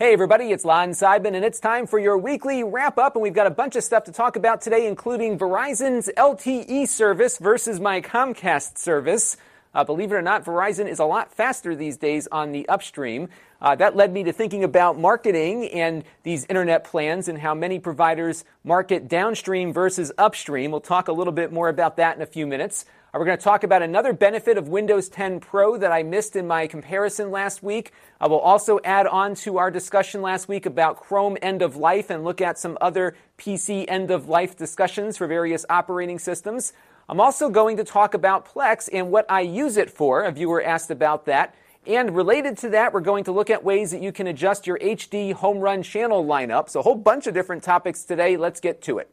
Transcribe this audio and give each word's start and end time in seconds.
Hey, 0.00 0.12
everybody, 0.12 0.52
it's 0.52 0.64
Lon 0.64 0.90
Seidman, 0.90 1.34
and 1.34 1.44
it's 1.44 1.58
time 1.58 1.88
for 1.88 1.98
your 1.98 2.16
weekly 2.16 2.62
wrap 2.62 2.98
up. 2.98 3.16
And 3.16 3.22
we've 3.24 3.34
got 3.34 3.48
a 3.48 3.50
bunch 3.50 3.74
of 3.74 3.82
stuff 3.82 4.04
to 4.04 4.12
talk 4.12 4.36
about 4.36 4.60
today, 4.60 4.86
including 4.86 5.36
Verizon's 5.36 6.08
LTE 6.16 6.86
service 6.86 7.38
versus 7.38 7.80
my 7.80 8.00
Comcast 8.00 8.78
service. 8.78 9.36
Uh, 9.74 9.82
believe 9.82 10.12
it 10.12 10.14
or 10.14 10.22
not, 10.22 10.44
Verizon 10.44 10.86
is 10.86 11.00
a 11.00 11.04
lot 11.04 11.34
faster 11.34 11.74
these 11.74 11.96
days 11.96 12.28
on 12.30 12.52
the 12.52 12.68
upstream. 12.68 13.28
Uh, 13.60 13.74
that 13.74 13.96
led 13.96 14.12
me 14.12 14.22
to 14.22 14.32
thinking 14.32 14.62
about 14.62 14.96
marketing 14.96 15.68
and 15.70 16.04
these 16.22 16.44
internet 16.44 16.84
plans 16.84 17.26
and 17.26 17.36
how 17.36 17.52
many 17.52 17.80
providers 17.80 18.44
market 18.62 19.08
downstream 19.08 19.72
versus 19.72 20.12
upstream. 20.16 20.70
We'll 20.70 20.80
talk 20.80 21.08
a 21.08 21.12
little 21.12 21.32
bit 21.32 21.52
more 21.52 21.68
about 21.68 21.96
that 21.96 22.14
in 22.14 22.22
a 22.22 22.26
few 22.26 22.46
minutes. 22.46 22.84
We're 23.14 23.24
going 23.24 23.38
to 23.38 23.42
talk 23.42 23.64
about 23.64 23.82
another 23.82 24.12
benefit 24.12 24.58
of 24.58 24.68
Windows 24.68 25.08
10 25.08 25.40
Pro 25.40 25.78
that 25.78 25.90
I 25.90 26.02
missed 26.02 26.36
in 26.36 26.46
my 26.46 26.66
comparison 26.66 27.30
last 27.30 27.62
week. 27.62 27.92
I 28.20 28.26
will 28.26 28.38
also 28.38 28.80
add 28.84 29.06
on 29.06 29.34
to 29.36 29.56
our 29.56 29.70
discussion 29.70 30.20
last 30.20 30.46
week 30.46 30.66
about 30.66 31.00
Chrome 31.00 31.38
end 31.40 31.62
of 31.62 31.74
life 31.74 32.10
and 32.10 32.22
look 32.22 32.42
at 32.42 32.58
some 32.58 32.76
other 32.82 33.16
PC 33.38 33.86
end 33.88 34.10
of 34.10 34.28
life 34.28 34.56
discussions 34.56 35.16
for 35.16 35.26
various 35.26 35.64
operating 35.70 36.18
systems. 36.18 36.74
I'm 37.08 37.18
also 37.18 37.48
going 37.48 37.78
to 37.78 37.84
talk 37.84 38.12
about 38.12 38.46
Plex 38.46 38.90
and 38.92 39.10
what 39.10 39.24
I 39.30 39.40
use 39.40 39.78
it 39.78 39.88
for. 39.88 40.24
A 40.24 40.30
viewer 40.30 40.62
asked 40.62 40.90
about 40.90 41.24
that. 41.24 41.54
And 41.86 42.14
related 42.14 42.58
to 42.58 42.68
that, 42.70 42.92
we're 42.92 43.00
going 43.00 43.24
to 43.24 43.32
look 43.32 43.48
at 43.48 43.64
ways 43.64 43.90
that 43.92 44.02
you 44.02 44.12
can 44.12 44.26
adjust 44.26 44.66
your 44.66 44.78
HD 44.78 45.32
home 45.32 45.60
run 45.60 45.82
channel 45.82 46.22
lineup. 46.22 46.68
So, 46.68 46.80
a 46.80 46.82
whole 46.82 46.94
bunch 46.94 47.26
of 47.26 47.32
different 47.32 47.62
topics 47.62 48.04
today. 48.04 48.36
Let's 48.36 48.60
get 48.60 48.82
to 48.82 48.98
it. 48.98 49.10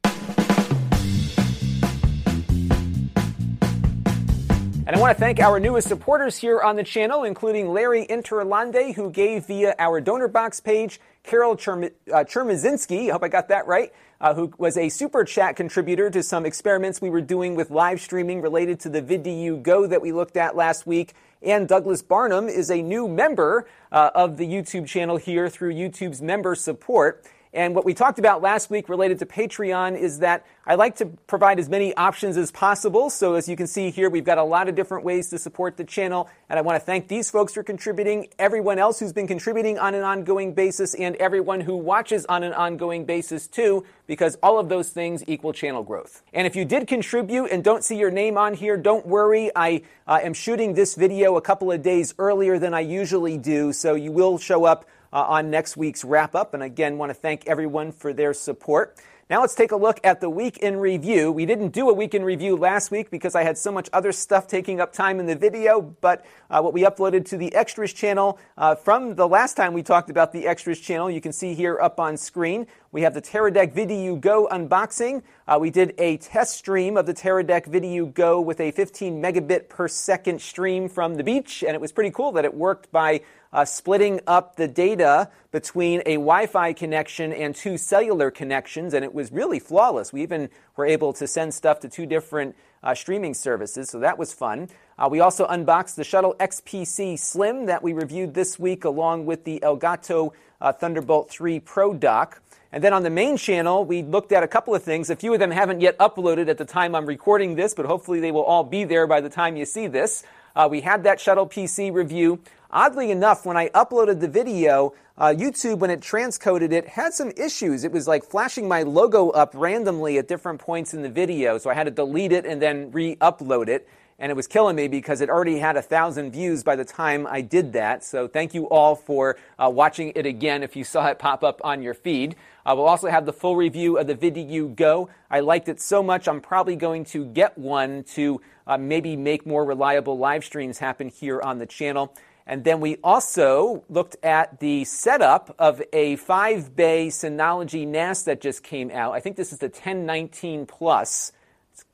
And 4.87 4.95
I 4.95 4.99
want 4.99 5.17
to 5.17 5.19
thank 5.19 5.39
our 5.39 5.59
newest 5.59 5.87
supporters 5.87 6.37
here 6.37 6.61
on 6.61 6.75
the 6.75 6.83
channel, 6.83 7.23
including 7.23 7.73
Larry 7.73 8.05
Interlande, 8.05 8.93
who 8.93 9.09
gave 9.09 9.47
via 9.47 9.73
our 9.79 9.99
donor 9.99 10.27
box 10.27 10.59
page, 10.59 11.01
Carol 11.23 11.55
Cherm- 11.55 11.91
uh, 12.13 12.23
I 12.23 13.11
hope 13.11 13.23
I 13.23 13.27
got 13.27 13.47
that 13.47 13.65
right, 13.65 13.91
uh, 14.21 14.35
who 14.35 14.53
was 14.59 14.77
a 14.77 14.89
super 14.89 15.23
chat 15.23 15.55
contributor 15.55 16.11
to 16.11 16.21
some 16.21 16.45
experiments 16.45 17.01
we 17.01 17.09
were 17.09 17.21
doing 17.21 17.55
with 17.55 17.71
live 17.71 17.99
streaming 17.99 18.43
related 18.43 18.79
to 18.81 18.89
the 18.89 19.01
VidiU 19.01 19.63
Go 19.63 19.87
that 19.87 20.03
we 20.03 20.11
looked 20.11 20.37
at 20.37 20.55
last 20.55 20.85
week. 20.85 21.15
And 21.41 21.67
Douglas 21.67 22.03
Barnum 22.03 22.47
is 22.47 22.69
a 22.69 22.83
new 22.83 23.07
member 23.07 23.67
uh, 23.91 24.11
of 24.13 24.37
the 24.37 24.45
YouTube 24.45 24.85
channel 24.85 25.17
here 25.17 25.49
through 25.49 25.73
YouTube's 25.73 26.21
member 26.21 26.53
support. 26.53 27.25
And 27.55 27.73
what 27.73 27.85
we 27.85 27.93
talked 27.93 28.19
about 28.19 28.41
last 28.41 28.69
week 28.69 28.89
related 28.89 29.19
to 29.19 29.25
Patreon 29.25 29.97
is 29.97 30.19
that 30.19 30.45
I 30.67 30.75
like 30.75 30.97
to 30.97 31.05
provide 31.05 31.57
as 31.57 31.69
many 31.69 31.95
options 31.95 32.35
as 32.35 32.51
possible. 32.51 33.09
So 33.09 33.35
as 33.35 33.47
you 33.47 33.55
can 33.55 33.65
see 33.65 33.91
here, 33.91 34.09
we've 34.09 34.25
got 34.25 34.37
a 34.37 34.43
lot 34.43 34.67
of 34.67 34.75
different 34.75 35.05
ways 35.05 35.29
to 35.29 35.39
support 35.39 35.77
the 35.77 35.85
channel. 35.85 36.29
And 36.49 36.59
I 36.59 36.63
want 36.63 36.75
to 36.75 36.85
thank 36.85 37.07
these 37.07 37.31
folks 37.31 37.53
for 37.53 37.63
contributing, 37.63 38.27
everyone 38.37 38.77
else 38.77 38.99
who's 38.99 39.13
been 39.13 39.27
contributing 39.27 39.79
on 39.79 39.95
an 39.95 40.03
ongoing 40.03 40.53
basis, 40.53 40.95
and 40.95 41.15
everyone 41.15 41.61
who 41.61 41.77
watches 41.77 42.25
on 42.25 42.43
an 42.43 42.51
ongoing 42.51 43.05
basis 43.05 43.47
too, 43.47 43.85
because 44.05 44.37
all 44.43 44.59
of 44.59 44.67
those 44.67 44.89
things 44.89 45.23
equal 45.25 45.53
channel 45.53 45.81
growth. 45.81 46.23
And 46.33 46.45
if 46.45 46.57
you 46.57 46.65
did 46.65 46.87
contribute 46.87 47.51
and 47.51 47.63
don't 47.63 47.85
see 47.85 47.95
your 47.95 48.11
name 48.11 48.37
on 48.37 48.53
here, 48.53 48.75
don't 48.75 49.05
worry. 49.05 49.49
I 49.55 49.83
uh, 50.07 50.19
am 50.21 50.33
shooting 50.33 50.73
this 50.73 50.95
video 50.95 51.37
a 51.37 51.41
couple 51.41 51.71
of 51.71 51.81
days 51.81 52.15
earlier 52.19 52.59
than 52.59 52.73
I 52.73 52.81
usually 52.81 53.37
do, 53.37 53.71
so 53.71 53.95
you 53.95 54.11
will 54.11 54.37
show 54.37 54.65
up 54.65 54.85
uh, 55.15 55.25
on 55.29 55.49
next 55.49 55.77
week's 55.77 56.03
wrap 56.03 56.35
up. 56.35 56.53
And 56.53 56.61
again, 56.61 56.97
want 56.97 57.09
to 57.09 57.13
thank 57.13 57.47
everyone 57.47 57.93
for 57.93 58.11
their 58.11 58.33
support. 58.33 58.99
Now 59.27 59.41
let's 59.41 59.55
take 59.55 59.71
a 59.71 59.75
look 59.75 59.99
at 60.03 60.21
the 60.21 60.29
week 60.29 60.57
in 60.57 60.77
review. 60.77 61.31
We 61.31 61.47
didn't 61.47 61.69
do 61.69 61.89
a 61.89 61.93
week 61.93 62.13
in 62.13 62.23
review 62.23 62.55
last 62.55 62.91
week 62.91 63.09
because 63.09 63.33
I 63.33 63.41
had 63.41 63.57
so 63.57 63.71
much 63.71 63.89
other 63.91 64.11
stuff 64.11 64.45
taking 64.45 64.79
up 64.79 64.93
time 64.93 65.19
in 65.19 65.25
the 65.25 65.35
video, 65.35 65.81
but 65.81 66.23
uh, 66.51 66.61
what 66.61 66.73
we 66.73 66.83
uploaded 66.83 67.25
to 67.29 67.37
the 67.37 67.51
Extras 67.55 67.91
channel 67.91 68.37
uh, 68.55 68.75
from 68.75 69.15
the 69.15 69.27
last 69.27 69.55
time 69.55 69.73
we 69.73 69.81
talked 69.81 70.11
about 70.11 70.31
the 70.31 70.45
Extras 70.45 70.79
channel, 70.79 71.09
you 71.09 71.21
can 71.21 71.33
see 71.33 71.55
here 71.55 71.79
up 71.81 71.99
on 71.99 72.17
screen. 72.17 72.67
We 72.91 73.01
have 73.01 73.15
the 73.15 73.21
Teradek 73.21 73.73
VidiU 73.73 74.21
Go 74.21 74.47
unboxing. 74.51 75.23
Uh, 75.47 75.57
we 75.59 75.71
did 75.71 75.95
a 75.97 76.17
test 76.17 76.55
stream 76.55 76.95
of 76.95 77.07
the 77.07 77.13
Teradek 77.13 77.67
VidiU 77.67 78.13
Go 78.13 78.39
with 78.39 78.59
a 78.59 78.69
15 78.69 79.19
megabit 79.19 79.69
per 79.69 79.87
second 79.87 80.39
stream 80.39 80.87
from 80.87 81.15
the 81.15 81.23
beach, 81.23 81.63
and 81.63 81.73
it 81.73 81.81
was 81.81 81.91
pretty 81.91 82.11
cool 82.11 82.31
that 82.33 82.45
it 82.45 82.53
worked 82.53 82.91
by 82.91 83.21
uh, 83.55 83.63
splitting 83.63 84.19
up 84.27 84.57
the 84.57 84.67
data 84.67 85.29
between 85.53 86.01
a 86.05 86.15
Wi 86.15 86.45
Fi 86.45 86.73
connection 86.73 87.31
and 87.31 87.55
two 87.55 87.77
cellular 87.77 88.29
connections, 88.29 88.93
and 88.93 89.05
it 89.05 89.13
was 89.13 89.31
really 89.31 89.59
flawless. 89.59 90.11
We 90.11 90.21
even 90.23 90.49
were 90.75 90.85
able 90.85 91.13
to 91.13 91.25
send 91.25 91.53
stuff 91.53 91.79
to 91.79 91.89
two 91.89 92.05
different 92.05 92.53
uh, 92.83 92.93
streaming 92.93 93.33
services, 93.33 93.89
so 93.89 93.99
that 93.99 94.17
was 94.17 94.33
fun. 94.33 94.67
Uh, 94.99 95.07
we 95.09 95.21
also 95.21 95.47
unboxed 95.47 95.95
the 95.95 96.03
Shuttle 96.03 96.35
XPC 96.37 97.17
Slim 97.17 97.67
that 97.67 97.81
we 97.81 97.93
reviewed 97.93 98.33
this 98.33 98.59
week, 98.59 98.83
along 98.83 99.25
with 99.25 99.45
the 99.45 99.61
Elgato 99.61 100.33
uh, 100.59 100.73
Thunderbolt 100.73 101.29
3 101.29 101.61
Pro 101.61 101.93
dock. 101.93 102.41
And 102.73 102.83
then 102.83 102.91
on 102.91 103.03
the 103.03 103.09
main 103.09 103.37
channel, 103.37 103.85
we 103.85 104.03
looked 104.03 104.33
at 104.33 104.43
a 104.43 104.49
couple 104.49 104.75
of 104.75 104.83
things. 104.83 105.09
A 105.09 105.15
few 105.15 105.33
of 105.33 105.39
them 105.39 105.51
haven't 105.51 105.79
yet 105.79 105.97
uploaded 105.99 106.49
at 106.49 106.57
the 106.57 106.65
time 106.65 106.93
I'm 106.93 107.05
recording 107.05 107.55
this, 107.55 107.73
but 107.73 107.85
hopefully 107.85 108.19
they 108.19 108.33
will 108.33 108.43
all 108.43 108.65
be 108.65 108.83
there 108.83 109.07
by 109.07 109.21
the 109.21 109.29
time 109.29 109.55
you 109.55 109.63
see 109.63 109.87
this. 109.87 110.25
Uh, 110.57 110.67
we 110.69 110.81
had 110.81 111.03
that 111.03 111.21
Shuttle 111.21 111.47
PC 111.47 111.93
review. 111.93 112.41
Oddly 112.75 113.09
enough, 113.09 113.45
when 113.45 113.55
I 113.55 113.69
uploaded 113.69 114.19
the 114.19 114.27
video, 114.27 114.93
uh, 115.17 115.27
YouTube, 115.27 115.79
when 115.79 115.89
it 115.89 116.01
transcoded 116.01 116.73
it, 116.73 116.89
had 116.89 117.13
some 117.13 117.31
issues. 117.37 117.85
It 117.85 117.91
was 117.93 118.05
like 118.05 118.25
flashing 118.25 118.67
my 118.67 118.83
logo 118.83 119.29
up 119.29 119.51
randomly 119.53 120.17
at 120.17 120.27
different 120.27 120.59
points 120.59 120.93
in 120.93 121.01
the 121.01 121.07
video, 121.07 121.57
so 121.57 121.69
I 121.69 121.73
had 121.73 121.85
to 121.85 121.91
delete 121.91 122.33
it 122.33 122.45
and 122.45 122.61
then 122.61 122.91
re 122.91 123.15
upload 123.15 123.69
it. 123.69 123.87
And 124.19 124.29
it 124.29 124.35
was 124.35 124.45
killing 124.45 124.75
me 124.75 124.89
because 124.89 125.21
it 125.21 125.29
already 125.29 125.57
had 125.57 125.77
a 125.77 125.81
thousand 125.81 126.31
views 126.31 126.65
by 126.65 126.75
the 126.75 126.83
time 126.83 127.25
I 127.29 127.39
did 127.39 127.71
that. 127.73 128.03
So 128.03 128.27
thank 128.27 128.53
you 128.53 128.67
all 128.67 128.95
for 128.95 129.37
uh, 129.57 129.69
watching 129.73 130.11
it 130.13 130.25
again 130.25 130.61
if 130.61 130.75
you 130.75 130.83
saw 130.83 131.07
it 131.07 131.17
pop 131.17 131.45
up 131.45 131.61
on 131.63 131.81
your 131.81 131.93
feed. 131.93 132.35
I 132.65 132.73
will 132.73 132.87
also 132.87 133.07
have 133.07 133.25
the 133.25 133.33
full 133.33 133.55
review 133.55 133.97
of 133.97 134.07
the 134.07 134.15
VidiU 134.15 134.75
Go. 134.75 135.09
I 135.31 135.39
liked 135.39 135.69
it 135.69 135.79
so 135.79 136.03
much, 136.03 136.27
I'm 136.27 136.41
probably 136.41 136.75
going 136.75 137.05
to 137.05 137.23
get 137.23 137.57
one 137.57 138.03
to 138.15 138.41
uh, 138.67 138.77
maybe 138.77 139.15
make 139.15 139.45
more 139.45 139.63
reliable 139.63 140.17
live 140.17 140.43
streams 140.43 140.79
happen 140.79 141.07
here 141.07 141.41
on 141.41 141.59
the 141.59 141.65
channel. 141.65 142.13
And 142.47 142.63
then 142.63 142.79
we 142.79 142.97
also 143.03 143.83
looked 143.89 144.17
at 144.23 144.59
the 144.59 144.83
setup 144.85 145.55
of 145.57 145.81
a 145.91 146.15
five 146.17 146.75
bay 146.75 147.07
Synology 147.07 147.87
NAS 147.87 148.23
that 148.23 148.39
just 148.39 148.61
came 148.61 148.91
out. 148.91 149.13
I 149.13 149.19
think 149.19 149.35
this 149.35 149.51
is 149.51 149.59
the 149.59 149.67
1019 149.67 150.67
Plus. 150.67 151.31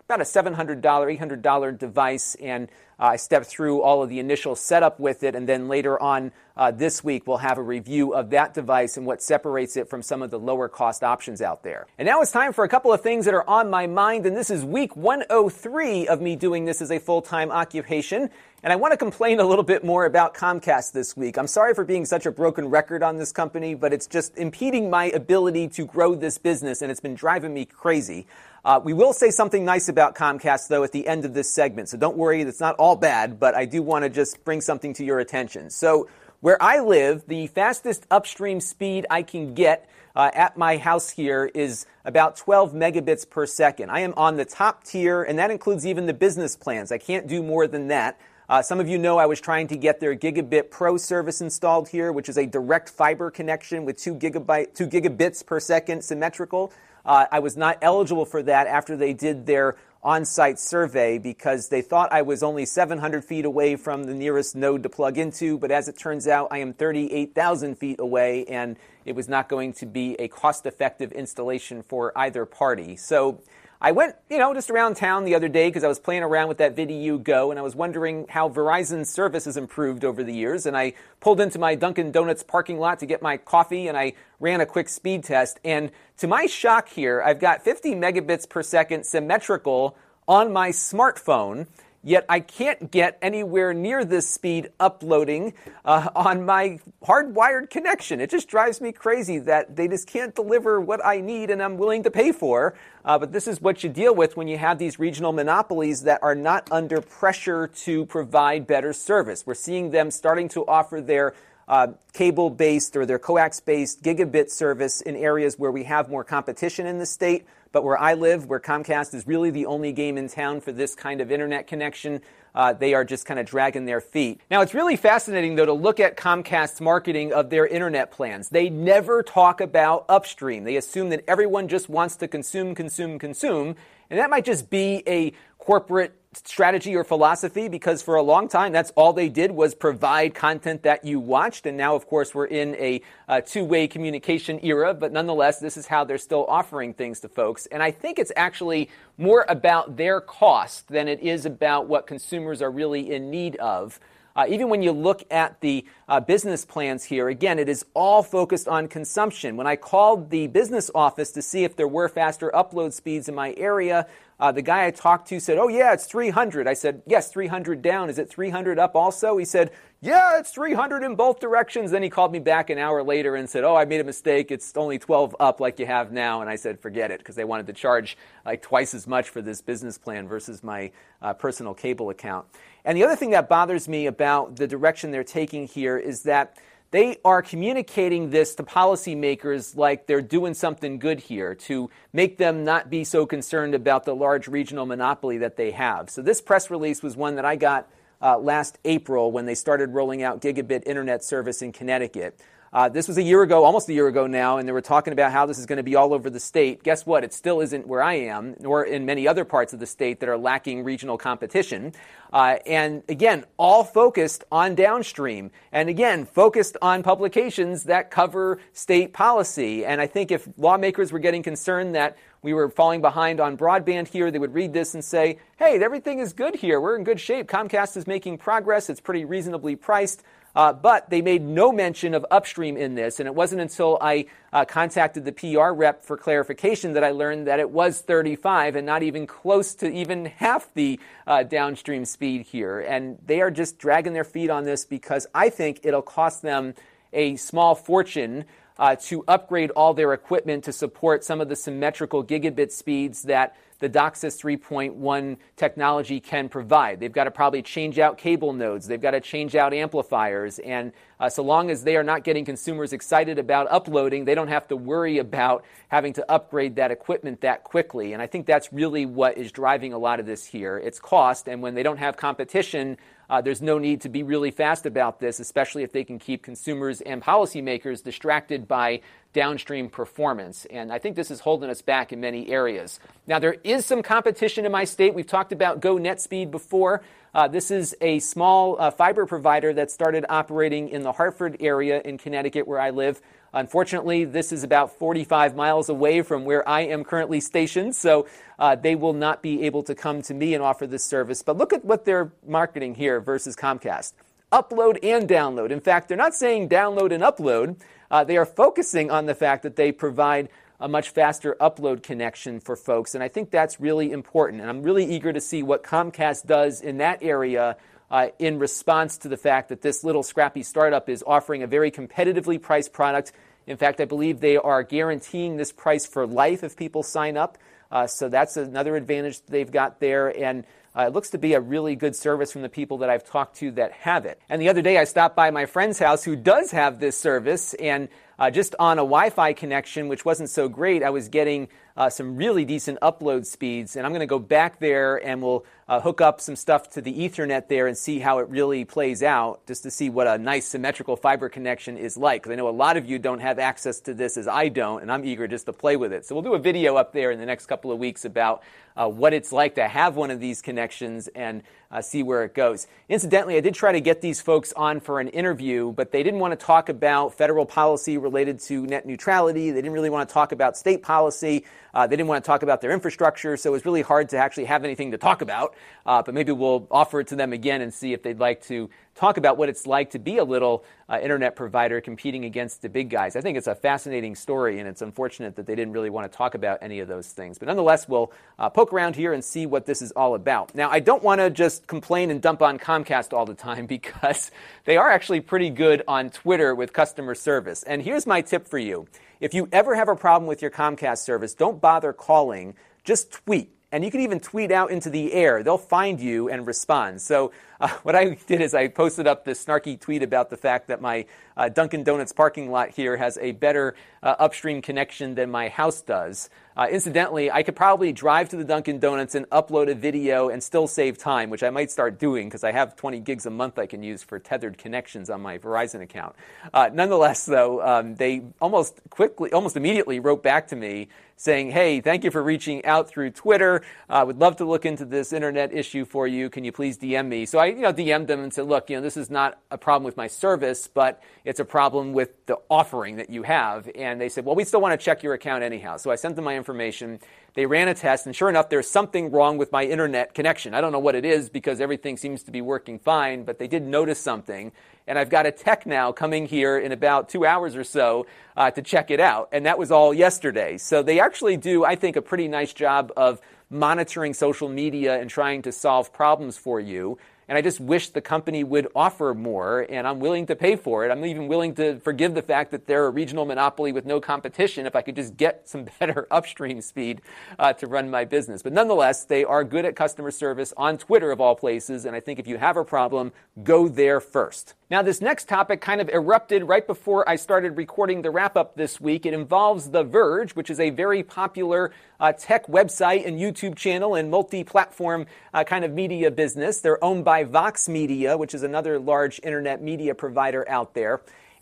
About 0.06 0.20
a 0.20 0.24
$700, 0.24 0.82
$800 0.82 1.78
device, 1.78 2.36
and 2.36 2.68
uh, 3.00 3.06
I 3.06 3.16
stepped 3.16 3.46
through 3.46 3.82
all 3.82 4.04
of 4.04 4.10
the 4.10 4.20
initial 4.20 4.56
setup 4.56 5.00
with 5.00 5.24
it, 5.24 5.36
and 5.36 5.48
then 5.48 5.70
later 5.70 6.02
on 6.02 6.32
uh, 6.58 6.72
this 6.72 7.04
week 7.04 7.26
we'll 7.26 7.38
have 7.38 7.58
a 7.58 7.62
review 7.62 8.14
of 8.14 8.30
that 8.32 8.54
device 8.54 8.98
and 8.98 9.06
what 9.06 9.22
separates 9.22 9.78
it 9.78 9.90
from 9.90 10.02
some 10.02 10.22
of 10.22 10.30
the 10.30 10.40
lower 10.40 10.68
cost 10.68 11.04
options 11.04 11.42
out 11.42 11.64
there. 11.64 11.88
And 11.98 12.06
now 12.06 12.22
it's 12.22 12.32
time 12.32 12.52
for 12.52 12.66
a 12.66 12.68
couple 12.68 12.92
of 12.92 13.02
things 13.02 13.26
that 13.26 13.34
are 13.34 13.48
on 13.50 13.70
my 13.70 13.88
mind, 13.88 14.26
and 14.26 14.36
this 14.36 14.50
is 14.50 14.66
week 14.66 14.96
103 14.98 16.08
of 16.08 16.20
me 16.20 16.36
doing 16.36 16.66
this 16.66 16.82
as 16.82 16.92
a 16.92 17.00
full 17.00 17.22
time 17.22 17.50
occupation. 17.50 18.30
And 18.64 18.74
I 18.74 18.76
want 18.76 18.92
to 18.92 18.98
complain 18.98 19.40
a 19.40 19.46
little 19.46 19.64
bit 19.64 19.84
more 19.84 20.06
about 20.06 20.36
Comcast 20.36 20.92
this 20.92 21.16
week. 21.16 21.38
I'm 21.38 21.48
sorry 21.48 21.74
for 21.74 21.84
being 21.84 22.06
such 22.06 22.26
a 22.26 22.32
broken 22.32 22.68
record 22.68 23.02
on 23.02 23.18
this 23.18 23.32
company, 23.32 23.76
but 23.76 23.94
it's 23.94 24.08
just 24.08 24.38
impeding 24.38 24.90
my 24.90 25.06
ability 25.06 25.70
to 25.70 25.86
grow 25.86 26.16
this 26.16 26.38
business, 26.38 26.82
and 26.82 26.92
it's 26.92 27.00
been 27.00 27.16
driving 27.16 27.54
me 27.54 27.66
crazy. 27.66 28.28
Uh, 28.64 28.80
we 28.84 28.94
will 28.94 29.14
say 29.14 29.32
something 29.32 29.66
nice 29.66 29.90
about 29.90 30.16
Comcast, 30.16 30.68
though, 30.68 30.84
at 30.84 30.92
the 30.92 31.08
end 31.08 31.26
of 31.26 31.34
this 31.34 31.50
segment. 31.50 31.90
So 31.90 31.98
don't 31.98 32.16
worry, 32.16 32.42
it's 32.42 32.60
not 32.60 32.76
all 32.76 32.96
bad, 32.96 33.40
but 33.40 33.56
I 33.56 33.66
do 33.66 33.82
want 33.82 34.04
to 34.04 34.10
just 34.10 34.44
bring 34.46 34.62
something 34.62 34.94
to 34.96 35.04
your 35.04 35.20
attention. 35.20 35.70
So, 35.70 36.08
where 36.42 36.62
I 36.62 36.80
live, 36.80 37.26
the 37.28 37.46
fastest 37.48 38.08
upstream 38.10 38.62
speed 38.62 39.06
I 39.12 39.22
can 39.22 39.54
get 39.54 39.88
uh, 40.16 40.32
at 40.34 40.58
my 40.58 40.78
house 40.78 41.12
here 41.12 41.52
is 41.54 41.86
about 42.04 42.36
12 42.36 42.74
megabits 42.74 43.30
per 43.30 43.46
second. 43.46 43.92
I 43.92 44.00
am 44.00 44.16
on 44.18 44.38
the 44.38 44.46
top 44.46 44.84
tier, 44.84 45.22
and 45.22 45.38
that 45.38 45.52
includes 45.52 45.86
even 45.86 46.08
the 46.08 46.16
business 46.16 46.56
plans. 46.56 46.92
I 46.92 46.98
can't 46.98 47.28
do 47.28 47.44
more 47.44 47.68
than 47.68 47.90
that. 47.90 48.20
Uh, 48.50 48.62
some 48.62 48.80
of 48.80 48.90
you 48.90 48.98
know 48.98 49.20
I 49.20 49.28
was 49.28 49.40
trying 49.40 49.68
to 49.68 49.78
get 49.78 50.00
their 50.00 50.16
Gigabit 50.16 50.72
Pro 50.72 50.98
service 50.98 51.42
installed 51.42 51.90
here, 51.90 52.12
which 52.12 52.28
is 52.28 52.38
a 52.38 52.46
direct 52.48 52.90
fiber 52.90 53.30
connection 53.30 53.86
with 53.86 53.98
two 53.98 54.16
gigabyte, 54.16 54.74
two 54.74 54.88
gigabits 54.88 55.46
per 55.46 55.60
second 55.60 56.04
symmetrical. 56.04 56.74
Uh, 57.06 57.26
I 57.32 57.40
was 57.40 57.58
not 57.58 57.78
eligible 57.82 58.26
for 58.26 58.44
that 58.44 58.68
after 58.68 58.96
they 58.96 59.14
did 59.14 59.46
their 59.46 59.78
on 60.04 60.26
site 60.26 60.60
survey 60.60 61.18
because 61.18 61.70
they 61.70 61.82
thought 61.82 62.12
I 62.12 62.24
was 62.24 62.42
only 62.42 62.66
700 62.66 63.24
feet 63.24 63.46
away 63.46 63.76
from 63.76 64.06
the 64.06 64.14
nearest 64.14 64.56
node 64.56 64.84
to 64.84 64.90
plug 64.90 65.18
into, 65.18 65.58
but 65.60 65.70
as 65.70 65.88
it 65.88 65.98
turns 65.98 66.28
out, 66.28 66.48
I 66.52 66.58
am 66.58 66.74
38,000 66.74 67.76
feet 67.76 68.00
away 68.00 68.46
and 68.46 68.78
it 69.06 69.16
was 69.16 69.30
not 69.30 69.48
going 69.48 69.74
to 69.74 69.86
be 69.86 70.16
a 70.20 70.28
cost 70.28 70.66
effective 70.66 71.12
installation 71.12 71.84
for 71.84 72.12
either 72.18 72.46
party. 72.46 72.96
So 72.96 73.42
I 73.84 73.94
went, 73.94 74.16
you 74.30 74.38
know, 74.38 74.54
just 74.54 74.70
around 74.70 74.96
town 74.96 75.26
the 75.26 75.34
other 75.34 75.48
day 75.48 75.68
because 75.68 75.84
I 75.84 75.88
was 75.88 75.98
playing 75.98 76.22
around 76.22 76.50
with 76.50 76.60
that 76.60 76.76
VidiU 76.76 77.22
Go 77.22 77.50
and 77.50 77.60
I 77.60 77.64
was 77.64 77.76
wondering 77.76 78.28
how 78.30 78.48
Verizon's 78.48 79.10
service 79.10 79.46
has 79.46 79.58
improved 79.58 80.06
over 80.06 80.24
the 80.24 80.34
years. 80.34 80.68
And 80.68 80.78
I 80.78 80.94
pulled 81.20 81.42
into 81.42 81.58
my 81.58 81.74
Dunkin' 81.74 82.12
Donuts 82.12 82.44
parking 82.44 82.78
lot 82.78 83.00
to 83.00 83.08
get 83.08 83.24
my 83.24 83.38
coffee 83.38 83.88
and 83.88 83.98
I 83.98 84.14
ran 84.40 84.62
a 84.62 84.68
quick 84.68 84.88
speed 84.88 85.24
test. 85.24 85.60
And 85.66 85.92
to 86.18 86.28
my 86.28 86.46
shock 86.46 86.90
here, 86.90 87.24
I've 87.26 87.40
got 87.40 87.64
50 87.64 87.96
megabits 87.96 88.48
per 88.48 88.62
second 88.62 89.04
symmetrical 89.04 89.98
on 90.28 90.54
my 90.54 90.70
smartphone. 90.70 91.66
Yet 92.04 92.26
I 92.30 92.40
can't 92.40 92.92
get 92.92 93.18
anywhere 93.22 93.74
near 93.74 94.04
this 94.04 94.28
speed 94.28 94.70
uploading 94.80 95.54
uh, 95.86 96.10
on 96.16 96.46
my 96.46 96.80
hardwired 97.04 97.70
connection. 97.70 98.20
It 98.22 98.30
just 98.30 98.48
drives 98.48 98.82
me 98.82 98.92
crazy 98.92 99.40
that 99.40 99.76
they 99.76 99.88
just 99.88 100.08
can't 100.08 100.34
deliver 100.34 100.82
what 100.82 101.04
I 101.06 101.22
need 101.22 101.50
and 101.50 101.62
I'm 101.62 101.78
willing 101.78 102.04
to 102.04 102.12
pay 102.12 102.32
for. 102.32 102.76
Uh, 103.04 103.20
but 103.20 103.32
this 103.32 103.48
is 103.48 103.62
what 103.62 103.84
you 103.84 103.90
deal 103.90 104.16
with 104.16 104.38
when 104.38 104.48
you 104.48 104.58
have 104.58 104.80
these 104.80 105.00
regional 105.00 105.32
monopolies 105.32 106.04
that 106.04 106.22
are 106.24 106.36
not 106.36 106.72
under 106.72 107.02
pressure 107.02 107.68
to 107.68 108.06
provide 108.06 108.68
better 108.68 108.94
service. 108.94 109.46
We're 109.46 109.54
seeing 109.54 109.92
them 109.92 110.12
starting 110.12 110.50
to 110.50 110.66
offer 110.68 111.02
their 111.02 111.34
uh, 111.68 111.88
cable 112.14 112.50
based 112.50 112.96
or 112.98 113.06
their 113.06 113.20
coax 113.20 113.60
based 113.60 114.04
gigabit 114.04 114.50
service 114.50 115.02
in 115.02 115.16
areas 115.16 115.58
where 115.58 115.72
we 115.72 115.86
have 115.86 116.10
more 116.10 116.24
competition 116.24 116.86
in 116.86 117.00
the 117.00 117.06
state. 117.06 117.46
But 117.72 117.84
where 117.84 117.98
I 117.98 118.16
live, 118.16 118.48
where 118.48 118.60
Comcast 118.60 119.14
is 119.14 119.26
really 119.26 119.50
the 119.50 119.66
only 119.66 119.92
game 119.94 120.18
in 120.18 120.28
town 120.28 120.62
for 120.62 120.72
this 120.72 120.94
kind 120.94 121.22
of 121.22 121.32
internet 121.32 121.68
connection, 121.68 122.22
uh, 122.54 122.74
they 122.74 122.94
are 122.94 123.06
just 123.06 123.26
kind 123.26 123.40
of 123.40 123.46
dragging 123.46 123.86
their 123.86 124.02
feet. 124.02 124.42
Now, 124.52 124.62
it's 124.62 124.74
really 124.74 124.98
fascinating, 124.98 125.56
though, 125.56 125.66
to 125.66 125.74
look 125.74 126.00
at 126.00 126.18
Comcast's 126.18 126.82
marketing 126.82 127.32
of 127.32 127.50
their 127.50 127.66
internet 127.66 128.12
plans. 128.12 128.50
They 128.50 128.70
never 128.70 129.24
talk 129.24 129.62
about 129.62 130.06
upstream. 130.10 130.66
They 130.66 130.76
assume 130.76 131.10
that 131.10 131.24
everyone 131.28 131.70
just 131.70 131.88
wants 131.88 132.18
to 132.18 132.28
consume, 132.28 132.76
consume, 132.76 133.18
consume. 133.20 133.76
And 134.10 134.20
that 134.20 134.30
might 134.30 134.44
just 134.44 134.70
be 134.70 135.04
a 135.08 135.32
corporate 135.58 136.21
strategy 136.34 136.96
or 136.96 137.04
philosophy 137.04 137.68
because 137.68 138.02
for 138.02 138.16
a 138.16 138.22
long 138.24 138.48
time 138.48 138.72
that's 138.72 138.92
all 138.92 139.12
they 139.12 139.28
did 139.28 139.52
was 139.52 139.76
provide 139.76 140.34
content 140.34 140.84
that 140.84 141.04
you 141.04 141.20
watched. 141.20 141.66
And 141.66 141.76
now 141.76 141.94
of 141.96 142.08
course 142.08 142.34
we're 142.34 142.46
in 142.46 142.76
a, 142.76 143.02
two-way 143.46 143.88
communication 143.88 144.60
era 144.64 144.94
but 144.94 145.12
nonetheless 145.12 145.60
this 145.60 145.76
is 145.78 145.88
how 145.88 146.04
they're 146.04 146.18
still 146.18 146.46
offering 146.48 146.94
things 146.94 147.20
to 147.22 147.30
folks. 147.30 147.66
And 147.66 147.84
i 147.84 147.92
think 147.92 148.20
it's 148.20 148.32
actually 148.36 148.90
more 149.18 149.46
about 149.50 149.98
their 149.98 150.22
cost 150.22 150.88
than 150.88 151.08
it 151.08 151.20
is 151.22 151.46
about 151.46 151.88
what 151.88 152.08
consumers 152.08 152.62
are 152.62 152.72
really 152.72 153.12
in 153.12 153.30
need 153.30 153.56
of. 153.58 154.00
Uh, 154.36 154.46
even 154.48 154.70
when 154.70 154.82
you 154.82 154.92
look 154.92 155.24
at 155.30 155.60
the 155.60 155.86
uh, 156.08 156.20
business 156.20 156.64
plans 156.64 157.04
here, 157.04 157.28
again, 157.28 157.60
it 157.60 157.68
is 157.68 157.86
all 157.94 158.24
focused 158.24 158.68
on 158.68 158.88
consumption. 158.88 159.58
When 159.58 159.68
I 159.68 159.76
called 159.76 160.30
the 160.30 160.48
business 160.48 160.90
office 160.96 161.32
to 161.32 161.42
see 161.42 161.64
if 161.66 161.76
there 161.76 161.88
were 161.88 162.08
faster 162.08 162.50
upload 162.54 162.94
speeds 162.94 163.28
in 163.28 163.36
my 163.36 163.54
area, 163.58 164.08
uh, 164.42 164.52
the 164.52 164.64
guy 164.64 164.88
I 164.88 164.92
talked 164.92 165.28
to 165.28 165.40
said, 165.40 165.60
Oh, 165.60 165.68
yeah, 165.68 165.94
it's 165.94 166.08
300. 166.08 166.68
I 166.68 166.74
said, 166.74 167.04
Yes, 167.06 167.32
300 167.32 167.84
down. 167.84 168.10
Is 168.10 168.18
it 168.18 168.28
300 168.28 168.80
up 168.80 168.96
also? 168.96 169.38
He 169.38 169.46
said, 169.46 169.70
Yeah, 170.02 170.40
it's 170.40 170.50
300 170.50 171.04
in 171.04 171.16
both 171.16 171.40
directions. 171.40 171.92
Then 171.92 172.02
he 172.02 172.10
called 172.10 172.32
me 172.32 172.40
back 172.40 172.72
an 172.72 172.80
hour 172.80 173.04
later 173.04 173.36
and 173.36 173.48
said, 173.48 173.64
Oh, 173.64 173.76
I 173.76 173.86
made 173.86 174.02
a 174.02 174.04
mistake. 174.04 174.50
It's 174.50 174.76
only 174.76 174.98
12 174.98 175.36
up 175.40 175.60
like 175.60 175.78
you 175.78 175.86
have 175.86 176.12
now. 176.12 176.42
And 176.42 176.50
I 176.50 176.56
said, 176.56 176.80
Forget 176.80 177.12
it, 177.12 177.20
because 177.20 177.36
they 177.36 177.44
wanted 177.44 177.68
to 177.68 177.74
charge 177.74 178.18
like 178.44 178.64
twice 178.64 178.96
as 178.96 179.06
much 179.06 179.30
for 179.30 179.44
this 179.44 179.62
business 179.62 180.00
plan 180.00 180.28
versus 180.28 180.64
my 180.64 180.92
uh, 181.22 181.34
personal 181.34 181.76
cable 181.76 182.10
account. 182.10 182.48
And 182.84 182.98
the 182.98 183.04
other 183.04 183.16
thing 183.16 183.30
that 183.30 183.48
bothers 183.48 183.88
me 183.88 184.08
about 184.08 184.56
the 184.56 184.66
direction 184.66 185.12
they're 185.12 185.24
taking 185.24 185.68
here 185.68 186.00
is 186.00 186.24
that 186.24 186.58
they 186.92 187.18
are 187.24 187.42
communicating 187.42 188.30
this 188.30 188.54
to 188.56 188.64
policymakers 188.64 189.76
like 189.76 190.08
they're 190.08 190.22
doing 190.22 190.54
something 190.54 191.00
good 191.00 191.22
here 191.22 191.56
to 191.56 191.90
make 192.12 192.38
them 192.38 192.64
not 192.66 192.90
be 192.90 193.04
so 193.06 193.26
concerned 193.26 193.74
about 193.74 194.04
the 194.04 194.14
large 194.14 194.48
regional 194.48 194.86
monopoly 194.86 195.38
that 195.40 195.56
they 195.56 195.72
have. 195.72 196.10
So, 196.10 196.22
this 196.22 196.42
press 196.42 196.70
release 196.70 197.02
was 197.02 197.16
one 197.16 197.36
that 197.36 197.46
I 197.46 197.56
got 197.56 197.90
uh, 198.22 198.38
last 198.38 198.78
April 198.86 199.32
when 199.32 199.46
they 199.46 199.56
started 199.56 199.94
rolling 199.94 200.22
out 200.22 200.42
gigabit 200.42 200.84
internet 200.86 201.24
service 201.24 201.62
in 201.62 201.72
Connecticut. 201.72 202.40
Uh, 202.74 202.88
this 202.88 203.06
was 203.06 203.18
a 203.18 203.22
year 203.22 203.42
ago, 203.42 203.66
almost 203.66 203.90
a 203.90 203.94
year 203.94 204.08
ago 204.08 204.28
now, 204.28 204.58
and 204.58 204.66
they 204.66 204.72
were 204.72 204.80
talking 204.80 205.12
about 205.12 205.34
how 205.34 205.46
this 205.46 205.60
is 205.60 205.66
going 205.66 205.76
to 205.76 205.84
be 205.84 205.98
all 205.98 206.14
over 206.14 206.30
the 206.30 206.40
state. 206.40 206.82
Guess 206.84 207.06
what? 207.06 207.22
It 207.26 207.34
still 207.34 207.60
isn't 207.60 207.86
where 207.86 208.02
I 208.02 208.14
am, 208.14 208.56
nor 208.62 208.86
in 208.86 209.06
many 209.06 209.28
other 209.28 209.44
parts 209.44 209.74
of 209.74 209.80
the 209.82 209.86
state 209.86 210.22
that 210.22 210.30
are 210.30 210.38
lacking 210.38 210.86
regional 210.86 211.18
competition. 211.18 211.92
Uh, 212.32 212.60
and 212.66 213.04
again, 213.10 213.44
all 213.58 213.84
focused 213.84 214.46
on 214.54 214.76
downstream. 214.76 215.52
And 215.74 215.90
again, 215.90 216.26
focused 216.26 216.78
on 216.82 217.04
publications 217.04 217.84
that 217.84 218.10
cover 218.10 218.62
state 218.72 219.12
policy. 219.12 219.84
And 219.84 220.00
I 220.00 220.08
think 220.08 220.32
if 220.32 220.48
lawmakers 220.56 221.12
were 221.12 221.20
getting 221.20 221.44
concerned 221.44 221.96
that 221.96 222.18
we 222.42 222.54
were 222.54 222.70
falling 222.70 223.02
behind 223.02 223.42
on 223.42 223.58
broadband 223.58 224.08
here, 224.08 224.32
they 224.32 224.40
would 224.40 224.54
read 224.54 224.72
this 224.72 224.94
and 224.94 225.04
say, 225.04 225.40
hey, 225.58 225.84
everything 225.84 226.20
is 226.20 226.32
good 226.32 226.56
here. 226.56 226.80
We're 226.80 226.96
in 226.96 227.04
good 227.04 227.20
shape. 227.20 227.48
Comcast 227.48 227.98
is 227.98 228.08
making 228.08 228.38
progress. 228.38 228.90
It's 228.90 229.02
pretty 229.02 229.26
reasonably 229.26 229.76
priced. 229.76 230.24
Uh, 230.56 230.74
but 230.74 231.10
they 231.10 231.22
made 231.22 231.42
no 231.42 231.72
mention 231.72 232.14
of 232.14 232.26
upstream 232.30 232.76
in 232.76 232.96
this, 232.96 233.20
and 233.20 233.28
it 233.28 233.34
wasn't 233.34 233.62
until 233.62 233.98
I 234.02 234.26
uh, 234.52 234.66
contacted 234.66 235.24
the 235.24 235.32
PR 235.32 235.72
rep 235.72 236.04
for 236.04 236.18
clarification 236.18 236.94
that 236.94 237.04
I 237.04 237.12
learned 237.12 237.48
that 237.48 237.60
it 237.60 237.70
was 237.70 238.02
35 238.02 238.76
and 238.76 238.86
not 238.86 239.04
even 239.04 239.26
close 239.28 239.74
to 239.76 239.90
even 239.90 240.26
half 240.26 240.74
the 240.74 241.00
uh, 241.26 241.44
downstream 241.44 242.04
speed 242.04 242.42
here. 242.42 242.82
And 242.82 243.18
they 243.26 243.42
are 243.42 243.52
just 243.52 243.78
dragging 243.78 244.14
their 244.14 244.26
feet 244.26 244.50
on 244.50 244.66
this 244.66 244.84
because 244.84 245.28
I 245.34 245.50
think 245.50 245.80
it'll 245.84 246.02
cost 246.02 246.42
them 246.42 246.74
a 247.14 247.38
small 247.38 247.76
fortune 247.76 248.46
uh, 248.78 248.96
to 248.96 249.24
upgrade 249.28 249.70
all 249.72 249.94
their 249.94 250.12
equipment 250.14 250.64
to 250.66 250.74
support 250.74 251.24
some 251.24 251.40
of 251.40 251.50
the 251.50 251.56
symmetrical 251.56 252.24
gigabit 252.24 252.72
speeds 252.72 253.24
that 253.24 253.56
the 253.82 253.90
DOCSIS 253.90 254.40
3.1 254.40 255.38
technology 255.58 256.20
can 256.20 256.48
provide. 256.48 257.00
They've 257.00 257.12
got 257.12 257.26
to 257.26 257.32
probably 257.32 257.62
change 257.64 258.00
out 258.00 258.18
cable 258.18 258.54
nodes, 258.54 258.88
they've 258.88 259.02
got 259.02 259.12
to 259.12 259.20
change 259.20 259.56
out 259.56 259.74
amplifiers, 259.74 260.60
and 260.60 260.94
uh, 261.20 261.30
so 261.30 261.44
long 261.44 261.70
as 261.70 261.84
they 261.84 261.98
are 261.98 262.04
not 262.04 262.24
getting 262.24 262.46
consumers 262.46 262.94
excited 262.94 263.38
about 263.38 263.68
uploading, 263.70 264.26
they 264.26 264.36
don't 264.36 264.48
have 264.48 264.68
to 264.68 264.76
worry 264.76 265.18
about 265.18 265.66
having 265.90 266.14
to 266.14 266.32
upgrade 266.32 266.76
that 266.76 266.92
equipment 266.92 267.42
that 267.42 267.64
quickly. 267.64 268.14
And 268.14 268.22
I 268.22 268.28
think 268.28 268.46
that's 268.46 268.72
really 268.72 269.06
what 269.06 269.38
is 269.38 269.52
driving 269.52 269.94
a 269.94 269.98
lot 269.98 270.20
of 270.20 270.26
this 270.26 270.46
here. 270.46 270.78
It's 270.78 271.00
cost, 271.00 271.48
and 271.48 271.62
when 271.62 271.74
they 271.74 271.84
don't 271.84 271.98
have 271.98 272.18
competition, 272.18 272.98
uh, 273.32 273.40
there's 273.40 273.62
no 273.62 273.78
need 273.80 274.02
to 274.02 274.10
be 274.10 274.24
really 274.24 274.52
fast 274.52 274.86
about 274.86 275.22
this, 275.22 275.40
especially 275.40 275.84
if 275.84 275.94
they 275.94 276.04
can 276.04 276.20
keep 276.20 276.44
consumers 276.44 277.00
and 277.00 277.24
policymakers 277.24 278.04
distracted 278.04 278.68
by 278.68 279.00
downstream 279.32 279.90
performance. 279.90 280.66
And 280.70 280.92
I 280.92 281.00
think 281.00 281.16
this 281.16 281.32
is 281.32 281.40
holding 281.40 281.70
us 281.70 281.82
back 281.82 282.12
in 282.12 282.20
many 282.20 282.50
areas. 282.50 283.00
Now, 283.28 283.40
there 283.40 283.56
is 283.64 283.86
some 283.86 284.04
competition 284.04 284.66
in 284.66 284.72
my 284.74 284.84
state. 284.84 285.14
We've 285.14 285.26
talked 285.26 285.54
about 285.54 285.80
Go 285.80 285.96
NetSpeed 285.96 286.52
before. 286.52 287.04
Uh, 287.34 287.48
this 287.48 287.72
is 287.72 287.96
a 288.02 288.20
small 288.20 288.76
uh, 288.78 288.92
fiber 288.92 289.26
provider 289.26 289.72
that 289.74 289.90
started 289.90 290.26
operating 290.28 290.90
in 290.90 291.02
the 291.02 291.14
Hartford 291.14 291.56
area 291.62 292.02
in 292.04 292.18
Connecticut, 292.18 292.68
where 292.68 292.82
I 292.82 292.90
live. 292.90 293.22
Unfortunately, 293.54 294.24
this 294.24 294.52
is 294.52 294.64
about 294.64 294.98
45 294.98 295.56
miles 295.56 295.90
away 295.90 296.22
from 296.22 296.46
where 296.46 296.68
I 296.68 296.82
am 296.82 297.04
currently 297.04 297.42
stationed, 297.42 297.96
so 297.96 298.28
uh, 298.58 298.76
they 298.76 298.96
will 298.96 299.14
not 299.14 299.42
be 299.42 299.64
able 299.64 299.84
to 299.84 299.96
come 299.96 300.22
to 300.24 300.34
me 300.34 300.54
and 300.54 300.64
offer 300.64 300.88
this 300.88 301.04
service. 301.04 301.44
But 301.44 301.58
look 301.58 301.74
at 301.74 301.84
what 301.84 302.06
they're 302.06 302.32
marketing 302.48 302.96
here 302.96 303.20
versus 303.20 303.56
Comcast 303.56 304.14
upload 304.52 304.98
and 305.02 305.30
download. 305.30 305.72
In 305.72 305.80
fact, 305.80 306.08
they're 306.08 306.18
not 306.18 306.34
saying 306.34 306.68
download 306.70 307.12
and 307.12 307.24
upload, 307.24 307.78
uh, 308.10 308.24
they 308.24 308.36
are 308.36 308.46
focusing 308.46 309.10
on 309.10 309.26
the 309.26 309.36
fact 309.36 309.64
that 309.64 309.78
they 309.78 309.92
provide 309.92 310.50
a 310.80 310.88
much 310.88 311.12
faster 311.12 311.56
upload 311.62 312.04
connection 312.04 312.60
for 312.60 312.76
folks, 312.76 313.16
and 313.16 313.24
I 313.24 313.28
think 313.28 313.52
that's 313.52 313.80
really 313.80 314.12
important. 314.12 314.62
And 314.62 314.70
I'm 314.70 314.84
really 314.84 315.06
eager 315.06 315.32
to 315.32 315.40
see 315.40 315.64
what 315.64 315.84
Comcast 315.84 316.48
does 316.48 316.82
in 316.82 316.98
that 316.98 317.20
area 317.22 317.78
uh, 318.12 318.28
in 318.38 318.60
response 318.60 319.18
to 319.20 319.30
the 319.30 319.38
fact 319.38 319.70
that 319.70 319.82
this 319.82 320.04
little 320.04 320.22
scrappy 320.22 320.62
startup 320.62 321.10
is 321.10 321.24
offering 321.26 321.64
a 321.64 321.68
very 321.68 321.90
competitively 321.90 322.62
priced 322.62 322.92
product. 322.92 323.32
In 323.66 323.78
fact, 323.78 324.02
I 324.02 324.06
believe 324.06 324.42
they 324.42 324.58
are 324.58 324.84
guaranteeing 324.84 325.56
this 325.56 325.72
price 325.72 326.06
for 326.06 326.28
life 326.28 326.64
if 326.64 326.76
people 326.76 327.04
sign 327.04 327.38
up. 327.38 327.58
Uh, 327.90 328.08
so 328.08 328.30
that's 328.30 328.58
another 328.58 328.96
advantage 328.96 329.42
they've 329.48 329.72
got 329.72 330.00
there. 330.00 330.28
And 330.28 330.66
uh, 330.94 331.04
it 331.08 331.14
looks 331.14 331.30
to 331.30 331.38
be 331.38 331.54
a 331.54 331.62
really 331.62 331.96
good 331.96 332.16
service 332.16 332.52
from 332.52 332.64
the 332.64 332.70
people 332.70 332.98
that 332.98 333.10
I've 333.10 333.24
talked 333.24 333.58
to 333.58 333.72
that 333.72 333.94
have 333.94 334.26
it. 334.26 334.42
And 334.50 334.62
the 334.62 334.68
other 334.68 334.82
day 334.82 334.98
I 334.98 335.06
stopped 335.06 335.36
by 335.36 335.50
my 335.52 335.66
friend's 335.66 336.00
house 336.00 336.24
who 336.24 336.36
does 336.36 336.72
have 336.72 337.00
this 337.00 337.18
service, 337.18 337.74
and 337.76 338.10
uh, 338.38 338.50
just 338.50 338.76
on 338.78 338.98
a 338.98 339.04
Wi 339.04 339.30
Fi 339.30 339.54
connection, 339.54 340.10
which 340.10 340.26
wasn't 340.26 340.50
so 340.50 340.68
great, 340.68 341.02
I 341.04 341.12
was 341.12 341.30
getting 341.30 341.70
uh, 341.96 342.10
some 342.10 342.36
really 342.36 342.66
decent 342.66 343.00
upload 343.02 343.46
speeds. 343.46 343.96
And 343.96 344.06
I'm 344.06 344.12
going 344.12 344.22
to 344.22 344.26
go 344.26 344.40
back 344.40 344.80
there 344.80 345.16
and 345.18 345.42
we'll 345.42 345.64
uh, 345.92 346.00
hook 346.00 346.22
up 346.22 346.40
some 346.40 346.56
stuff 346.56 346.90
to 346.90 347.02
the 347.02 347.12
Ethernet 347.12 347.68
there 347.68 347.86
and 347.86 347.98
see 347.98 348.20
how 348.20 348.40
it 348.40 348.48
really 348.48 348.86
plays 348.86 349.22
out, 349.22 349.60
just 349.68 349.84
to 349.84 349.92
see 349.92 350.10
what 350.10 350.26
a 350.26 350.38
nice 350.38 350.66
symmetrical 350.66 351.18
fiber 351.18 351.50
connection 351.50 351.98
is 351.98 352.16
like. 352.16 352.42
Because 352.42 352.54
I 352.54 352.56
know 352.56 352.70
a 352.70 352.72
lot 352.72 352.96
of 352.96 353.10
you 353.10 353.20
don't 353.20 353.40
have 353.40 353.60
access 353.60 354.00
to 354.02 354.14
this 354.14 354.38
as 354.38 354.48
I 354.48 354.70
don't, 354.70 355.02
and 355.02 355.12
I'm 355.12 355.26
eager 355.26 355.50
just 355.50 355.66
to 355.66 355.74
play 355.74 355.98
with 355.98 356.14
it. 356.14 356.26
So 356.26 356.34
we'll 356.34 356.46
do 356.46 356.54
a 356.54 356.60
video 356.60 356.96
up 356.96 357.12
there 357.12 357.30
in 357.32 357.42
the 357.42 357.46
next 357.46 357.66
couple 357.66 357.92
of 357.92 358.00
weeks 358.00 358.24
about 358.24 358.64
uh, 358.96 359.10
what 359.10 359.34
it's 359.34 359.52
like 359.52 359.76
to 359.76 359.86
have 359.86 360.16
one 360.16 360.32
of 360.32 360.40
these 360.40 360.62
connections 360.62 361.28
and 361.36 361.62
uh, 361.92 362.02
see 362.02 362.24
where 362.24 362.46
it 362.46 362.54
goes. 362.54 362.88
Incidentally, 363.10 363.58
I 363.58 363.60
did 363.60 363.76
try 363.76 363.92
to 363.92 364.00
get 364.00 364.22
these 364.22 364.40
folks 364.40 364.72
on 364.74 365.02
for 365.02 365.20
an 365.20 365.28
interview, 365.28 365.92
but 365.92 366.14
they 366.14 366.24
didn't 366.24 366.40
want 366.40 366.58
to 366.58 366.66
talk 366.66 366.88
about 366.88 367.34
federal 367.34 367.66
policy 367.66 368.18
related 368.18 368.62
to 368.62 368.86
net 368.86 369.06
neutrality. 369.06 369.72
They 369.72 369.82
didn't 369.82 369.92
really 369.92 370.10
want 370.10 370.30
to 370.30 370.34
talk 370.34 370.54
about 370.54 370.78
state 370.78 371.04
policy. 371.04 371.66
Uh, 371.94 372.08
they 372.08 372.16
didn't 372.16 372.28
want 372.28 372.44
to 372.44 372.48
talk 372.48 372.64
about 372.64 372.82
their 372.82 372.92
infrastructure, 372.92 373.58
so 373.58 373.70
it 373.70 373.74
was 373.74 373.86
really 373.86 374.02
hard 374.02 374.30
to 374.30 374.38
actually 374.38 374.66
have 374.66 374.84
anything 374.84 375.12
to 375.12 375.18
talk 375.18 375.42
about. 375.42 375.76
Uh, 376.06 376.22
but 376.22 376.34
maybe 376.34 376.52
we'll 376.52 376.88
offer 376.92 377.20
it 377.20 377.28
to 377.28 377.36
them 377.36 377.54
again 377.54 377.82
and 377.82 377.94
see 377.94 378.14
if 378.14 378.24
they'd 378.24 378.40
like 378.40 378.62
to 378.64 378.90
talk 379.22 379.38
about 379.38 379.56
what 379.56 379.70
it's 379.70 379.86
like 379.86 380.10
to 380.10 380.18
be 380.18 380.38
a 380.38 380.44
little 380.44 380.84
uh, 381.08 381.20
internet 381.22 381.56
provider 381.56 382.02
competing 382.02 382.44
against 382.44 382.82
the 382.82 382.90
big 382.90 383.08
guys. 383.08 383.36
I 383.36 383.42
think 383.42 383.56
it's 383.56 383.68
a 383.68 383.76
fascinating 383.76 384.34
story, 384.34 384.80
and 384.80 384.90
it's 384.90 385.04
unfortunate 385.04 385.56
that 385.58 385.68
they 385.68 385.76
didn't 385.76 385.94
really 385.94 386.10
want 386.10 386.30
to 386.32 386.36
talk 386.36 386.56
about 386.56 386.80
any 386.82 387.02
of 387.02 387.08
those 387.08 387.28
things. 387.28 387.60
But 387.60 387.68
nonetheless, 387.68 388.10
we'll 388.10 388.32
uh, 388.58 388.72
poke 388.72 388.92
around 388.92 389.16
here 389.16 389.32
and 389.32 389.46
see 389.46 389.68
what 389.68 389.86
this 389.86 390.02
is 390.02 390.12
all 390.14 390.34
about. 390.34 390.74
Now, 390.74 390.90
I 390.90 391.02
don't 391.02 391.22
want 391.22 391.40
to 391.40 391.52
just 391.52 391.86
complain 391.86 392.32
and 392.32 392.42
dump 392.42 392.64
on 392.64 392.80
Comcast 392.80 393.32
all 393.32 393.46
the 393.46 393.54
time 393.54 393.86
because 393.98 394.50
they 394.86 394.98
are 394.98 395.12
actually 395.12 395.42
pretty 395.42 395.70
good 395.70 396.02
on 396.08 396.32
Twitter 396.32 396.74
with 396.74 396.92
customer 396.92 397.36
service. 397.36 397.84
And 397.84 398.02
here's 398.02 398.26
my 398.26 398.42
tip 398.42 398.68
for 398.68 398.80
you 398.80 399.08
if 399.40 399.54
you 399.54 399.70
ever 399.72 399.94
have 399.94 400.10
a 400.10 400.16
problem 400.16 400.48
with 400.48 400.64
your 400.64 400.72
Comcast 400.72 401.20
service, 401.20 401.54
don't 401.54 401.80
bother 401.80 402.12
calling, 402.12 402.74
just 403.04 403.32
tweet 403.32 403.70
and 403.92 404.06
you 404.06 404.12
can 404.12 404.22
even 404.22 404.40
tweet 404.40 404.72
out 404.72 404.92
into 404.92 405.10
the 405.10 405.34
air. 405.34 405.64
They'll 405.64 405.78
find 405.78 406.20
you 406.20 406.50
and 406.50 406.66
respond. 406.66 407.22
So, 407.22 407.52
uh, 407.80 407.90
what 408.04 408.16
I 408.16 408.38
did 408.48 408.62
is 408.62 408.74
I 408.74 408.88
posted 408.88 409.28
up 409.28 409.44
this 409.44 409.64
snarky 409.64 410.00
tweet 410.00 410.24
about 410.24 410.50
the 410.50 410.58
fact 410.58 410.88
that 410.88 411.02
my 411.02 411.26
uh, 411.58 411.70
Dunkin' 411.70 412.04
Donuts 412.04 412.32
parking 412.32 412.72
lot 412.72 412.90
here 412.90 413.18
has 413.18 413.38
a 413.40 413.52
better 413.52 413.96
uh, 414.24 414.36
upstream 414.40 414.82
connection 414.82 415.36
than 415.36 415.52
my 415.52 415.70
house 415.70 416.02
does. 416.02 416.50
Uh, 416.78 416.88
incidentally, 416.90 417.52
I 417.52 417.64
could 417.64 417.76
probably 417.76 418.14
drive 418.14 418.50
to 418.50 418.56
the 418.56 418.64
Dunkin' 418.64 419.00
Donuts 419.00 419.36
and 419.36 419.50
upload 419.50 419.92
a 419.92 419.96
video 419.96 420.50
and 420.50 420.64
still 420.64 420.88
save 420.88 421.18
time, 421.18 421.50
which 421.50 421.64
I 421.64 421.70
might 421.70 421.92
start 421.92 422.18
doing 422.18 422.48
because 422.48 422.64
I 422.64 422.72
have 422.72 422.96
20 422.96 423.20
gigs 423.20 423.46
a 423.46 423.50
month 423.50 423.78
I 423.78 423.88
can 423.88 424.04
use 424.04 424.24
for 424.24 424.40
tethered 424.40 424.78
connections 424.78 425.30
on 425.30 425.42
my 425.42 425.58
Verizon 425.58 426.02
account. 426.02 426.36
Uh, 426.74 426.90
nonetheless, 426.94 427.46
though, 427.46 427.86
um, 427.86 428.16
they 428.16 428.44
almost 428.62 429.00
quickly, 429.10 429.52
almost 429.52 429.76
immediately 429.76 430.20
wrote 430.20 430.44
back 430.44 430.68
to 430.70 430.76
me 430.76 431.10
saying, 431.42 431.72
Hey, 431.72 432.02
thank 432.02 432.24
you 432.24 432.30
for 432.30 432.44
reaching 432.44 432.86
out 432.86 433.10
through 433.10 433.32
Twitter. 433.32 433.82
I 434.08 434.22
uh, 434.22 434.26
would 434.26 434.38
love 434.38 434.58
to 434.58 434.66
look 434.66 434.86
into 434.86 435.06
this 435.06 435.34
internet 435.34 435.74
issue 435.74 436.06
for 436.06 436.28
you. 436.28 436.52
Can 436.52 436.64
you 436.64 436.72
please 436.72 437.00
DM 437.00 437.28
me? 437.28 437.48
So 437.48 437.58
I 437.58 437.66
you 437.66 437.82
know, 437.82 437.92
DM'd 437.92 438.28
them 438.28 438.42
and 438.42 438.54
said, 438.54 438.68
Look, 438.68 438.92
you 438.92 438.98
know, 438.98 439.02
this 439.02 439.18
is 439.18 439.32
not 439.32 439.58
a 439.72 439.78
problem 439.78 440.04
with 440.04 440.18
my 440.18 440.28
service, 440.28 440.88
but 440.88 441.20
it's 441.44 441.60
a 441.60 441.66
problem 441.66 442.14
with 442.14 442.46
the 442.46 442.58
offering 442.70 443.16
that 443.16 443.32
you 443.32 443.42
have. 443.42 443.90
And 443.96 444.22
they 444.22 444.30
said, 444.30 444.46
Well, 444.46 444.56
we 444.56 444.64
still 444.64 444.82
want 444.82 445.00
to 445.00 445.04
check 445.04 445.24
your 445.24 445.34
account 445.34 445.64
anyhow. 445.64 445.98
So 445.98 446.12
I 446.12 446.16
sent 446.16 446.36
them 446.36 446.46
my 446.46 446.56
information. 446.56 447.20
They 447.54 447.66
ran 447.66 447.90
a 447.90 447.94
test, 447.94 448.26
and 448.26 448.36
sure 448.36 448.50
enough, 448.50 448.70
there's 448.70 448.90
something 448.90 449.30
wrong 449.30 449.58
with 449.58 449.72
my 449.74 449.84
internet 449.84 450.34
connection. 450.34 450.74
I 450.74 450.80
don't 450.80 450.94
know 450.94 451.00
what 451.00 451.16
it 451.16 451.26
is 451.26 451.50
because 451.50 451.82
everything 451.82 452.16
seems 452.16 452.44
to 452.44 452.52
be 452.52 452.62
working 452.62 452.98
fine, 452.98 453.44
but 453.44 453.60
they 453.60 453.68
did 453.68 453.84
notice 453.84 454.20
something. 454.20 454.72
And 455.06 455.20
I've 455.20 455.30
got 455.30 455.46
a 455.46 455.52
tech 455.52 455.86
now 455.86 456.14
coming 456.14 456.46
here 456.46 456.78
in 456.78 456.94
about 456.94 457.28
two 457.28 457.46
hours 457.46 457.76
or 457.76 457.84
so 457.84 458.26
uh, 458.56 458.72
to 458.72 458.82
check 458.82 459.12
it 459.12 459.20
out. 459.20 459.50
And 459.52 459.66
that 459.66 459.78
was 459.78 459.92
all 459.92 460.14
yesterday. 460.14 460.78
So 460.78 461.04
they 461.04 461.20
actually 461.20 461.58
do, 461.58 461.84
I 461.84 461.96
think, 461.96 462.16
a 462.16 462.22
pretty 462.22 462.48
nice 462.48 462.72
job 462.72 463.12
of 463.18 463.42
monitoring 463.70 464.34
social 464.34 464.70
media 464.70 465.20
and 465.20 465.30
trying 465.30 465.62
to 465.64 465.72
solve 465.72 466.14
problems 466.14 466.58
for 466.58 466.80
you. 466.80 467.18
And 467.52 467.58
I 467.58 467.62
just 467.62 467.82
wish 467.82 468.08
the 468.08 468.22
company 468.22 468.64
would 468.64 468.88
offer 468.96 469.34
more, 469.34 469.86
and 469.90 470.08
I'm 470.08 470.22
willing 470.22 470.46
to 470.46 470.56
pay 470.56 470.78
for 470.78 471.06
it. 471.06 471.12
I'm 471.12 471.26
even 471.26 471.50
willing 471.50 471.76
to 471.76 472.00
forgive 472.00 472.34
the 472.34 472.42
fact 472.42 472.72
that 472.72 472.88
they're 472.88 473.06
a 473.06 473.10
regional 473.10 473.44
monopoly 473.44 473.92
with 473.92 474.06
no 474.06 474.22
competition 474.22 474.86
if 474.86 474.96
I 474.96 475.02
could 475.02 475.18
just 475.18 475.36
get 475.36 475.68
some 475.68 475.86
better 476.00 476.28
upstream 476.32 476.80
speed 476.80 477.22
uh, 477.60 477.74
to 477.74 477.88
run 477.88 478.10
my 478.10 478.24
business. 478.24 478.64
But 478.64 478.72
nonetheless, 478.72 479.26
they 479.26 479.44
are 479.44 479.66
good 479.66 479.84
at 479.84 479.98
customer 479.98 480.32
service 480.32 480.74
on 480.78 480.98
Twitter, 480.98 481.30
of 481.30 481.42
all 481.42 481.58
places, 481.58 482.06
and 482.06 482.16
I 482.16 482.22
think 482.22 482.40
if 482.40 482.48
you 482.48 482.58
have 482.58 482.78
a 482.78 482.86
problem, 482.86 483.34
go 483.62 483.90
there 483.90 484.22
first. 484.22 484.74
Now, 484.92 485.02
this 485.02 485.22
next 485.22 485.48
topic 485.48 485.80
kind 485.80 486.02
of 486.02 486.10
erupted 486.10 486.66
right 486.66 486.86
before 486.86 487.28
I 487.30 487.38
started 487.38 487.78
recording 487.78 488.24
the 488.24 488.30
wrap 488.30 488.58
up 488.58 488.76
this 488.76 489.00
week. 489.00 489.26
It 489.26 489.34
involves 489.34 489.90
The 489.90 490.04
Verge, 490.04 490.54
which 490.54 490.70
is 490.70 490.82
a 490.82 490.90
very 490.90 491.24
popular 491.24 491.94
uh, 492.20 492.34
tech 492.34 492.68
website 492.68 493.26
and 493.26 493.40
YouTube 493.40 493.78
channel 493.78 494.16
and 494.16 494.30
multi 494.30 494.66
platform 494.66 495.28
uh, 495.54 495.64
kind 495.64 495.86
of 495.86 495.94
media 495.94 496.30
business. 496.30 496.82
They're 496.82 497.02
owned 497.02 497.24
by 497.24 497.46
Vox 497.46 497.88
Media, 497.88 498.38
which 498.38 498.54
is 498.54 498.64
another 498.64 499.00
large 499.00 499.40
internet 499.44 499.82
media 499.82 500.14
provider 500.14 500.68
out 500.68 500.94
there. 500.94 501.22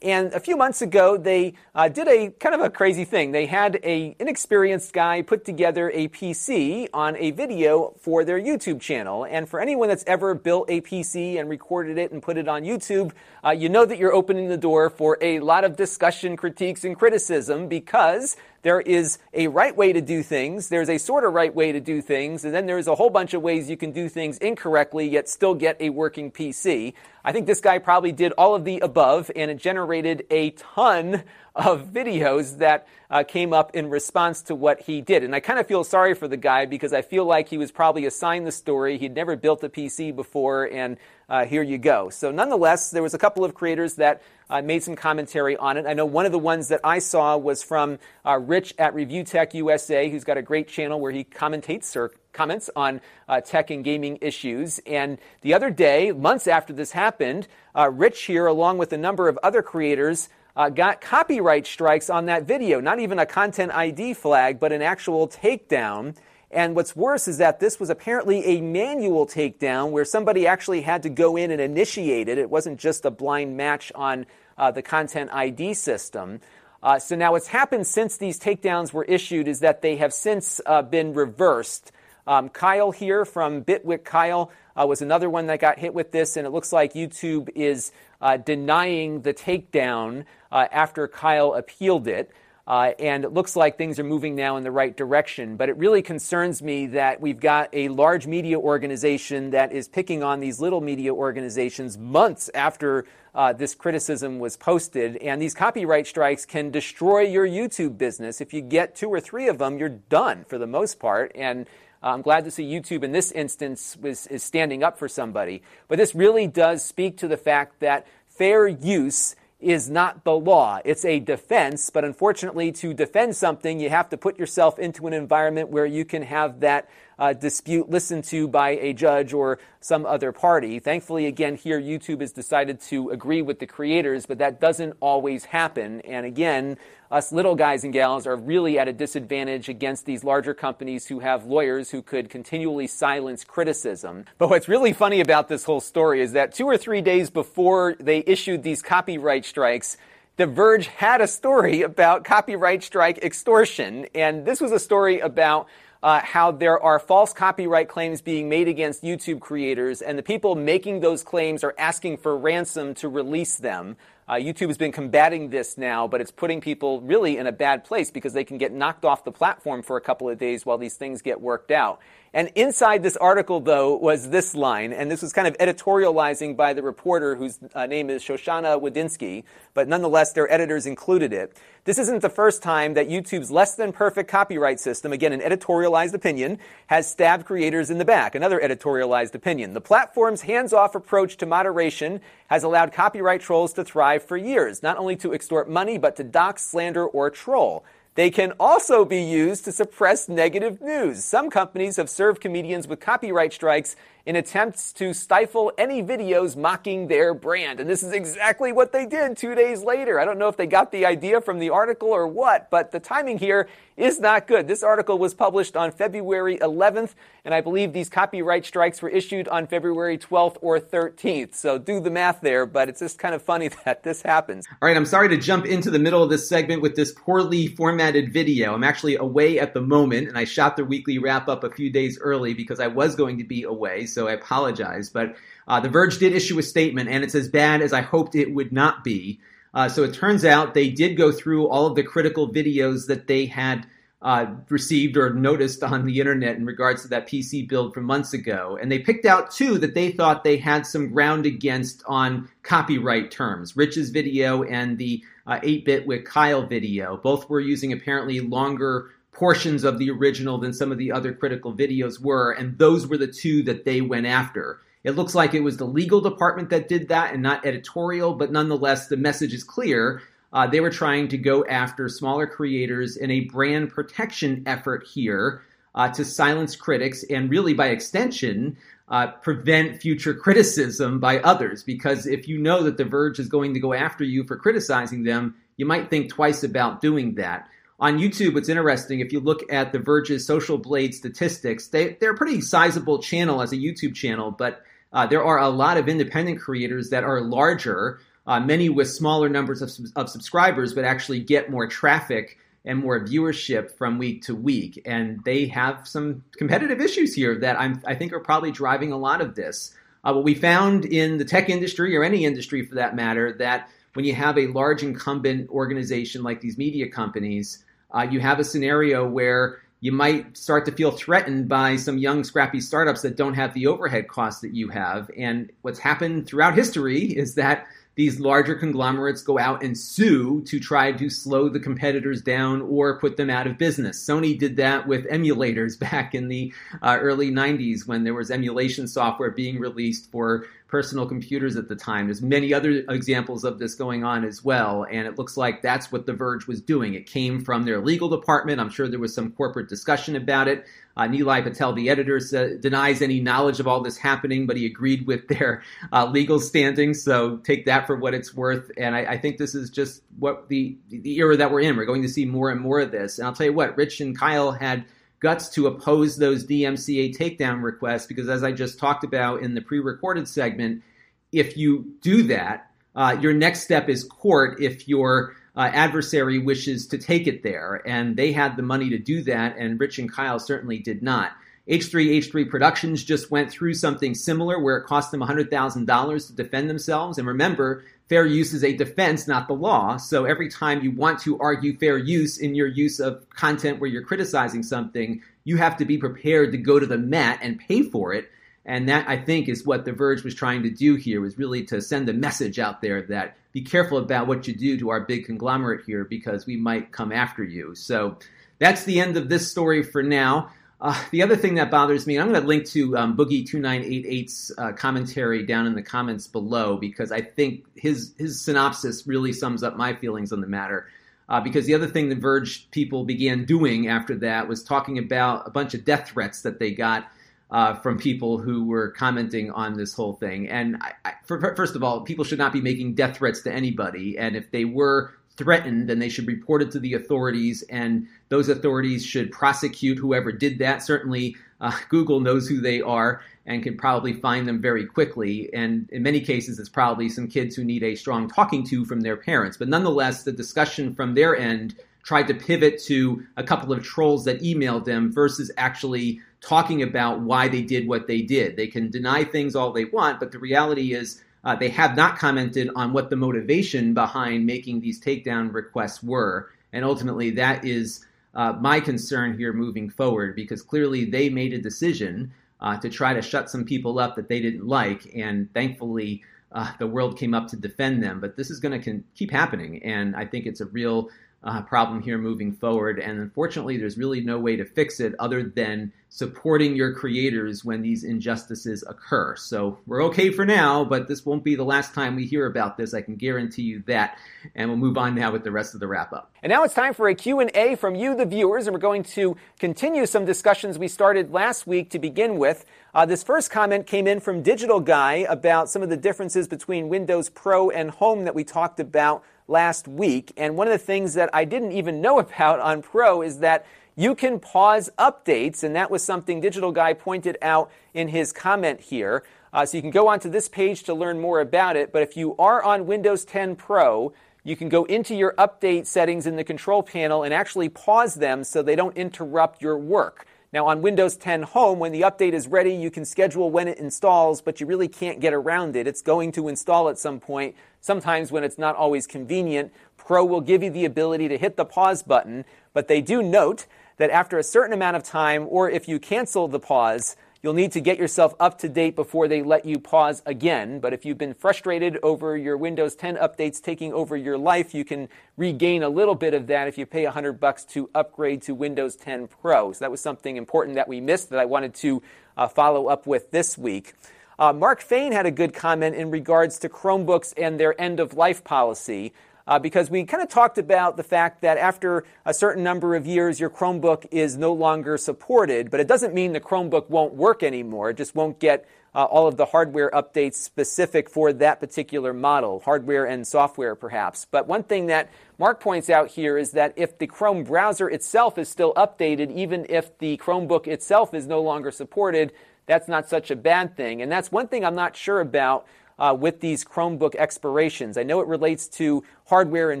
And 0.06 0.32
a 0.34 0.38
few 0.38 0.56
months 0.56 0.82
ago, 0.82 1.16
they 1.16 1.54
uh, 1.74 1.88
did 1.88 2.06
a 2.06 2.30
kind 2.30 2.54
of 2.54 2.60
a 2.60 2.70
crazy 2.70 3.04
thing. 3.04 3.32
They 3.32 3.46
had 3.46 3.74
an 3.84 4.14
inexperienced 4.20 4.92
guy 4.92 5.20
put 5.22 5.44
together 5.44 5.90
a 5.92 6.06
PC 6.06 6.88
on 6.94 7.16
a 7.16 7.32
video 7.32 7.92
for 7.98 8.24
their 8.24 8.40
YouTube 8.40 8.80
channel. 8.80 9.24
And 9.24 9.48
for 9.48 9.58
anyone 9.58 9.88
that's 9.88 10.04
ever 10.06 10.36
built 10.36 10.70
a 10.70 10.80
PC 10.80 11.40
and 11.40 11.50
recorded 11.50 11.98
it 11.98 12.12
and 12.12 12.22
put 12.22 12.36
it 12.36 12.46
on 12.46 12.62
YouTube, 12.62 13.10
uh, 13.44 13.50
you 13.50 13.68
know 13.68 13.84
that 13.84 13.98
you're 13.98 14.14
opening 14.14 14.48
the 14.48 14.56
door 14.56 14.90
for 14.90 15.18
a 15.20 15.40
lot 15.40 15.64
of 15.64 15.74
discussion, 15.74 16.36
critiques, 16.36 16.84
and 16.84 16.96
criticism 16.96 17.66
because 17.66 18.36
there 18.66 18.80
is 18.80 19.18
a 19.32 19.46
right 19.46 19.76
way 19.76 19.92
to 19.92 20.00
do 20.00 20.24
things, 20.24 20.70
there's 20.70 20.88
a 20.88 20.98
sort 20.98 21.22
of 21.22 21.32
right 21.32 21.54
way 21.54 21.70
to 21.70 21.78
do 21.78 22.02
things, 22.02 22.44
and 22.44 22.52
then 22.52 22.66
there's 22.66 22.88
a 22.88 22.96
whole 22.96 23.10
bunch 23.10 23.32
of 23.32 23.40
ways 23.40 23.70
you 23.70 23.76
can 23.76 23.92
do 23.92 24.08
things 24.08 24.38
incorrectly 24.38 25.06
yet 25.06 25.28
still 25.28 25.54
get 25.54 25.76
a 25.78 25.88
working 25.90 26.32
PC. 26.32 26.92
I 27.24 27.30
think 27.30 27.46
this 27.46 27.60
guy 27.60 27.78
probably 27.78 28.10
did 28.10 28.32
all 28.32 28.56
of 28.56 28.64
the 28.64 28.80
above, 28.80 29.30
and 29.36 29.52
it 29.52 29.58
generated 29.58 30.26
a 30.30 30.50
ton 30.50 31.22
of 31.54 31.92
videos 31.92 32.58
that 32.58 32.88
uh, 33.08 33.22
came 33.22 33.52
up 33.52 33.76
in 33.76 33.88
response 33.88 34.42
to 34.42 34.56
what 34.56 34.80
he 34.80 35.00
did. 35.00 35.22
And 35.22 35.32
I 35.32 35.38
kind 35.38 35.60
of 35.60 35.68
feel 35.68 35.84
sorry 35.84 36.14
for 36.14 36.26
the 36.26 36.36
guy 36.36 36.66
because 36.66 36.92
I 36.92 37.02
feel 37.02 37.24
like 37.24 37.48
he 37.48 37.58
was 37.58 37.70
probably 37.70 38.04
assigned 38.04 38.48
the 38.48 38.52
story. 38.52 38.98
He'd 38.98 39.14
never 39.14 39.36
built 39.36 39.62
a 39.62 39.68
PC 39.68 40.14
before, 40.14 40.64
and 40.64 40.96
uh, 41.28 41.44
here 41.44 41.62
you 41.62 41.78
go. 41.78 42.10
So, 42.10 42.32
nonetheless, 42.32 42.90
there 42.90 43.02
was 43.02 43.14
a 43.14 43.18
couple 43.18 43.44
of 43.44 43.54
creators 43.54 43.94
that 43.94 44.22
uh, 44.48 44.62
made 44.62 44.82
some 44.82 44.96
commentary 44.96 45.56
on 45.56 45.76
it. 45.76 45.86
I 45.86 45.94
know 45.94 46.06
one 46.06 46.26
of 46.26 46.32
the 46.32 46.38
ones 46.38 46.68
that 46.68 46.80
I 46.84 46.98
saw 46.98 47.36
was 47.36 47.62
from 47.62 47.98
uh, 48.24 48.38
Rich 48.38 48.74
at 48.78 48.94
Review 48.94 49.24
Tech 49.24 49.54
USA, 49.54 50.08
who's 50.08 50.24
got 50.24 50.36
a 50.36 50.42
great 50.42 50.68
channel 50.68 51.00
where 51.00 51.12
he 51.12 51.24
commentates 51.24 51.96
or 51.96 52.12
comments 52.32 52.70
on 52.76 53.00
uh, 53.28 53.40
tech 53.40 53.70
and 53.70 53.82
gaming 53.82 54.18
issues. 54.20 54.78
And 54.86 55.18
the 55.40 55.54
other 55.54 55.70
day, 55.70 56.12
months 56.12 56.46
after 56.46 56.72
this 56.72 56.92
happened, 56.92 57.48
uh, 57.74 57.90
Rich 57.90 58.24
here, 58.24 58.46
along 58.46 58.78
with 58.78 58.92
a 58.92 58.98
number 58.98 59.28
of 59.28 59.38
other 59.42 59.62
creators, 59.62 60.28
uh, 60.54 60.70
got 60.70 61.00
copyright 61.00 61.66
strikes 61.66 62.08
on 62.08 62.26
that 62.26 62.44
video. 62.44 62.80
Not 62.80 62.98
even 63.00 63.18
a 63.18 63.26
content 63.26 63.72
ID 63.72 64.14
flag, 64.14 64.58
but 64.58 64.72
an 64.72 64.82
actual 64.82 65.28
takedown. 65.28 66.16
And 66.50 66.76
what's 66.76 66.94
worse 66.94 67.26
is 67.26 67.38
that 67.38 67.60
this 67.60 67.80
was 67.80 67.90
apparently 67.90 68.44
a 68.44 68.60
manual 68.60 69.26
takedown 69.26 69.90
where 69.90 70.04
somebody 70.04 70.46
actually 70.46 70.82
had 70.82 71.02
to 71.02 71.08
go 71.08 71.36
in 71.36 71.50
and 71.50 71.60
initiate 71.60 72.28
it. 72.28 72.38
It 72.38 72.48
wasn't 72.48 72.78
just 72.78 73.04
a 73.04 73.10
blind 73.10 73.56
match 73.56 73.90
on 73.94 74.26
uh, 74.56 74.70
the 74.70 74.82
content 74.82 75.30
ID 75.32 75.74
system. 75.74 76.40
Uh, 76.82 76.98
so 76.98 77.16
now 77.16 77.32
what's 77.32 77.48
happened 77.48 77.86
since 77.86 78.16
these 78.16 78.38
takedowns 78.38 78.92
were 78.92 79.04
issued 79.04 79.48
is 79.48 79.60
that 79.60 79.82
they 79.82 79.96
have 79.96 80.12
since 80.12 80.60
uh, 80.66 80.82
been 80.82 81.14
reversed. 81.14 81.90
Um, 82.28 82.48
Kyle 82.48 82.90
here 82.90 83.24
from 83.24 83.62
Bitwit 83.62 84.04
Kyle 84.04 84.50
uh, 84.76 84.86
was 84.86 85.02
another 85.02 85.30
one 85.30 85.46
that 85.46 85.60
got 85.60 85.78
hit 85.78 85.94
with 85.94 86.12
this, 86.12 86.36
and 86.36 86.46
it 86.46 86.50
looks 86.50 86.72
like 86.72 86.92
YouTube 86.92 87.48
is 87.54 87.92
uh, 88.20 88.36
denying 88.36 89.22
the 89.22 89.34
takedown 89.34 90.24
uh, 90.50 90.66
after 90.70 91.08
Kyle 91.08 91.54
appealed 91.54 92.08
it. 92.08 92.30
Uh, 92.66 92.92
and 92.98 93.24
it 93.24 93.32
looks 93.32 93.54
like 93.54 93.78
things 93.78 93.98
are 94.00 94.04
moving 94.04 94.34
now 94.34 94.56
in 94.56 94.64
the 94.64 94.70
right 94.72 94.96
direction. 94.96 95.56
But 95.56 95.68
it 95.68 95.76
really 95.76 96.02
concerns 96.02 96.62
me 96.62 96.88
that 96.88 97.20
we've 97.20 97.38
got 97.38 97.68
a 97.72 97.88
large 97.88 98.26
media 98.26 98.58
organization 98.58 99.50
that 99.50 99.72
is 99.72 99.86
picking 99.86 100.24
on 100.24 100.40
these 100.40 100.58
little 100.58 100.80
media 100.80 101.14
organizations 101.14 101.96
months 101.96 102.50
after 102.54 103.06
uh, 103.36 103.52
this 103.52 103.74
criticism 103.74 104.40
was 104.40 104.56
posted. 104.56 105.16
And 105.18 105.40
these 105.40 105.54
copyright 105.54 106.08
strikes 106.08 106.44
can 106.44 106.72
destroy 106.72 107.20
your 107.20 107.46
YouTube 107.46 107.98
business. 107.98 108.40
If 108.40 108.52
you 108.52 108.62
get 108.62 108.96
two 108.96 109.10
or 109.10 109.20
three 109.20 109.46
of 109.46 109.58
them, 109.58 109.78
you're 109.78 109.88
done 109.88 110.44
for 110.48 110.58
the 110.58 110.66
most 110.66 110.98
part. 110.98 111.30
And 111.36 111.68
uh, 112.02 112.08
I'm 112.08 112.22
glad 112.22 112.44
to 112.46 112.50
see 112.50 112.64
YouTube 112.64 113.04
in 113.04 113.12
this 113.12 113.30
instance 113.30 113.96
was, 114.00 114.26
is 114.26 114.42
standing 114.42 114.82
up 114.82 114.98
for 114.98 115.08
somebody. 115.08 115.62
But 115.86 115.98
this 115.98 116.16
really 116.16 116.48
does 116.48 116.84
speak 116.84 117.18
to 117.18 117.28
the 117.28 117.36
fact 117.36 117.78
that 117.78 118.08
fair 118.26 118.66
use 118.66 119.36
is 119.58 119.88
not 119.88 120.24
the 120.24 120.32
law. 120.32 120.80
It's 120.84 121.04
a 121.04 121.18
defense, 121.18 121.88
but 121.88 122.04
unfortunately, 122.04 122.72
to 122.72 122.92
defend 122.92 123.36
something, 123.36 123.80
you 123.80 123.88
have 123.88 124.10
to 124.10 124.16
put 124.18 124.38
yourself 124.38 124.78
into 124.78 125.06
an 125.06 125.14
environment 125.14 125.70
where 125.70 125.86
you 125.86 126.04
can 126.04 126.22
have 126.22 126.60
that 126.60 126.88
uh, 127.18 127.32
dispute 127.32 127.88
listened 127.88 128.24
to 128.24 128.46
by 128.46 128.70
a 128.70 128.92
judge 128.92 129.32
or 129.32 129.58
some 129.80 130.04
other 130.04 130.32
party. 130.32 130.78
Thankfully, 130.78 131.26
again, 131.26 131.56
here 131.56 131.80
YouTube 131.80 132.20
has 132.20 132.32
decided 132.32 132.80
to 132.82 133.08
agree 133.10 133.40
with 133.40 133.58
the 133.58 133.66
creators, 133.66 134.26
but 134.26 134.38
that 134.38 134.60
doesn't 134.60 134.94
always 135.00 135.46
happen. 135.46 136.02
And 136.02 136.26
again, 136.26 136.76
us 137.10 137.32
little 137.32 137.54
guys 137.54 137.84
and 137.84 137.92
gals 137.92 138.26
are 138.26 138.36
really 138.36 138.78
at 138.78 138.88
a 138.88 138.92
disadvantage 138.92 139.68
against 139.68 140.06
these 140.06 140.24
larger 140.24 140.54
companies 140.54 141.06
who 141.06 141.20
have 141.20 141.46
lawyers 141.46 141.90
who 141.90 142.02
could 142.02 142.30
continually 142.30 142.86
silence 142.86 143.44
criticism. 143.44 144.24
But 144.38 144.50
what's 144.50 144.68
really 144.68 144.92
funny 144.92 145.20
about 145.20 145.48
this 145.48 145.64
whole 145.64 145.80
story 145.80 146.20
is 146.20 146.32
that 146.32 146.54
two 146.54 146.66
or 146.66 146.76
three 146.76 147.00
days 147.00 147.30
before 147.30 147.96
they 148.00 148.22
issued 148.26 148.62
these 148.62 148.82
copyright 148.82 149.44
strikes, 149.44 149.96
the 150.36 150.46
Verge 150.46 150.86
had 150.88 151.20
a 151.20 151.26
story 151.26 151.82
about 151.82 152.24
copyright 152.24 152.82
strike 152.82 153.18
extortion. 153.18 154.06
And 154.14 154.44
this 154.44 154.60
was 154.60 154.72
a 154.72 154.78
story 154.78 155.20
about 155.20 155.68
uh, 156.02 156.20
how 156.20 156.52
there 156.52 156.80
are 156.80 156.98
false 156.98 157.32
copyright 157.32 157.88
claims 157.88 158.20
being 158.20 158.48
made 158.48 158.68
against 158.68 159.02
YouTube 159.02 159.40
creators, 159.40 160.02
and 160.02 160.18
the 160.18 160.22
people 160.22 160.54
making 160.54 161.00
those 161.00 161.22
claims 161.22 161.64
are 161.64 161.74
asking 161.78 162.18
for 162.18 162.36
ransom 162.36 162.94
to 162.94 163.08
release 163.08 163.56
them. 163.56 163.96
Uh, 164.28 164.34
YouTube 164.34 164.66
has 164.66 164.76
been 164.76 164.90
combating 164.90 165.50
this 165.50 165.78
now, 165.78 166.08
but 166.08 166.20
it's 166.20 166.32
putting 166.32 166.60
people 166.60 167.00
really 167.00 167.36
in 167.36 167.46
a 167.46 167.52
bad 167.52 167.84
place 167.84 168.10
because 168.10 168.32
they 168.32 168.42
can 168.42 168.58
get 168.58 168.72
knocked 168.72 169.04
off 169.04 169.22
the 169.22 169.30
platform 169.30 169.82
for 169.82 169.96
a 169.96 170.00
couple 170.00 170.28
of 170.28 170.36
days 170.36 170.66
while 170.66 170.76
these 170.76 170.94
things 170.94 171.22
get 171.22 171.40
worked 171.40 171.70
out. 171.70 172.00
And 172.36 172.50
inside 172.54 173.02
this 173.02 173.16
article, 173.16 173.60
though, 173.60 173.96
was 173.96 174.28
this 174.28 174.54
line, 174.54 174.92
and 174.92 175.10
this 175.10 175.22
was 175.22 175.32
kind 175.32 175.48
of 175.48 175.56
editorializing 175.56 176.54
by 176.54 176.74
the 176.74 176.82
reporter 176.82 177.34
whose 177.34 177.58
uh, 177.74 177.86
name 177.86 178.10
is 178.10 178.22
Shoshana 178.22 178.78
Wodinsky, 178.78 179.44
but 179.72 179.88
nonetheless, 179.88 180.34
their 180.34 180.52
editors 180.52 180.84
included 180.84 181.32
it. 181.32 181.56
This 181.84 181.98
isn't 181.98 182.20
the 182.20 182.28
first 182.28 182.62
time 182.62 182.92
that 182.92 183.08
YouTube's 183.08 183.50
less 183.50 183.74
than 183.76 183.90
perfect 183.90 184.30
copyright 184.30 184.78
system, 184.80 185.14
again, 185.14 185.32
an 185.32 185.40
editorialized 185.40 186.12
opinion, 186.12 186.58
has 186.88 187.10
stabbed 187.10 187.46
creators 187.46 187.88
in 187.88 187.96
the 187.96 188.04
back. 188.04 188.34
Another 188.34 188.60
editorialized 188.60 189.34
opinion. 189.34 189.72
The 189.72 189.80
platform's 189.80 190.42
hands 190.42 190.74
off 190.74 190.94
approach 190.94 191.38
to 191.38 191.46
moderation 191.46 192.20
has 192.48 192.64
allowed 192.64 192.92
copyright 192.92 193.40
trolls 193.40 193.72
to 193.72 193.82
thrive 193.82 194.22
for 194.22 194.36
years, 194.36 194.82
not 194.82 194.98
only 194.98 195.16
to 195.16 195.32
extort 195.32 195.70
money, 195.70 195.96
but 195.96 196.16
to 196.16 196.24
dox, 196.24 196.66
slander, 196.66 197.06
or 197.06 197.30
troll. 197.30 197.82
They 198.16 198.30
can 198.30 198.54
also 198.58 199.04
be 199.04 199.22
used 199.22 199.66
to 199.66 199.72
suppress 199.72 200.26
negative 200.26 200.80
news. 200.80 201.22
Some 201.22 201.50
companies 201.50 201.96
have 201.96 202.08
served 202.08 202.40
comedians 202.40 202.88
with 202.88 202.98
copyright 202.98 203.52
strikes 203.52 203.94
in 204.26 204.34
attempts 204.34 204.92
to 204.92 205.14
stifle 205.14 205.72
any 205.78 206.02
videos 206.02 206.56
mocking 206.56 207.06
their 207.06 207.32
brand. 207.32 207.78
And 207.78 207.88
this 207.88 208.02
is 208.02 208.12
exactly 208.12 208.72
what 208.72 208.92
they 208.92 209.06
did 209.06 209.36
two 209.36 209.54
days 209.54 209.84
later. 209.84 210.18
I 210.18 210.24
don't 210.24 210.38
know 210.38 210.48
if 210.48 210.56
they 210.56 210.66
got 210.66 210.90
the 210.90 211.06
idea 211.06 211.40
from 211.40 211.60
the 211.60 211.70
article 211.70 212.08
or 212.08 212.26
what, 212.26 212.68
but 212.68 212.90
the 212.90 212.98
timing 212.98 213.38
here 213.38 213.68
is 213.96 214.20
not 214.20 214.46
good. 214.46 214.68
This 214.68 214.82
article 214.82 215.18
was 215.18 215.32
published 215.32 215.76
on 215.76 215.90
February 215.90 216.58
11th, 216.58 217.14
and 217.44 217.54
I 217.54 217.60
believe 217.60 217.92
these 217.92 218.08
copyright 218.08 218.66
strikes 218.66 219.00
were 219.00 219.08
issued 219.08 219.48
on 219.48 219.66
February 219.66 220.18
12th 220.18 220.58
or 220.60 220.78
13th. 220.78 221.54
So 221.54 221.78
do 221.78 222.00
the 222.00 222.10
math 222.10 222.40
there, 222.42 222.66
but 222.66 222.88
it's 222.88 223.00
just 223.00 223.18
kind 223.18 223.34
of 223.34 223.42
funny 223.42 223.68
that 223.84 224.02
this 224.02 224.22
happens. 224.22 224.66
All 224.82 224.88
right, 224.88 224.96
I'm 224.96 225.06
sorry 225.06 225.28
to 225.30 225.36
jump 225.36 225.64
into 225.64 225.90
the 225.90 225.98
middle 225.98 226.22
of 226.22 226.30
this 226.30 226.48
segment 226.48 226.82
with 226.82 226.96
this 226.96 227.12
poorly 227.12 227.68
formatted 227.68 228.32
video. 228.32 228.74
I'm 228.74 228.84
actually 228.84 229.16
away 229.16 229.58
at 229.58 229.72
the 229.72 229.80
moment, 229.80 230.28
and 230.28 230.36
I 230.36 230.44
shot 230.44 230.76
the 230.76 230.84
weekly 230.84 231.18
wrap 231.18 231.48
up 231.48 231.64
a 231.64 231.70
few 231.70 231.90
days 231.90 232.18
early 232.20 232.52
because 232.52 232.80
I 232.80 232.88
was 232.88 233.14
going 233.14 233.38
to 233.38 233.44
be 233.44 233.62
away 233.62 234.04
so 234.16 234.26
I 234.26 234.32
apologize. 234.32 235.10
But 235.10 235.36
uh, 235.68 235.78
The 235.78 235.90
Verge 235.90 236.18
did 236.18 236.34
issue 236.34 236.58
a 236.58 236.62
statement, 236.62 237.10
and 237.10 237.22
it's 237.22 237.34
as 237.34 237.48
bad 237.48 237.82
as 237.82 237.92
I 237.92 238.00
hoped 238.00 238.34
it 238.34 238.52
would 238.52 238.72
not 238.72 239.04
be. 239.04 239.40
Uh, 239.74 239.90
so 239.90 240.02
it 240.04 240.14
turns 240.14 240.44
out 240.44 240.72
they 240.72 240.88
did 240.88 241.18
go 241.18 241.30
through 241.30 241.68
all 241.68 241.86
of 241.86 241.94
the 241.94 242.02
critical 242.02 242.50
videos 242.50 243.08
that 243.08 243.26
they 243.26 243.44
had 243.44 243.86
uh, 244.22 244.46
received 244.70 245.18
or 245.18 245.34
noticed 245.34 245.82
on 245.82 246.06
the 246.06 246.18
internet 246.18 246.56
in 246.56 246.64
regards 246.64 247.02
to 247.02 247.08
that 247.08 247.28
PC 247.28 247.68
build 247.68 247.92
from 247.92 248.04
months 248.04 248.32
ago. 248.32 248.78
And 248.80 248.90
they 248.90 248.98
picked 248.98 249.26
out 249.26 249.50
two 249.50 249.76
that 249.78 249.94
they 249.94 250.10
thought 250.10 250.42
they 250.42 250.56
had 250.56 250.86
some 250.86 251.12
ground 251.12 251.44
against 251.44 252.02
on 252.06 252.48
copyright 252.62 253.30
terms 253.30 253.76
Rich's 253.76 254.08
video 254.08 254.62
and 254.62 254.96
the 254.96 255.22
8 255.46 255.82
uh, 255.82 255.84
bit 255.84 256.06
with 256.06 256.24
Kyle 256.24 256.66
video. 256.66 257.18
Both 257.18 257.50
were 257.50 257.60
using 257.60 257.92
apparently 257.92 258.40
longer 258.40 259.10
portions 259.36 259.84
of 259.84 259.98
the 259.98 260.10
original 260.10 260.56
than 260.56 260.72
some 260.72 260.90
of 260.90 260.96
the 260.96 261.12
other 261.12 261.32
critical 261.32 261.72
videos 261.74 262.18
were, 262.18 262.52
and 262.52 262.78
those 262.78 263.06
were 263.06 263.18
the 263.18 263.26
two 263.26 263.62
that 263.62 263.84
they 263.84 264.00
went 264.00 264.24
after. 264.24 264.80
It 265.04 265.10
looks 265.10 265.34
like 265.34 265.52
it 265.52 265.62
was 265.62 265.76
the 265.76 265.84
legal 265.84 266.22
department 266.22 266.70
that 266.70 266.88
did 266.88 267.08
that 267.08 267.34
and 267.34 267.42
not 267.42 267.66
editorial, 267.66 268.34
but 268.34 268.50
nonetheless, 268.50 269.08
the 269.08 269.16
message 269.18 269.52
is 269.52 269.62
clear. 269.62 270.22
Uh, 270.54 270.66
they 270.66 270.80
were 270.80 270.90
trying 270.90 271.28
to 271.28 271.36
go 271.36 271.66
after 271.66 272.08
smaller 272.08 272.46
creators 272.46 273.18
in 273.18 273.30
a 273.30 273.40
brand 273.40 273.90
protection 273.90 274.62
effort 274.64 275.06
here 275.06 275.60
uh, 275.94 276.08
to 276.08 276.24
silence 276.24 276.74
critics 276.74 277.22
and 277.28 277.50
really, 277.50 277.74
by 277.74 277.88
extension, 277.88 278.76
uh, 279.08 279.28
prevent 279.28 280.00
future 280.00 280.34
criticism 280.34 281.20
by 281.20 281.40
others. 281.40 281.82
Because 281.82 282.26
if 282.26 282.48
you 282.48 282.58
know 282.58 282.82
that 282.84 282.96
The 282.96 283.04
Verge 283.04 283.38
is 283.38 283.48
going 283.48 283.74
to 283.74 283.80
go 283.80 283.92
after 283.92 284.24
you 284.24 284.44
for 284.44 284.56
criticizing 284.56 285.24
them, 285.24 285.56
you 285.76 285.84
might 285.84 286.08
think 286.08 286.30
twice 286.30 286.64
about 286.64 287.02
doing 287.02 287.34
that 287.34 287.68
on 287.98 288.18
YouTube, 288.18 288.56
it's 288.56 288.68
interesting. 288.68 289.20
If 289.20 289.32
you 289.32 289.40
look 289.40 289.62
at 289.72 289.92
the 289.92 289.98
Verge's 289.98 290.46
Social 290.46 290.76
Blade 290.76 291.14
statistics, 291.14 291.88
they, 291.88 292.16
they're 292.20 292.32
a 292.32 292.36
pretty 292.36 292.60
sizable 292.60 293.22
channel 293.22 293.62
as 293.62 293.72
a 293.72 293.76
YouTube 293.76 294.14
channel, 294.14 294.50
but 294.50 294.82
uh, 295.12 295.26
there 295.26 295.42
are 295.42 295.58
a 295.58 295.68
lot 295.68 295.96
of 295.96 296.08
independent 296.08 296.60
creators 296.60 297.10
that 297.10 297.24
are 297.24 297.40
larger, 297.40 298.20
uh, 298.46 298.60
many 298.60 298.88
with 298.90 299.08
smaller 299.08 299.48
numbers 299.48 299.80
of, 299.80 299.90
of 300.14 300.28
subscribers, 300.28 300.92
but 300.92 301.04
actually 301.04 301.40
get 301.40 301.70
more 301.70 301.86
traffic 301.86 302.58
and 302.84 302.98
more 302.98 303.18
viewership 303.24 303.90
from 303.90 304.18
week 304.18 304.42
to 304.42 304.54
week. 304.54 305.00
And 305.06 305.42
they 305.44 305.66
have 305.68 306.06
some 306.06 306.44
competitive 306.56 307.00
issues 307.00 307.34
here 307.34 307.58
that 307.60 307.80
I'm, 307.80 308.02
I 308.06 308.14
think 308.14 308.32
are 308.32 308.40
probably 308.40 308.70
driving 308.70 309.10
a 309.10 309.16
lot 309.16 309.40
of 309.40 309.54
this. 309.54 309.94
Uh, 310.22 310.34
what 310.34 310.44
we 310.44 310.54
found 310.54 311.04
in 311.04 311.38
the 311.38 311.44
tech 311.44 311.70
industry, 311.70 312.16
or 312.16 312.22
any 312.22 312.44
industry 312.44 312.84
for 312.84 312.96
that 312.96 313.16
matter, 313.16 313.54
that 313.58 313.88
when 314.16 314.24
you 314.24 314.34
have 314.34 314.56
a 314.56 314.66
large 314.68 315.02
incumbent 315.02 315.68
organization 315.68 316.42
like 316.42 316.62
these 316.62 316.78
media 316.78 317.06
companies, 317.06 317.84
uh, 318.10 318.22
you 318.22 318.40
have 318.40 318.58
a 318.58 318.64
scenario 318.64 319.28
where 319.28 319.82
you 320.00 320.10
might 320.10 320.56
start 320.56 320.86
to 320.86 320.92
feel 320.92 321.10
threatened 321.10 321.68
by 321.68 321.96
some 321.96 322.16
young, 322.16 322.42
scrappy 322.42 322.80
startups 322.80 323.20
that 323.22 323.36
don't 323.36 323.54
have 323.54 323.74
the 323.74 323.86
overhead 323.86 324.26
costs 324.28 324.62
that 324.62 324.74
you 324.74 324.88
have. 324.88 325.30
And 325.36 325.70
what's 325.82 325.98
happened 325.98 326.46
throughout 326.46 326.74
history 326.74 327.24
is 327.24 327.56
that 327.56 327.86
these 328.14 328.40
larger 328.40 328.74
conglomerates 328.74 329.42
go 329.42 329.58
out 329.58 329.82
and 329.82 329.96
sue 329.96 330.62
to 330.62 330.80
try 330.80 331.12
to 331.12 331.28
slow 331.28 331.68
the 331.68 331.78
competitors 331.78 332.40
down 332.40 332.80
or 332.80 333.20
put 333.20 333.36
them 333.36 333.50
out 333.50 333.66
of 333.66 333.76
business. 333.76 334.24
Sony 334.26 334.58
did 334.58 334.76
that 334.76 335.06
with 335.06 335.26
emulators 335.26 335.98
back 336.10 336.34
in 336.34 336.48
the 336.48 336.72
uh, 337.02 337.18
early 337.20 337.50
90s 337.50 338.06
when 338.06 338.24
there 338.24 338.32
was 338.32 338.50
emulation 338.50 339.06
software 339.06 339.50
being 339.50 339.78
released 339.78 340.30
for 340.32 340.64
personal 340.88 341.26
computers 341.26 341.76
at 341.76 341.88
the 341.88 341.96
time. 341.96 342.26
There's 342.26 342.42
many 342.42 342.72
other 342.72 343.04
examples 343.08 343.64
of 343.64 343.78
this 343.78 343.94
going 343.94 344.24
on 344.24 344.44
as 344.44 344.64
well, 344.64 345.04
and 345.10 345.26
it 345.26 345.36
looks 345.36 345.56
like 345.56 345.82
that's 345.82 346.12
what 346.12 346.26
The 346.26 346.32
Verge 346.32 346.66
was 346.66 346.80
doing. 346.80 347.14
It 347.14 347.26
came 347.26 347.64
from 347.64 347.84
their 347.84 348.00
legal 348.00 348.28
department. 348.28 348.80
I'm 348.80 348.90
sure 348.90 349.08
there 349.08 349.18
was 349.18 349.34
some 349.34 349.50
corporate 349.52 349.88
discussion 349.88 350.36
about 350.36 350.68
it. 350.68 350.86
Uh, 351.16 351.22
Nilay 351.22 351.62
Patel, 351.62 351.92
the 351.92 352.10
editor, 352.10 352.38
denies 352.78 353.22
any 353.22 353.40
knowledge 353.40 353.80
of 353.80 353.88
all 353.88 354.02
this 354.02 354.18
happening, 354.18 354.66
but 354.66 354.76
he 354.76 354.86
agreed 354.86 355.26
with 355.26 355.48
their 355.48 355.82
uh, 356.12 356.26
legal 356.26 356.60
standing. 356.60 357.14
So 357.14 357.56
take 357.58 357.86
that 357.86 358.06
for 358.06 358.16
what 358.16 358.34
it's 358.34 358.54
worth. 358.54 358.90
And 358.96 359.16
I, 359.16 359.20
I, 359.24 359.38
think 359.38 359.56
this 359.56 359.74
is 359.74 359.88
just 359.88 360.22
what 360.38 360.68
the 360.68 360.98
the 361.08 361.36
era 361.38 361.56
that 361.56 361.70
we're 361.72 361.80
in. 361.80 361.96
We're 361.96 362.04
going 362.04 362.22
to 362.22 362.28
see 362.28 362.44
more 362.44 362.70
and 362.70 362.80
more 362.80 363.00
of 363.00 363.12
this. 363.12 363.38
And 363.38 363.46
I'll 363.46 363.54
tell 363.54 363.66
you 363.66 363.72
what, 363.72 363.96
Rich 363.96 364.20
and 364.20 364.38
Kyle 364.38 364.72
had 364.72 365.06
guts 365.46 365.68
to 365.68 365.86
oppose 365.86 366.38
those 366.38 366.66
DMCA 366.66 367.32
takedown 367.36 367.80
requests 367.80 368.26
because, 368.26 368.48
as 368.48 368.64
I 368.64 368.72
just 368.72 368.98
talked 368.98 369.22
about 369.22 369.62
in 369.62 369.76
the 369.76 369.80
pre-recorded 369.80 370.48
segment, 370.48 371.04
if 371.52 371.76
you 371.76 372.14
do 372.20 372.42
that, 372.48 372.90
uh, 373.14 373.36
your 373.40 373.52
next 373.52 373.84
step 373.84 374.08
is 374.08 374.24
court 374.24 374.82
if 374.82 375.06
your 375.06 375.54
uh, 375.76 375.88
adversary 375.94 376.58
wishes 376.58 377.06
to 377.06 377.18
take 377.18 377.46
it 377.46 377.62
there. 377.62 378.02
And 378.04 378.36
they 378.36 378.50
had 378.50 378.76
the 378.76 378.82
money 378.82 379.10
to 379.10 379.18
do 379.18 379.40
that, 379.44 379.76
and 379.78 380.00
Rich 380.00 380.18
and 380.18 380.32
Kyle 380.32 380.58
certainly 380.58 380.98
did 380.98 381.22
not. 381.22 381.52
H3H3 381.88 382.68
Productions 382.68 383.22
just 383.22 383.50
went 383.50 383.70
through 383.70 383.94
something 383.94 384.34
similar 384.34 384.80
where 384.80 384.96
it 384.96 385.06
cost 385.06 385.30
them 385.30 385.40
$100,000 385.40 386.46
to 386.46 386.52
defend 386.52 386.90
themselves. 386.90 387.38
And 387.38 387.46
remember, 387.46 388.04
fair 388.28 388.44
use 388.44 388.72
is 388.72 388.82
a 388.82 388.96
defense, 388.96 389.46
not 389.46 389.68
the 389.68 389.74
law. 389.74 390.16
So 390.16 390.46
every 390.46 390.68
time 390.68 391.02
you 391.02 391.12
want 391.12 391.40
to 391.42 391.58
argue 391.60 391.96
fair 391.96 392.18
use 392.18 392.58
in 392.58 392.74
your 392.74 392.88
use 392.88 393.20
of 393.20 393.48
content 393.50 394.00
where 394.00 394.10
you're 394.10 394.22
criticizing 394.22 394.82
something, 394.82 395.42
you 395.62 395.76
have 395.76 395.96
to 395.98 396.04
be 396.04 396.18
prepared 396.18 396.72
to 396.72 396.78
go 396.78 396.98
to 396.98 397.06
the 397.06 397.18
mat 397.18 397.60
and 397.62 397.78
pay 397.78 398.02
for 398.02 398.32
it. 398.32 398.50
And 398.84 399.08
that 399.08 399.28
I 399.28 399.36
think 399.36 399.68
is 399.68 399.84
what 399.84 400.04
The 400.04 400.12
Verge 400.12 400.44
was 400.44 400.54
trying 400.54 400.84
to 400.84 400.90
do 400.90 401.16
here 401.16 401.40
was 401.40 401.58
really 401.58 401.84
to 401.86 402.00
send 402.00 402.28
a 402.28 402.32
message 402.32 402.78
out 402.78 403.00
there 403.00 403.22
that 403.22 403.56
be 403.72 403.82
careful 403.82 404.18
about 404.18 404.46
what 404.46 404.66
you 404.66 404.74
do 404.74 404.98
to 404.98 405.10
our 405.10 405.20
big 405.20 405.44
conglomerate 405.44 406.04
here 406.06 406.24
because 406.24 406.66
we 406.66 406.76
might 406.76 407.12
come 407.12 407.32
after 407.32 407.62
you. 407.62 407.94
So 407.94 408.38
that's 408.78 409.04
the 409.04 409.20
end 409.20 409.36
of 409.36 409.48
this 409.48 409.70
story 409.70 410.02
for 410.02 410.22
now. 410.22 410.70
Uh, 410.98 411.22
the 411.30 411.42
other 411.42 411.56
thing 411.56 411.74
that 411.74 411.90
bothers 411.90 412.26
me, 412.26 412.38
I'm 412.38 412.48
going 412.48 412.60
to 412.60 412.66
link 412.66 412.86
to 412.86 413.16
um, 413.18 413.36
Boogie2988's 413.36 414.72
uh, 414.78 414.92
commentary 414.92 415.66
down 415.66 415.86
in 415.86 415.94
the 415.94 416.02
comments 416.02 416.46
below 416.46 416.96
because 416.96 417.30
I 417.30 417.42
think 417.42 417.84
his 417.94 418.32
his 418.38 418.62
synopsis 418.62 419.26
really 419.26 419.52
sums 419.52 419.82
up 419.82 419.96
my 419.96 420.14
feelings 420.14 420.52
on 420.52 420.60
the 420.60 420.66
matter. 420.66 421.08
Uh, 421.48 421.60
because 421.60 421.86
the 421.86 421.94
other 421.94 422.08
thing 422.08 422.28
the 422.28 422.34
Verge 422.34 422.90
people 422.90 423.24
began 423.24 423.64
doing 423.66 424.08
after 424.08 424.34
that 424.36 424.68
was 424.68 424.82
talking 424.82 425.18
about 425.18 425.66
a 425.66 425.70
bunch 425.70 425.94
of 425.94 426.04
death 426.04 426.30
threats 426.30 426.62
that 426.62 426.80
they 426.80 426.90
got 426.90 427.30
uh, 427.70 427.94
from 427.94 428.18
people 428.18 428.58
who 428.58 428.84
were 428.86 429.10
commenting 429.10 429.70
on 429.70 429.94
this 429.94 430.14
whole 430.14 430.32
thing. 430.32 430.68
And 430.68 430.96
I, 431.00 431.12
I, 431.24 431.32
for, 431.44 431.74
first 431.76 431.94
of 431.94 432.02
all, 432.02 432.22
people 432.22 432.44
should 432.44 432.58
not 432.58 432.72
be 432.72 432.80
making 432.80 433.14
death 433.14 433.36
threats 433.36 433.60
to 433.62 433.72
anybody. 433.72 434.38
And 434.38 434.56
if 434.56 434.70
they 434.70 434.84
were 434.84 435.34
threatened, 435.56 436.08
then 436.08 436.18
they 436.18 436.28
should 436.28 436.46
report 436.46 436.82
it 436.82 436.90
to 436.92 437.00
the 437.00 437.14
authorities, 437.14 437.82
and 437.88 438.26
those 438.48 438.68
authorities 438.68 439.24
should 439.24 439.50
prosecute 439.50 440.18
whoever 440.18 440.52
did 440.52 440.78
that. 440.78 441.02
Certainly, 441.02 441.56
uh, 441.80 441.96
Google 442.08 442.40
knows 442.40 442.68
who 442.68 442.80
they 442.80 443.00
are 443.00 443.42
and 443.66 443.82
can 443.82 443.96
probably 443.96 444.32
find 444.32 444.68
them 444.68 444.80
very 444.80 445.04
quickly. 445.04 445.68
And 445.72 446.08
in 446.10 446.22
many 446.22 446.40
cases, 446.40 446.78
it's 446.78 446.88
probably 446.88 447.28
some 447.28 447.48
kids 447.48 447.74
who 447.74 447.84
need 447.84 448.02
a 448.02 448.14
strong 448.14 448.48
talking 448.48 448.84
to 448.86 449.04
from 449.04 449.20
their 449.20 449.36
parents. 449.36 449.76
But 449.76 449.88
nonetheless, 449.88 450.44
the 450.44 450.52
discussion 450.52 451.14
from 451.14 451.34
their 451.34 451.56
end 451.56 451.96
tried 452.22 452.48
to 452.48 452.54
pivot 452.54 453.00
to 453.04 453.44
a 453.56 453.62
couple 453.62 453.92
of 453.92 454.02
trolls 454.02 454.44
that 454.44 454.60
emailed 454.60 455.04
them 455.04 455.32
versus 455.32 455.70
actually 455.76 456.40
talking 456.60 457.02
about 457.02 457.40
why 457.40 457.68
they 457.68 457.82
did 457.82 458.08
what 458.08 458.26
they 458.26 458.42
did. 458.42 458.76
They 458.76 458.88
can 458.88 459.10
deny 459.10 459.44
things 459.44 459.76
all 459.76 459.92
they 459.92 460.06
want, 460.06 460.40
but 460.40 460.50
the 460.50 460.58
reality 460.58 461.12
is 461.12 461.40
uh, 461.66 461.74
they 461.74 461.88
have 461.88 462.16
not 462.16 462.38
commented 462.38 462.88
on 462.94 463.12
what 463.12 463.28
the 463.28 463.34
motivation 463.34 464.14
behind 464.14 464.64
making 464.64 465.00
these 465.00 465.20
takedown 465.20 465.74
requests 465.74 466.22
were, 466.22 466.70
and 466.92 467.04
ultimately 467.04 467.50
that 467.50 467.84
is 467.84 468.24
uh, 468.54 468.72
my 468.74 469.00
concern 469.00 469.58
here 469.58 469.72
moving 469.72 470.08
forward 470.08 470.54
because 470.54 470.80
clearly 470.80 471.24
they 471.24 471.50
made 471.50 471.72
a 471.72 471.78
decision 471.78 472.52
uh, 472.80 472.96
to 472.96 473.10
try 473.10 473.34
to 473.34 473.42
shut 473.42 473.68
some 473.68 473.84
people 473.84 474.20
up 474.20 474.36
that 474.36 474.48
they 474.48 474.60
didn't 474.60 474.86
like, 474.86 475.28
and 475.34 475.68
thankfully 475.74 476.40
uh, 476.70 476.92
the 477.00 477.06
world 477.06 477.36
came 477.36 477.52
up 477.52 477.66
to 477.66 477.76
defend 477.76 478.22
them. 478.22 478.38
But 478.38 478.56
this 478.56 478.70
is 478.70 478.78
going 478.78 479.02
to 479.02 479.20
keep 479.34 479.50
happening, 479.50 480.00
and 480.04 480.36
I 480.36 480.44
think 480.44 480.66
it's 480.66 480.80
a 480.80 480.86
real 480.86 481.30
uh, 481.66 481.82
problem 481.82 482.22
here 482.22 482.38
moving 482.38 482.72
forward. 482.72 483.18
And 483.18 483.40
unfortunately, 483.40 483.96
there's 483.96 484.16
really 484.16 484.40
no 484.40 484.58
way 484.58 484.76
to 484.76 484.84
fix 484.84 485.18
it 485.18 485.34
other 485.38 485.64
than 485.64 486.12
supporting 486.28 486.94
your 486.94 487.12
creators 487.12 487.84
when 487.84 488.02
these 488.02 488.22
injustices 488.22 489.02
occur. 489.08 489.56
So 489.56 489.98
we're 490.06 490.22
okay 490.24 490.50
for 490.50 490.64
now, 490.64 491.04
but 491.04 491.28
this 491.28 491.44
won't 491.44 491.64
be 491.64 491.74
the 491.74 491.84
last 491.84 492.14
time 492.14 492.36
we 492.36 492.46
hear 492.46 492.66
about 492.66 492.96
this. 492.96 493.14
I 493.14 493.22
can 493.22 493.36
guarantee 493.36 493.82
you 493.82 494.02
that. 494.06 494.38
And 494.74 494.88
we'll 494.88 494.98
move 494.98 495.18
on 495.18 495.34
now 495.34 495.50
with 495.50 495.64
the 495.64 495.70
rest 495.70 495.94
of 495.94 496.00
the 496.00 496.06
wrap 496.06 496.32
up. 496.32 496.52
And 496.62 496.70
now 496.70 496.84
it's 496.84 496.94
time 496.94 497.14
for 497.14 497.28
a 497.28 497.34
Q&A 497.34 497.96
from 497.96 498.14
you, 498.14 498.36
the 498.36 498.46
viewers, 498.46 498.86
and 498.86 498.94
we're 498.94 499.00
going 499.00 499.22
to 499.24 499.56
continue 499.78 500.26
some 500.26 500.44
discussions 500.44 500.98
we 500.98 501.08
started 501.08 501.52
last 501.52 501.86
week 501.86 502.10
to 502.10 502.18
begin 502.18 502.58
with. 502.58 502.84
Uh, 503.14 503.24
this 503.24 503.42
first 503.42 503.70
comment 503.70 504.06
came 504.06 504.26
in 504.26 504.40
from 504.40 504.62
Digital 504.62 505.00
Guy 505.00 505.46
about 505.48 505.88
some 505.88 506.02
of 506.02 506.10
the 506.10 506.16
differences 506.16 506.68
between 506.68 507.08
Windows 507.08 507.48
Pro 507.48 507.90
and 507.90 508.10
Home 508.10 508.44
that 508.44 508.54
we 508.54 508.62
talked 508.62 509.00
about 509.00 509.42
last 509.68 510.08
week. 510.08 510.52
And 510.56 510.76
one 510.76 510.86
of 510.86 510.92
the 510.92 510.98
things 510.98 511.34
that 511.34 511.50
I 511.52 511.64
didn't 511.64 511.92
even 511.92 512.20
know 512.20 512.38
about 512.46 512.80
on 512.80 513.02
Pro 513.02 513.42
is 513.42 513.58
that 513.58 513.86
you 514.18 514.34
can 514.34 514.58
pause 514.58 515.10
updates, 515.18 515.82
and 515.82 515.94
that 515.94 516.10
was 516.10 516.22
something 516.22 516.60
Digital 516.60 516.90
Guy 516.90 517.12
pointed 517.12 517.58
out 517.60 517.90
in 518.14 518.28
his 518.28 518.50
comment 518.50 519.00
here. 519.00 519.44
Uh, 519.74 519.84
so 519.84 519.98
you 519.98 520.00
can 520.02 520.10
go 520.10 520.28
onto 520.28 520.48
this 520.48 520.68
page 520.68 521.02
to 521.02 521.12
learn 521.12 521.38
more 521.38 521.60
about 521.60 521.96
it. 521.96 522.12
But 522.12 522.22
if 522.22 522.34
you 522.34 522.56
are 522.56 522.82
on 522.82 523.06
Windows 523.06 523.44
10 523.44 523.76
Pro, 523.76 524.32
you 524.64 524.74
can 524.74 524.88
go 524.88 525.04
into 525.04 525.34
your 525.34 525.52
update 525.58 526.06
settings 526.06 526.46
in 526.46 526.56
the 526.56 526.64
control 526.64 527.02
panel 527.02 527.42
and 527.42 527.52
actually 527.52 527.90
pause 527.90 528.36
them 528.36 528.64
so 528.64 528.82
they 528.82 528.96
don't 528.96 529.16
interrupt 529.16 529.82
your 529.82 529.98
work. 529.98 530.46
Now, 530.72 530.88
on 530.88 531.00
Windows 531.00 531.36
10 531.36 531.62
Home, 531.62 531.98
when 531.98 532.12
the 532.12 532.22
update 532.22 532.52
is 532.52 532.66
ready, 532.66 532.94
you 532.94 533.10
can 533.10 533.24
schedule 533.24 533.70
when 533.70 533.86
it 533.86 533.98
installs, 533.98 534.60
but 534.60 534.80
you 534.80 534.86
really 534.86 535.08
can't 535.08 535.40
get 535.40 535.54
around 535.54 535.94
it. 535.94 536.06
It's 536.06 536.22
going 536.22 536.52
to 536.52 536.68
install 536.68 537.08
at 537.08 537.18
some 537.18 537.38
point, 537.38 537.76
sometimes 538.06 538.52
when 538.52 538.62
it's 538.62 538.78
not 538.78 538.94
always 538.94 539.26
convenient. 539.26 539.92
Pro 540.16 540.44
will 540.44 540.60
give 540.60 540.82
you 540.82 540.90
the 540.90 541.04
ability 541.04 541.48
to 541.48 541.58
hit 541.58 541.76
the 541.76 541.84
pause 541.84 542.22
button, 542.22 542.64
but 542.94 543.08
they 543.08 543.20
do 543.20 543.42
note 543.42 543.86
that 544.16 544.30
after 544.30 544.58
a 544.58 544.62
certain 544.62 544.94
amount 544.94 545.16
of 545.16 545.24
time, 545.24 545.66
or 545.68 545.90
if 545.90 546.08
you 546.08 546.18
cancel 546.18 546.68
the 546.68 546.80
pause, 546.80 547.36
You'll 547.66 547.74
need 547.74 547.90
to 547.92 548.00
get 548.00 548.16
yourself 548.16 548.54
up 548.60 548.78
to 548.78 548.88
date 548.88 549.16
before 549.16 549.48
they 549.48 549.60
let 549.60 549.84
you 549.84 549.98
pause 549.98 550.40
again. 550.46 551.00
But 551.00 551.12
if 551.12 551.24
you've 551.24 551.36
been 551.36 551.52
frustrated 551.52 552.16
over 552.22 552.56
your 552.56 552.76
Windows 552.76 553.16
10 553.16 553.34
updates 553.38 553.82
taking 553.82 554.12
over 554.12 554.36
your 554.36 554.56
life, 554.56 554.94
you 554.94 555.04
can 555.04 555.28
regain 555.56 556.04
a 556.04 556.08
little 556.08 556.36
bit 556.36 556.54
of 556.54 556.68
that 556.68 556.86
if 556.86 556.96
you 556.96 557.06
pay 557.06 557.24
100 557.24 557.58
bucks 557.58 557.84
to 557.86 558.08
upgrade 558.14 558.62
to 558.62 558.74
Windows 558.76 559.16
10 559.16 559.48
Pro. 559.48 559.90
So 559.90 559.98
that 559.98 560.12
was 560.12 560.20
something 560.20 560.56
important 560.56 560.94
that 560.94 561.08
we 561.08 561.20
missed 561.20 561.50
that 561.50 561.58
I 561.58 561.64
wanted 561.64 561.94
to 561.96 562.22
uh, 562.56 562.68
follow 562.68 563.08
up 563.08 563.26
with 563.26 563.50
this 563.50 563.76
week. 563.76 564.14
Uh, 564.58 564.72
Mark 564.72 565.02
Fain 565.02 565.32
had 565.32 565.44
a 565.44 565.50
good 565.50 565.74
comment 565.74 566.16
in 566.16 566.30
regards 566.30 566.78
to 566.78 566.88
Chromebooks 566.88 567.52
and 567.58 567.78
their 567.78 568.00
end 568.00 568.20
of 568.20 568.34
life 568.34 568.64
policy 568.64 569.34
uh, 569.66 569.78
because 569.78 570.08
we 570.08 570.24
kind 570.24 570.42
of 570.42 570.48
talked 570.48 570.78
about 570.78 571.18
the 571.18 571.22
fact 571.22 571.60
that 571.60 571.76
after 571.76 572.24
a 572.46 572.54
certain 572.54 572.82
number 572.82 573.14
of 573.14 573.26
years, 573.26 573.60
your 573.60 573.68
Chromebook 573.68 574.26
is 574.30 574.56
no 574.56 574.72
longer 574.72 575.18
supported, 575.18 575.90
but 575.90 576.00
it 576.00 576.08
doesn't 576.08 576.32
mean 576.32 576.54
the 576.54 576.60
Chromebook 576.60 577.10
won't 577.10 577.34
work 577.34 577.62
anymore. 577.62 578.10
It 578.10 578.16
just 578.16 578.34
won't 578.34 578.58
get 578.58 578.88
uh, 579.14 579.24
all 579.24 579.46
of 579.46 579.58
the 579.58 579.66
hardware 579.66 580.10
updates 580.10 580.54
specific 580.54 581.28
for 581.28 581.52
that 581.52 581.80
particular 581.80 582.32
model, 582.32 582.80
hardware 582.80 583.26
and 583.26 583.46
software 583.46 583.94
perhaps. 583.94 584.46
But 584.50 584.66
one 584.66 584.84
thing 584.84 585.06
that 585.06 585.30
Mark 585.58 585.80
points 585.80 586.08
out 586.08 586.28
here 586.28 586.56
is 586.56 586.70
that 586.72 586.94
if 586.96 587.18
the 587.18 587.26
Chrome 587.26 587.64
browser 587.64 588.08
itself 588.08 588.56
is 588.56 588.70
still 588.70 588.94
updated, 588.94 589.54
even 589.54 589.84
if 589.90 590.16
the 590.18 590.38
Chromebook 590.38 590.86
itself 590.86 591.34
is 591.34 591.46
no 591.46 591.60
longer 591.60 591.90
supported, 591.90 592.52
that's 592.86 593.08
not 593.08 593.28
such 593.28 593.50
a 593.50 593.56
bad 593.56 593.96
thing. 593.96 594.22
And 594.22 594.30
that's 594.30 594.50
one 594.50 594.68
thing 594.68 594.84
I'm 594.84 594.94
not 594.94 595.16
sure 595.16 595.40
about 595.40 595.86
uh, 596.18 596.36
with 596.38 596.60
these 596.60 596.84
Chromebook 596.84 597.34
expirations. 597.34 598.16
I 598.16 598.22
know 598.22 598.40
it 598.40 598.46
relates 598.46 598.88
to 598.88 599.22
hardware 599.46 599.90
and 599.90 600.00